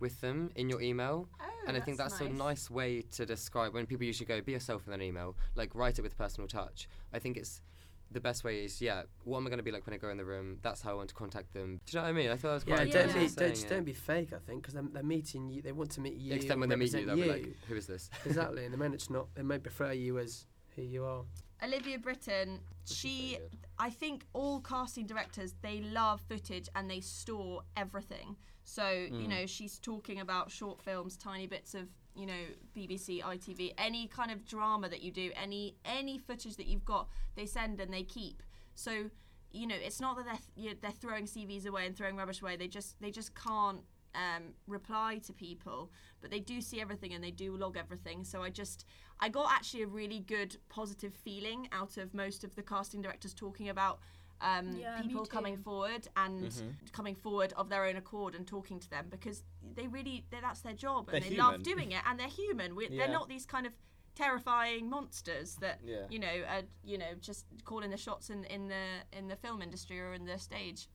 with 0.00 0.20
them 0.20 0.50
in 0.56 0.68
your 0.68 0.80
email. 0.80 1.28
Oh, 1.40 1.44
and 1.66 1.76
I 1.76 1.80
think 1.80 1.98
that's, 1.98 2.20
a 2.20 2.28
nice 2.28 2.70
way 2.70 3.02
to 3.12 3.26
describe 3.26 3.74
when 3.74 3.86
people 3.86 4.06
usually 4.06 4.26
go, 4.26 4.40
"Be 4.40 4.52
yourself" 4.52 4.86
in 4.86 4.92
an 4.92 5.02
email. 5.02 5.36
Like 5.54 5.74
write 5.74 5.98
it 5.98 6.02
with 6.02 6.16
personal 6.16 6.48
touch. 6.48 6.88
I 7.12 7.18
think 7.18 7.36
it's 7.36 7.62
the 8.10 8.20
best 8.20 8.44
way 8.44 8.64
is 8.64 8.80
yeah. 8.80 9.02
What 9.24 9.38
am 9.38 9.46
I 9.46 9.50
going 9.50 9.58
to 9.58 9.62
be 9.62 9.70
like 9.70 9.86
when 9.86 9.94
I 9.94 9.98
go 9.98 10.08
in 10.08 10.16
the 10.16 10.24
room? 10.24 10.58
That's 10.62 10.80
how 10.80 10.92
I 10.92 10.94
want 10.94 11.10
to 11.10 11.14
contact 11.14 11.52
them. 11.52 11.80
Do 11.86 11.96
you 11.96 11.98
know 11.98 12.04
what 12.04 12.08
I 12.08 12.12
mean? 12.12 12.30
I 12.30 12.36
thought 12.36 12.48
that 12.48 12.54
was 12.54 12.64
yeah, 12.66 12.76
quite 12.76 12.92
don't 12.92 13.12
be 13.12 13.18
way 13.20 13.28
don't, 13.28 13.50
just 13.50 13.68
don't 13.68 13.84
be 13.84 13.92
fake. 13.92 14.32
I 14.32 14.38
think 14.38 14.62
because 14.62 14.74
they're, 14.74 14.84
they're 14.92 15.02
meeting 15.02 15.48
you, 15.48 15.62
they 15.62 15.72
want 15.72 15.90
to 15.92 16.00
meet 16.00 16.14
you. 16.14 16.32
Next 16.32 16.46
time 16.48 16.60
when 16.60 16.68
they 16.68 16.76
meet 16.76 16.92
you, 16.92 17.04
they'll 17.04 17.16
be 17.16 17.24
like, 17.24 17.54
"Who 17.68 17.74
is 17.74 17.86
this?" 17.86 18.10
exactly, 18.24 18.64
and 18.66 18.72
they 18.72 18.78
may 18.78 18.96
not, 19.10 19.34
they 19.34 19.42
may 19.42 19.58
prefer 19.58 19.92
you 19.92 20.18
as 20.18 20.46
who 20.74 20.82
you 20.82 21.04
are. 21.04 21.24
Olivia 21.62 21.98
Britton, 21.98 22.60
she, 22.84 23.38
I 23.78 23.90
think 23.90 24.24
all 24.32 24.60
casting 24.60 25.06
directors, 25.06 25.54
they 25.60 25.80
love 25.80 26.20
footage 26.28 26.68
and 26.74 26.88
they 26.88 27.00
store 27.00 27.62
everything. 27.76 28.36
So, 28.68 29.06
you 29.10 29.28
know, 29.28 29.46
she's 29.46 29.78
talking 29.78 30.20
about 30.20 30.50
short 30.50 30.82
films, 30.82 31.16
tiny 31.16 31.46
bits 31.46 31.74
of, 31.74 31.88
you 32.14 32.26
know, 32.26 32.42
BBC, 32.76 33.22
ITV, 33.22 33.72
any 33.78 34.06
kind 34.08 34.30
of 34.30 34.44
drama 34.44 34.90
that 34.90 35.00
you 35.02 35.10
do, 35.10 35.30
any 35.42 35.76
any 35.86 36.18
footage 36.18 36.56
that 36.56 36.66
you've 36.66 36.84
got, 36.84 37.08
they 37.34 37.46
send 37.46 37.80
and 37.80 37.90
they 37.90 38.02
keep. 38.02 38.42
So 38.74 39.10
you 39.50 39.66
know, 39.66 39.74
it's 39.74 40.02
not 40.02 40.16
that 40.16 40.26
they're 40.26 40.34
th- 40.34 40.52
you 40.54 40.76
they're 40.82 40.90
throwing 40.90 41.24
CVs 41.24 41.64
away 41.64 41.86
and 41.86 41.96
throwing 41.96 42.16
rubbish 42.16 42.42
away. 42.42 42.56
They 42.56 42.68
just 42.68 43.00
they 43.00 43.10
just 43.10 43.34
can't 43.34 43.80
um, 44.14 44.52
reply 44.66 45.18
to 45.26 45.32
people, 45.32 45.90
but 46.20 46.30
they 46.30 46.40
do 46.40 46.60
see 46.60 46.78
everything 46.78 47.14
and 47.14 47.24
they 47.24 47.30
do 47.30 47.56
log 47.56 47.78
everything. 47.78 48.22
So 48.22 48.42
I 48.42 48.50
just 48.50 48.84
I 49.18 49.30
got 49.30 49.50
actually 49.50 49.84
a 49.84 49.86
really 49.86 50.20
good 50.20 50.58
positive 50.68 51.14
feeling 51.14 51.68
out 51.72 51.96
of 51.96 52.12
most 52.12 52.44
of 52.44 52.54
the 52.54 52.62
casting 52.62 53.00
directors 53.00 53.32
talking 53.32 53.70
about 53.70 54.00
um, 54.40 54.76
Yeah, 54.76 55.00
people 55.02 55.26
coming 55.26 55.56
forward 55.56 56.08
and 56.16 56.42
Mm-hmm. 56.50 56.68
coming 56.92 57.14
forward 57.14 57.52
of 57.56 57.68
their 57.68 57.84
own 57.84 57.96
accord 57.96 58.34
and 58.34 58.46
talking 58.46 58.78
to 58.80 58.88
them 58.90 59.06
because 59.10 59.42
they 59.76 59.86
really 59.86 60.24
that's 60.30 60.60
their 60.60 60.72
job 60.74 61.08
and 61.12 61.22
They're 61.22 61.30
they 61.30 61.36
love 61.36 61.62
doing 61.62 61.92
it 61.92 62.02
and 62.06 62.18
they're 62.18 62.28
human. 62.28 62.74
We, 62.74 62.88
Yeah. 62.88 62.98
They're 63.06 63.12
not 63.14 63.28
these 63.28 63.46
kind 63.46 63.66
of 63.66 63.72
terrifying 64.14 64.88
monsters 64.90 65.54
that 65.56 65.80
Yeah. 65.84 66.04
you 66.10 66.18
know 66.18 66.36
are 66.48 66.62
you 66.84 66.98
know 66.98 67.12
just 67.20 67.46
calling 67.64 67.90
the 67.90 67.96
shots 67.96 68.30
in, 68.30 68.44
in 68.44 68.68
the 68.68 68.84
in 69.12 69.28
the 69.28 69.36
film 69.36 69.62
industry 69.62 70.00
or 70.00 70.12
in 70.14 70.24
the 70.24 70.38
stage 70.38 70.88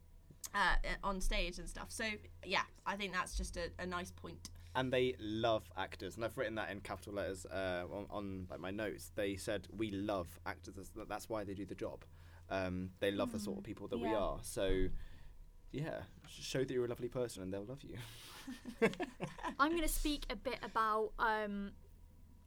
uh, 0.53 0.75
on 1.03 1.21
stage 1.21 1.57
and 1.59 1.67
stuff. 1.69 1.89
So 1.89 2.05
yeah, 2.45 2.63
I 2.85 2.95
think 2.97 3.13
that's 3.13 3.35
just 3.37 3.55
a, 3.57 3.69
a 3.79 3.85
nice 3.85 4.11
point. 4.11 4.49
and 4.75 4.91
they 4.91 5.13
love 5.19 5.63
actors 5.77 6.15
and 6.15 6.25
i've 6.25 6.35
written 6.37 6.55
that 6.55 6.69
in 6.73 6.79
capital 6.81 7.13
letters 7.13 7.45
uh, 7.45 7.83
on, 7.97 8.05
on 8.17 8.47
like 8.49 8.59
my 8.59 8.71
notes 8.71 9.11
they 9.19 9.35
said 9.35 9.61
we 9.81 9.87
love 9.91 10.27
actors 10.53 10.73
That's- 10.75 11.07
that's 11.13 11.27
why 11.29 11.43
they 11.47 11.53
do 11.53 11.65
the 11.73 11.79
job 11.85 11.99
um, 12.49 12.91
they 12.99 13.11
love 13.11 13.31
the 13.31 13.39
sort 13.39 13.57
of 13.57 13.63
people 13.63 13.87
that 13.87 13.97
we 13.97 14.09
are. 14.09 14.39
So 14.41 14.87
yeah 15.71 16.01
show 16.29 16.59
that 16.59 16.71
you're 16.71 16.85
a 16.85 16.87
lovely 16.87 17.07
person 17.07 17.43
and 17.43 17.53
they'll 17.53 17.65
love 17.65 17.81
you. 17.83 17.97
I'm 19.59 19.71
going 19.71 19.83
to 19.83 19.87
speak 19.89 20.25
a 20.29 20.35
bit 20.35 20.59
about 20.63 21.11
um, 21.19 21.71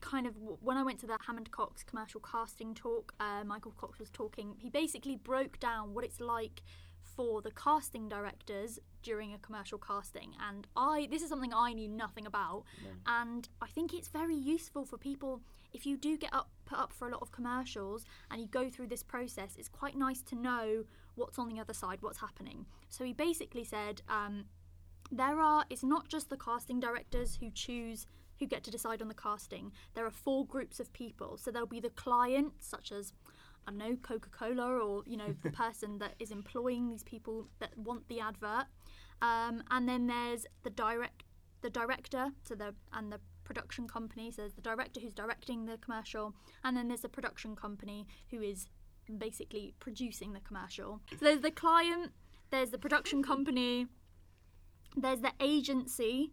kind 0.01 0.26
of 0.26 0.34
w- 0.34 0.59
when 0.61 0.76
I 0.76 0.82
went 0.82 1.01
to 1.01 1.07
the 1.07 1.18
Hammond 1.26 1.51
Cox 1.51 1.82
commercial 1.82 2.20
casting 2.20 2.74
talk. 2.74 3.14
Uh, 3.20 3.44
Michael 3.44 3.72
Cox 3.72 3.99
was 3.99 4.11
talking. 4.11 4.55
He 4.59 4.70
basically 4.70 5.16
broke 5.16 5.59
down 5.61 5.94
what 5.94 6.05
it's 6.05 6.20
like 6.20 6.62
for 7.03 7.40
the 7.40 7.51
casting 7.53 8.09
directors 8.09 8.78
during 9.03 9.32
a 9.32 9.38
commercial 9.38 9.78
casting, 9.78 10.32
and 10.49 10.66
I 10.76 11.09
this 11.11 11.22
is 11.22 11.28
something 11.28 11.55
I 11.55 11.72
knew 11.72 11.88
nothing 11.88 12.26
about, 12.26 12.64
and 13.07 13.49
I 13.62 13.68
think 13.68 13.94
it's 13.94 14.09
very 14.09 14.34
useful 14.34 14.84
for 14.84 14.99
people 14.99 15.40
if 15.77 15.87
you 15.87 15.97
do 15.97 16.16
get 16.16 16.33
up 16.33 16.49
put 16.66 16.79
up 16.79 16.93
for 16.93 17.07
a 17.07 17.12
lot 17.12 17.22
of 17.22 17.31
commercials 17.31 18.05
and 18.31 18.41
you 18.41 18.47
go 18.49 18.68
through 18.68 18.89
this 18.89 19.03
process. 19.03 19.55
It's 19.57 19.68
quite 19.68 19.97
nice 19.97 20.20
to 20.22 20.35
know 20.35 20.85
what's 21.14 21.39
on 21.39 21.49
the 21.49 21.61
other 21.61 21.72
side, 21.72 21.99
what's 22.01 22.18
happening. 22.18 22.66
So 22.89 23.05
he 23.05 23.12
basically 23.12 23.64
said. 23.64 24.03
Um, 24.09 24.47
there 25.12 25.41
are 25.41 25.64
it's 25.70 25.85
not 25.85 26.09
just 26.09 26.31
the 26.31 26.37
casting 26.37 26.81
directors 26.81 27.37
who 27.41 27.49
choose 27.51 28.07
who 28.41 28.47
get 28.47 28.64
to 28.64 28.72
decide 28.72 29.01
on 29.01 29.07
the 29.07 29.14
casting 29.14 29.70
there 29.95 30.05
are 30.05 30.11
four 30.11 30.45
groups 30.45 30.81
of 30.81 30.93
people 30.93 31.37
so 31.37 31.49
there'll 31.49 31.64
be 31.64 31.79
the 31.79 31.91
client 31.91 32.53
such 32.59 32.91
as 32.91 33.12
i 33.68 33.70
don't 33.70 33.79
know 33.79 33.97
coca-cola 34.03 34.68
or 34.68 35.05
you 35.07 35.16
know 35.16 35.33
the 35.45 35.51
person 35.62 35.99
that 35.99 36.14
is 36.18 36.33
employing 36.33 36.89
these 36.89 37.05
people 37.05 37.47
that 37.61 37.70
want 37.79 38.09
the 38.09 38.18
advert 38.18 38.66
um, 39.22 39.62
and 39.70 39.89
then 39.89 40.09
there's 40.09 40.45
the 40.64 40.70
direct 40.70 41.22
the 41.62 41.70
director 41.70 42.33
so 42.43 42.57
the 42.57 42.74
and 42.93 43.12
the 43.12 43.20
production 43.47 43.88
company 43.88 44.30
so 44.30 44.42
there's 44.42 44.55
the 44.55 44.61
director 44.61 45.01
who's 45.01 45.14
directing 45.14 45.64
the 45.64 45.78
commercial 45.78 46.34
and 46.64 46.76
then 46.76 46.88
there's 46.88 47.01
the 47.01 47.09
production 47.09 47.57
company 47.57 48.07
who 48.30 48.42
is 48.42 48.66
basically 49.18 49.72
producing 49.78 50.32
the 50.32 50.40
commercial 50.40 51.01
so 51.12 51.24
there's 51.24 51.40
the 51.40 51.51
client 51.51 52.12
there's 52.51 52.70
the 52.70 52.78
production 52.78 53.22
company 53.22 53.86
there's 54.97 55.20
the 55.20 55.32
agency 55.40 56.32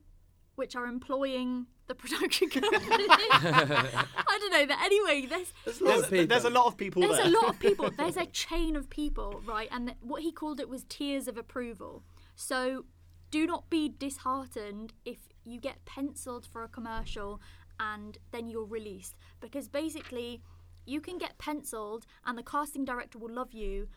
which 0.56 0.76
are 0.76 0.86
employing 0.86 1.68
the 1.88 1.96
production 2.04 2.50
company. 2.50 2.86
I 3.10 4.38
don't 4.40 4.52
know, 4.52 4.66
but 4.66 4.78
anyway, 4.84 5.28
there's 5.28 5.54
there's, 5.80 6.28
there's 6.28 6.46
a 6.46 6.50
lot 6.50 6.68
of 6.68 6.78
people 6.78 7.02
there's 7.02 7.18
there 7.18 7.28
a 7.28 7.30
lot 7.30 7.50
of 7.50 7.60
people. 7.60 7.90
There's 7.98 8.18
a 8.18 8.26
chain 8.28 8.76
of 8.76 8.90
people, 8.90 9.42
right? 9.46 9.68
And 9.72 9.88
th- 9.88 9.98
what 10.02 10.22
he 10.22 10.32
called 10.32 10.60
it 10.60 10.70
was 10.70 10.84
tiers 10.88 11.28
of 11.28 11.38
approval. 11.38 12.04
So 12.36 12.86
do 13.32 13.46
not 13.46 13.70
be 13.70 13.90
disheartened 13.90 14.94
if 15.06 15.33
you 15.46 15.60
get 15.60 15.84
penciled 15.86 16.46
for 16.46 16.64
a 16.64 16.68
commercial 16.68 17.42
and 17.80 18.18
then 18.32 18.48
you're 18.48 18.66
released 18.66 19.16
because 19.40 19.68
basically 19.68 20.42
you 20.86 21.02
can 21.02 21.18
get 21.18 21.38
penciled 21.38 22.06
and 22.26 22.38
the 22.38 22.44
casting 22.44 22.86
director 22.86 23.18
will 23.18 23.34
love 23.34 23.54
you, 23.54 23.88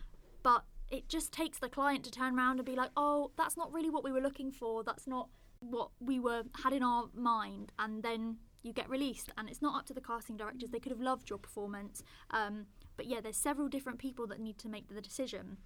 but 0.42 0.64
it 0.90 1.09
just 1.09 1.32
takes 1.32 1.59
the 1.59 1.68
client 1.68 2.05
to 2.05 2.11
turn 2.11 2.38
around 2.38 2.59
and 2.59 2.66
be 2.66 2.76
like, 2.76 2.90
"Oh, 2.97 3.32
that's 3.36 3.57
not 3.57 3.72
really 3.72 3.90
what 3.90 4.05
we 4.05 4.12
were 4.12 4.20
looking 4.20 4.53
for. 4.53 4.84
That's 4.84 5.07
not 5.07 5.28
what 5.61 5.90
we 6.01 6.20
were 6.20 6.44
had 6.62 6.72
in 6.72 6.82
our 6.82 7.09
mind." 7.14 7.72
And 7.78 8.03
then 8.03 8.38
you 8.62 8.72
get 8.72 8.88
released, 8.88 9.30
and 9.36 9.49
it's 9.49 9.62
not 9.62 9.76
up 9.78 9.86
to 9.86 9.94
the 9.94 10.01
casting 10.01 10.36
directors. 10.36 10.70
They 10.70 10.78
could 10.78 10.92
have 10.92 11.01
loved 11.01 11.28
your 11.28 11.38
performance, 11.38 12.03
um, 12.30 12.66
but 12.97 13.07
yeah, 13.07 13.20
there's 13.20 13.36
several 13.36 13.68
different 13.68 13.99
people 13.99 14.26
that 14.28 14.40
need 14.40 14.59
to 14.59 14.68
make 14.68 14.88
the 14.88 15.01
decision. 15.01 15.59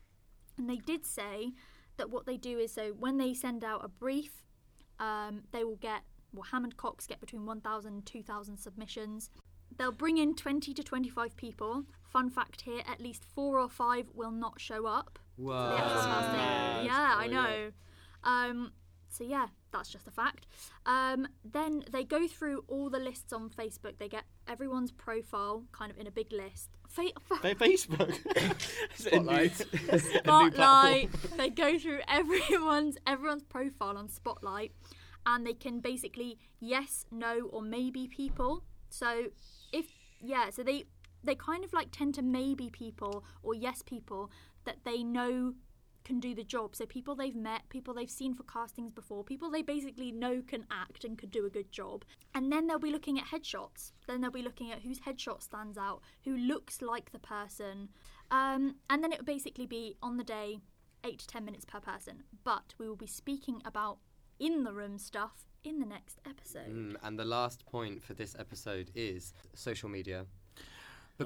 And 0.57 0.69
they 0.69 0.77
did 0.77 1.07
say 1.07 1.53
that 1.97 2.11
what 2.11 2.27
they 2.27 2.37
do 2.37 2.59
is 2.59 2.73
so 2.73 2.93
when 2.93 3.19
they 3.19 3.35
send 3.35 3.63
out 3.63 3.85
a 3.85 3.89
brief, 3.89 4.43
um, 5.01 5.43
they 5.51 5.65
will 5.65 5.77
get 5.77 6.03
well 6.33 6.45
Hammond 6.45 6.77
Cox 6.77 7.07
get 7.07 7.21
between 7.21 7.45
1,000 7.45 7.93
and 7.93 8.07
2,000 8.07 8.57
submissions. 8.57 9.31
They'll 9.77 9.91
bring 9.91 10.19
in 10.19 10.35
20 10.37 10.75
to 10.75 10.83
25 10.83 11.37
people. 11.37 11.85
Fun 12.03 12.31
fact 12.31 12.63
here: 12.63 12.83
at 12.89 13.01
least 13.01 13.25
four 13.25 13.59
or 13.59 13.69
five 13.69 14.07
will 14.15 14.31
not 14.31 14.61
show 14.61 14.87
up. 14.87 15.19
Whoa. 15.37 15.71
The 15.71 15.79
actual 15.79 16.03
casting. 16.03 16.37
mad. 16.37 16.85
Yeah, 16.85 17.15
I 17.17 17.27
know. 17.27 17.71
Um, 18.23 18.73
so 19.11 19.25
yeah, 19.25 19.47
that's 19.73 19.91
just 19.91 20.07
a 20.07 20.11
fact. 20.11 20.47
Um, 20.87 21.29
then 21.45 21.85
they 21.91 22.05
go 22.05 22.27
through 22.27 22.65
all 22.69 22.89
the 22.91 22.99
lists 22.99 23.33
on 23.33 23.51
Facebook. 23.51 23.99
They 23.99 24.09
get 24.09 24.25
everyone's 24.49 24.91
profile 24.93 25.65
kind 25.73 25.91
of 25.91 25.99
in 25.99 26.07
a 26.07 26.11
big 26.11 26.33
list. 26.33 26.71
Fa- 26.89 27.13
Fa- 27.21 27.55
Facebook. 27.55 28.17
Is 28.99 29.07
it 29.07 29.13
a 29.13 29.21
new- 29.21 29.49
Spotlight. 29.49 29.61
a 29.73 29.97
new 29.97 30.51
platform? 30.51 30.53
Spotlight. 30.53 31.11
they 31.37 31.51
go 31.51 31.79
through 31.79 32.01
everyone's 32.09 32.97
everyone's 33.07 33.43
profile 33.45 33.97
on 33.99 34.09
Spotlight, 34.09 34.73
and 35.27 35.47
they 35.47 35.55
can 35.55 35.81
basically 35.81 36.39
yes, 36.61 37.05
no, 37.11 37.49
or 37.51 37.63
maybe 37.63 38.07
people. 38.07 38.65
So 38.89 39.27
if 39.73 39.87
yeah, 40.21 40.51
so 40.51 40.63
they 40.63 40.85
they 41.23 41.35
kind 41.35 41.65
of 41.65 41.73
like 41.73 41.89
tend 41.91 42.15
to 42.15 42.23
maybe 42.23 42.71
people 42.71 43.25
or 43.43 43.55
yes 43.55 43.83
people 43.83 44.31
that 44.65 44.79
they 44.85 45.03
know 45.03 45.55
can 46.05 46.21
do 46.21 46.35
the 46.35 46.45
job. 46.45 46.75
So 46.75 46.87
people 46.87 47.15
they've 47.15 47.37
met, 47.37 47.69
people 47.69 47.95
they've 47.95 48.11
seen 48.11 48.35
for 48.35 48.43
castings 48.45 48.93
before, 48.93 49.25
people 49.25 49.51
they 49.51 49.63
basically 49.63 50.11
know 50.11 50.43
can 50.47 50.67
act 50.71 51.05
and 51.05 51.19
could 51.19 51.31
do 51.31 51.47
a 51.47 51.51
good 51.51 51.71
job. 51.71 52.05
And 52.35 52.53
then 52.53 52.67
they'll 52.67 52.79
be 52.79 52.93
looking 52.93 53.19
at 53.19 53.27
headshots. 53.27 53.93
Then 54.07 54.21
they'll 54.21 54.31
be 54.31 54.43
looking 54.43 54.71
at 54.71 54.81
whose 54.81 55.01
headshot 55.01 55.43
stands 55.43 55.79
out, 55.79 56.01
who 56.25 56.37
looks 56.37 56.83
like 56.83 57.13
the 57.13 57.19
person. 57.19 57.89
Um, 58.31 58.77
and 58.89 59.03
then 59.03 59.13
it 59.13 59.19
would 59.19 59.27
basically 59.27 59.67
be 59.67 59.97
on 60.03 60.17
the 60.17 60.25
day, 60.25 60.59
eight 61.05 61.21
to 61.21 61.27
ten 61.27 61.45
minutes 61.45 61.65
per 61.65 61.81
person. 61.81 62.25
But 62.45 62.75
we 62.79 62.89
will 62.89 62.97
be 62.97 63.07
speaking 63.07 63.61
about 63.65 63.99
in 64.39 64.65
the 64.65 64.73
room 64.73 64.99
stuff 64.99 65.45
in 65.65 65.79
the 65.79 65.87
next 65.87 66.21
episode. 66.27 66.71
Mm, 66.71 66.97
and 67.03 67.19
the 67.19 67.25
last 67.25 67.67
point 67.67 68.03
for 68.03 68.15
this 68.15 68.35
episode 68.39 68.91
is 68.95 69.35
social 69.55 69.89
media. 69.89 70.25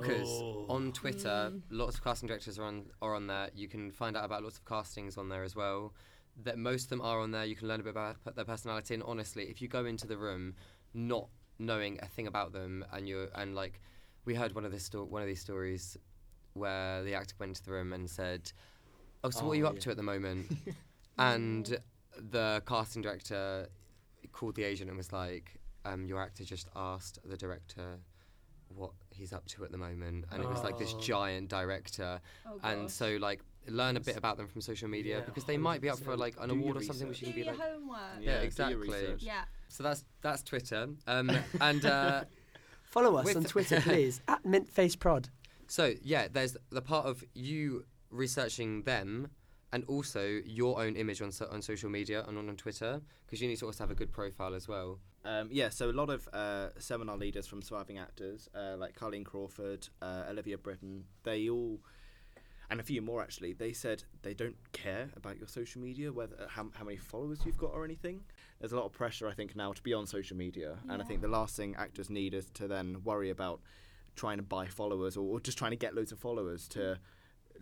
Because 0.00 0.28
Oh. 0.42 0.66
on 0.68 0.92
Twitter, 0.92 1.52
lots 1.70 1.96
of 1.96 2.04
casting 2.04 2.26
directors 2.26 2.58
are 2.58 2.64
on 2.64 2.90
are 3.00 3.14
on 3.14 3.26
there. 3.26 3.50
You 3.54 3.68
can 3.68 3.90
find 3.90 4.16
out 4.16 4.24
about 4.24 4.42
lots 4.42 4.58
of 4.58 4.64
castings 4.64 5.16
on 5.16 5.28
there 5.28 5.42
as 5.44 5.54
well. 5.56 5.94
That 6.42 6.58
most 6.58 6.84
of 6.84 6.88
them 6.90 7.00
are 7.00 7.20
on 7.20 7.30
there. 7.30 7.44
You 7.44 7.54
can 7.56 7.68
learn 7.68 7.80
a 7.80 7.84
bit 7.84 7.90
about 7.90 8.22
p- 8.24 8.30
their 8.34 8.44
personality. 8.44 8.94
And 8.94 9.02
honestly, 9.04 9.44
if 9.44 9.62
you 9.62 9.68
go 9.68 9.84
into 9.84 10.06
the 10.06 10.16
room 10.18 10.54
not 10.92 11.28
knowing 11.58 11.98
a 12.02 12.06
thing 12.06 12.26
about 12.26 12.52
them, 12.52 12.84
and 12.92 13.08
you're 13.08 13.28
and 13.36 13.54
like, 13.54 13.80
we 14.24 14.34
heard 14.34 14.52
one 14.54 14.64
of 14.64 14.72
this 14.72 14.84
sto- 14.84 15.04
one 15.04 15.22
of 15.22 15.28
these 15.28 15.40
stories 15.40 15.96
where 16.54 17.02
the 17.04 17.14
actor 17.14 17.34
went 17.38 17.50
into 17.50 17.62
the 17.64 17.70
room 17.72 17.92
and 17.92 18.10
said, 18.10 18.50
"Oh, 19.22 19.30
so 19.30 19.44
what 19.44 19.52
are 19.52 19.56
you 19.56 19.66
Oh, 19.66 19.68
up 19.70 19.74
yeah. 19.74 19.80
to 19.82 19.90
at 19.90 19.96
the 19.96 20.02
moment?" 20.02 20.50
and 21.18 21.78
the 22.18 22.62
casting 22.66 23.02
director 23.02 23.68
called 24.32 24.54
the 24.56 24.64
agent 24.64 24.88
and 24.88 24.96
was 24.96 25.12
like, 25.12 25.60
um, 25.84 26.04
"Your 26.06 26.20
actor 26.20 26.44
just 26.44 26.68
asked 26.74 27.18
the 27.24 27.36
director 27.36 28.00
what 28.68 28.92
he's 29.14 29.32
up 29.32 29.46
to 29.46 29.64
at 29.64 29.70
the 29.72 29.78
moment," 29.78 30.24
and 30.30 30.42
it 30.42 30.48
was 30.48 30.62
like 30.62 30.78
this 30.78 30.92
Oh. 30.94 31.00
giant 31.00 31.48
director, 31.48 32.20
Oh, 32.46 32.58
and 32.62 32.90
so 32.90 33.16
like 33.20 33.40
learn 33.66 33.96
a 33.96 34.00
bit 34.00 34.16
about 34.18 34.36
them 34.36 34.46
from 34.46 34.60
social 34.60 34.88
media 34.88 35.18
Yeah, 35.18 35.24
because 35.24 35.44
they 35.44 35.56
might 35.56 35.80
be 35.80 35.88
up 35.88 35.98
for 35.98 36.16
like 36.16 36.34
an 36.38 36.50
Do 36.50 36.54
award 36.56 36.76
or 36.76 36.82
something 36.82 37.08
which 37.08 37.22
you 37.22 37.28
do 37.28 37.32
can 37.32 37.40
be 37.40 37.46
your 37.46 37.54
like. 37.56 37.62
homework. 37.72 37.98
Yeah, 38.20 38.24
do 38.26 38.30
your 38.32 38.42
exactly. 38.42 39.14
Yeah. 39.20 39.44
So 39.68 39.82
that's 39.82 40.04
that's 40.20 40.42
Twitter, 40.42 40.88
um, 41.06 41.30
and 41.60 41.84
uh, 41.86 42.24
Follow 42.84 43.16
us 43.16 43.24
With- 43.24 43.36
on 43.38 43.44
Twitter, 43.44 43.80
please, 43.90 44.20
at 44.28 44.44
MintFaceProd. 44.44 45.30
so 45.66 45.94
yeah, 46.02 46.28
there's 46.30 46.56
the 46.70 46.82
part 46.82 47.06
of 47.06 47.24
you 47.34 47.84
researching 48.10 48.82
them. 48.82 49.28
And 49.72 49.82
also 49.88 50.24
your 50.46 50.80
own 50.80 50.94
image 50.94 51.20
on 51.20 51.32
so- 51.32 51.48
on 51.50 51.60
social 51.60 51.90
media 51.90 52.24
and 52.28 52.38
on, 52.38 52.48
on 52.48 52.54
Twitter, 52.54 53.02
because 53.26 53.42
you 53.42 53.48
need 53.48 53.56
to 53.58 53.66
also 53.66 53.82
have 53.82 53.90
a 53.90 53.94
good 53.96 54.12
profile 54.12 54.54
as 54.54 54.68
well. 54.68 55.00
Um, 55.24 55.48
yeah, 55.50 55.70
so 55.70 55.90
a 55.90 55.92
lot 55.92 56.10
of 56.10 56.28
uh, 56.32 56.68
seminar 56.78 57.16
leaders 57.16 57.46
from 57.46 57.62
surviving 57.62 57.98
actors, 57.98 58.48
uh, 58.54 58.76
like 58.76 58.94
Carleen 58.94 59.24
Crawford, 59.24 59.88
uh, 60.02 60.24
Olivia 60.28 60.58
Britton, 60.58 61.04
they 61.22 61.48
all, 61.48 61.80
and 62.70 62.78
a 62.78 62.82
few 62.82 63.00
more 63.00 63.22
actually, 63.22 63.54
they 63.54 63.72
said 63.72 64.04
they 64.22 64.34
don't 64.34 64.56
care 64.72 65.08
about 65.16 65.38
your 65.38 65.48
social 65.48 65.80
media, 65.80 66.12
whether 66.12 66.36
uh, 66.36 66.48
how, 66.48 66.66
how 66.74 66.84
many 66.84 66.98
followers 66.98 67.40
you've 67.46 67.56
got 67.56 67.70
or 67.72 67.84
anything. 67.84 68.20
There's 68.60 68.72
a 68.72 68.76
lot 68.76 68.84
of 68.84 68.92
pressure, 68.92 69.26
I 69.26 69.32
think, 69.32 69.56
now 69.56 69.72
to 69.72 69.82
be 69.82 69.94
on 69.94 70.06
social 70.06 70.36
media, 70.36 70.76
and 70.90 71.00
I 71.00 71.04
think 71.04 71.22
the 71.22 71.28
last 71.28 71.56
thing 71.56 71.74
actors 71.78 72.10
need 72.10 72.34
is 72.34 72.50
to 72.54 72.68
then 72.68 72.98
worry 73.02 73.30
about 73.30 73.60
trying 74.16 74.36
to 74.36 74.42
buy 74.42 74.66
followers 74.66 75.16
or, 75.16 75.24
or 75.24 75.40
just 75.40 75.58
trying 75.58 75.72
to 75.72 75.76
get 75.76 75.94
loads 75.94 76.12
of 76.12 76.18
followers 76.18 76.68
to 76.68 76.98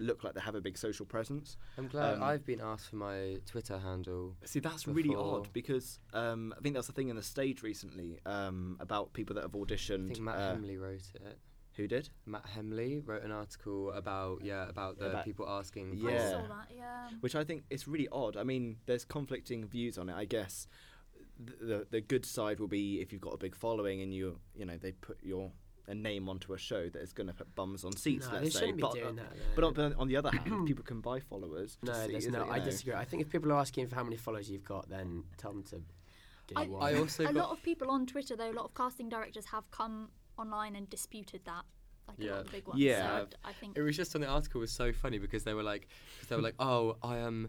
look 0.03 0.25
like 0.25 0.35
they 0.35 0.41
have 0.41 0.55
a 0.55 0.61
big 0.61 0.77
social 0.77 1.07
presence. 1.07 1.57
I'm 1.79 1.89
glad 1.89 2.15
Um, 2.15 2.23
I've 2.23 2.45
been 2.45 2.61
asked 2.61 2.91
for 2.91 2.97
my 2.97 3.39
Twitter 3.47 3.79
handle. 3.79 4.37
See, 4.45 4.61
that's 4.61 4.87
really 4.87 5.15
odd 5.15 5.53
because 5.53 5.99
um, 6.13 6.53
I 6.57 6.61
think 6.61 6.75
that's 6.75 6.89
was 6.89 6.91
a 6.91 6.93
thing 6.93 7.09
in 7.09 7.17
the 7.17 7.23
stage 7.23 7.63
recently 7.63 8.19
um, 8.27 8.77
about 8.81 9.13
people 9.13 9.35
that 9.37 9.43
have 9.43 9.55
I 9.55 9.59
auditioned. 9.59 10.09
think 10.09 10.21
Matt 10.21 10.37
uh, 10.37 10.53
Hemley 10.55 10.77
wrote 10.77 11.03
it. 11.15 11.39
who 11.77 11.87
did? 11.89 12.09
Matt 12.27 12.45
Hemley 12.55 13.01
wrote 13.01 13.23
an 13.23 13.33
article 13.33 13.93
about 13.93 14.45
yeah 14.45 14.69
about 14.69 14.99
the 14.99 15.07
About- 15.11 15.25
people 15.25 15.49
asking. 15.49 15.95
Yeah. 15.97 16.11
I 16.11 16.31
saw 16.31 16.43
that. 16.49 16.69
Yeah. 16.77 17.09
Which 17.21 17.35
I 17.35 17.45
think 17.45 17.63
is 17.71 17.87
really 17.89 18.09
odd. 18.13 18.37
I 18.37 18.43
mean, 18.45 18.77
there's 18.87 19.05
conflicting 19.05 19.67
views 19.67 19.97
on 19.99 20.09
it. 20.11 20.15
I 20.17 20.25
guess 20.27 20.67
the 21.39 21.65
the, 21.67 21.87
the 21.91 22.01
good 22.01 22.27
side 22.27 22.61
will 22.61 22.69
be 22.69 23.01
if 23.01 23.13
you've 23.13 23.23
got 23.23 23.35
a 23.35 23.39
big 23.39 23.55
following 23.57 24.03
and 24.03 24.13
you 24.13 24.39
you 24.55 24.65
know 24.67 24.77
they 24.77 24.93
put 24.93 25.19
your 25.23 25.51
a 25.89 25.95
name 25.95 26.29
onto 26.29 26.53
a 26.53 26.59
show 26.59 26.89
that 26.89 27.03
is 27.03 27.13
going 27.13 27.27
to 27.27 27.33
put 27.33 27.53
bums 27.55 27.85
on 27.85 27.97
seats. 27.97 28.27
no, 28.27 28.35
let's 28.35 28.45
they 28.45 28.51
say, 28.51 28.59
shouldn't 28.61 28.77
be 28.77 28.83
but, 28.83 28.95
doing 28.95 29.19
uh, 29.19 29.23
that. 29.23 29.33
But 29.55 29.65
on, 29.65 29.75
but 29.75 29.97
on 29.99 30.09
the 30.09 30.17
other 30.17 30.31
hand, 30.31 30.67
people 30.67 30.85
can 30.85 31.01
buy 31.01 31.21
followers. 31.21 31.79
no, 31.83 31.93
see, 31.93 32.13
there's 32.13 32.29
no. 32.29 32.43
it, 32.43 32.49
I 32.51 32.59
know? 32.59 32.65
disagree. 32.65 32.95
I 32.95 33.05
think 33.05 33.23
if 33.23 33.31
people 33.31 33.53
are 33.53 33.59
asking 33.59 33.89
for 33.89 33.97
how 33.97 34.05
many 34.05 34.17
followers 34.17 34.51
you've 34.51 34.65
got, 34.65 34.89
then 34.89 35.25
tell 35.39 35.53
them 35.53 35.65
to. 35.65 35.83
Get 36.47 36.59
I- 36.59 36.67
one. 36.67 36.83
I 36.83 36.99
also 36.99 37.29
a 37.29 37.33
lot 37.33 37.51
of 37.51 37.63
people 37.63 37.91
on 37.91 38.07
Twitter, 38.07 38.37
though, 38.37 38.51
a 38.51 38.53
lot 38.53 38.65
of 38.65 38.75
casting 38.75 39.09
directors 39.09 39.47
have 39.47 39.71
come 39.71 40.11
online 40.39 40.77
and 40.77 40.89
disputed 40.89 41.43
that. 41.45 41.65
Like 42.09 42.19
a 42.19 42.23
Yeah. 42.25 42.31
lot 42.33 42.41
of 42.47 42.53
big 42.53 42.67
ones. 42.67 42.81
Yeah. 42.81 43.07
So 43.07 43.23
I'd- 43.23 43.37
I 43.45 43.53
think. 43.53 43.77
It 43.79 43.83
was 43.83 43.97
just 43.97 44.15
on 44.15 44.21
the 44.21 44.27
article 44.27 44.61
was 44.61 44.73
so 44.73 44.93
funny 44.93 45.19
because 45.19 45.45
they 45.45 45.55
were 45.55 45.63
like, 45.63 45.89
cause 46.21 46.29
they 46.29 46.37
were 46.37 46.43
like, 46.43 46.57
oh, 46.59 46.97
I 47.03 47.21
um, 47.21 47.49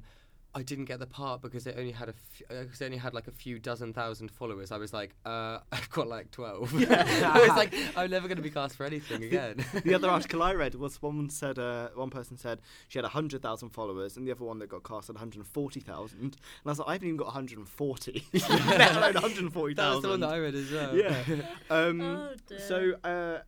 I 0.55 0.61
didn't 0.61 0.85
get 0.85 0.99
the 0.99 1.07
part 1.07 1.41
because 1.41 1.65
it 1.65 1.75
only 1.79 1.91
had 1.91 2.09
a, 2.09 2.13
f- 2.13 2.41
uh, 2.51 2.63
cause 2.69 2.79
it 2.79 2.85
only 2.85 2.97
had 2.97 3.13
like 3.15 3.27
a 3.27 3.31
few 3.31 3.57
dozen 3.57 3.91
thousand 3.91 4.29
followers. 4.29 4.71
I 4.71 4.77
was 4.77 4.93
like, 4.93 5.15
uh, 5.25 5.57
I've 5.71 5.89
got 5.89 6.07
like 6.07 6.29
twelve. 6.29 6.71
I 6.91 7.39
was 7.39 7.49
like, 7.57 7.73
I'm 7.97 8.11
never 8.11 8.27
going 8.27 8.37
to 8.37 8.43
be 8.43 8.51
cast 8.51 8.75
for 8.75 8.85
anything 8.85 9.23
again. 9.23 9.65
the 9.83 9.95
other 9.95 10.09
article 10.09 10.43
I 10.43 10.53
read 10.53 10.75
was 10.75 11.01
one 11.01 11.29
said 11.29 11.57
uh, 11.57 11.89
one 11.95 12.09
person 12.11 12.37
said 12.37 12.61
she 12.87 12.99
had 12.99 13.05
hundred 13.05 13.41
thousand 13.41 13.69
followers, 13.69 14.15
and 14.15 14.27
the 14.27 14.31
other 14.31 14.45
one 14.45 14.59
that 14.59 14.69
got 14.69 14.83
cast 14.83 15.07
had 15.07 15.15
one 15.15 15.19
hundred 15.21 15.47
forty 15.47 15.79
thousand. 15.79 16.19
And 16.21 16.37
I 16.65 16.69
was 16.69 16.79
like, 16.79 16.87
I 16.87 16.93
haven't 16.93 17.07
even 17.07 17.17
got 17.17 17.25
one 17.27 17.33
hundred 17.33 17.57
and 17.57 17.67
forty, 17.67 18.23
let 18.33 18.95
alone 18.95 19.13
one 19.15 19.23
hundred 19.23 19.51
forty 19.53 19.73
that 19.73 19.89
was 19.89 20.01
the 20.03 20.09
one 20.09 20.19
thousand. 20.19 20.21
that 20.21 20.29
I 20.29 20.37
read 20.39 20.55
as 20.55 20.71
well. 20.71 20.95
Yeah. 20.95 21.23
Um, 21.69 22.01
Oh, 22.01 22.33
dear. 22.47 22.59
so 22.59 22.93
uh, 23.03 23.39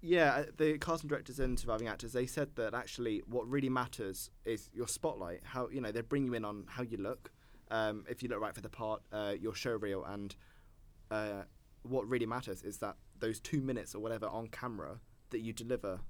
yeah, 0.00 0.32
uh, 0.32 0.44
the 0.56 0.78
casting 0.78 1.08
directors 1.08 1.38
and 1.40 1.58
surviving 1.58 1.88
actors 1.88 2.12
they 2.12 2.26
said 2.26 2.54
that 2.56 2.74
actually 2.74 3.22
what 3.26 3.48
really 3.48 3.68
matters 3.68 4.30
is 4.44 4.70
your 4.72 4.88
spotlight. 4.88 5.40
How 5.44 5.68
you 5.68 5.80
know 5.80 5.90
they 5.92 6.00
bring 6.02 6.26
you 6.26 6.34
in 6.34 6.44
on 6.44 6.64
how 6.68 6.82
you 6.82 6.96
look. 6.98 7.30
Um, 7.70 8.04
if 8.08 8.22
you 8.22 8.28
look 8.28 8.40
right 8.40 8.54
for 8.54 8.62
the 8.62 8.68
part, 8.70 9.02
uh, 9.12 9.34
your 9.38 9.54
show 9.54 9.72
reel, 9.76 10.04
and 10.04 10.34
uh, 11.10 11.42
what 11.82 12.08
really 12.08 12.26
matters 12.26 12.62
is 12.62 12.78
that 12.78 12.96
those 13.18 13.40
two 13.40 13.60
minutes 13.60 13.94
or 13.94 13.98
whatever 14.00 14.26
on 14.26 14.46
camera 14.48 15.00
that 15.30 15.40
you 15.40 15.52
deliver 15.52 16.00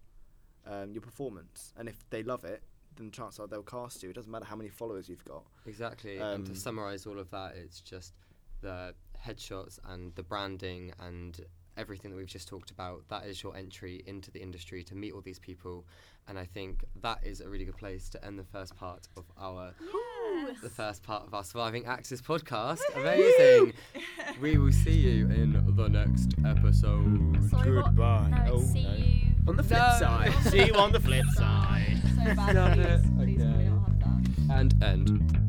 um, 0.66 0.93
your 0.93 1.01
performance. 1.03 1.72
And 1.76 1.89
if 1.89 2.09
they 2.11 2.22
love 2.22 2.45
it, 2.45 2.62
then 2.97 3.07
the 3.07 3.12
chances 3.12 3.41
are 3.41 3.47
they'll 3.49 3.62
cast 3.62 4.03
you. 4.03 4.11
It 4.11 4.12
doesn't 4.14 4.30
matter 4.30 4.45
how 4.45 4.55
many 4.57 4.68
followers 4.68 5.09
you've 5.09 5.24
got. 5.24 5.45
Exactly. 5.66 6.18
and 6.18 6.45
to 6.47 6.53
Um, 6.53 6.57
summarize 6.57 7.07
all 7.07 7.18
of 7.18 7.30
that, 7.30 7.57
it's 7.57 7.80
just 7.80 8.12
the 8.61 8.95
headshots 9.26 9.78
and 9.84 10.14
the 10.14 10.22
branding 10.22 10.93
and 11.01 11.41
everything 11.79 12.11
that 12.11 12.16
we've 12.16 12.26
just 12.26 12.49
talked 12.49 12.70
about. 12.70 13.03
That 13.09 13.24
is 13.26 13.43
your 13.43 13.57
entry 13.57 14.03
into 14.07 14.31
the 14.31 14.41
industry 14.43 14.83
to 14.85 14.95
meet 14.95 15.12
all 15.12 15.20
these 15.22 15.39
people. 15.39 15.87
And 16.26 16.39
I 16.39 16.45
think 16.45 16.85
that 17.03 17.20
is 17.24 17.41
a 17.41 17.49
really 17.49 17.64
good 17.64 17.76
place 17.79 18.09
to 18.11 18.22
end 18.24 18.39
the 18.39 18.45
first 18.45 18.76
part 18.76 19.09
of 19.16 19.24
our 19.41 19.72
the 20.62 20.68
first 20.68 21.03
part 21.03 21.26
of 21.26 21.33
our 21.35 21.43
surviving 21.45 21.87
actors 21.87 22.20
podcast. 22.20 22.81
Amazing. 22.95 23.72
we 24.41 24.59
will 24.59 24.72
see 24.72 24.93
you 24.93 25.26
in 25.31 25.74
the 25.76 25.89
next 25.89 26.35
episode. 26.45 27.39
Sorry. 27.51 27.70
Goodbye. 27.83 28.45
No, 28.47 28.53
Oh, 28.55 28.61
see 28.61 28.83
no. 28.83 28.95
you. 28.95 29.20
on 29.49 29.57
the 29.57 29.62
flip 29.62 29.79
No. 29.81 29.97
side. 29.99 30.33
See 30.51 30.66
you 30.66 30.74
on 30.74 30.93
the 30.93 31.01
flip 31.01 31.24
side. 31.35 32.01
So 32.16 32.35
bad. 32.35 32.55
Love 32.57 32.79
it. 32.79 33.01
Please, 33.03 33.11
please 33.16 33.39
we 33.39 33.45
Okay. 33.45 33.68
not 33.68 33.89
have 33.89 33.99
that? 34.49 34.59
And 34.59 34.83
end. 34.85 35.47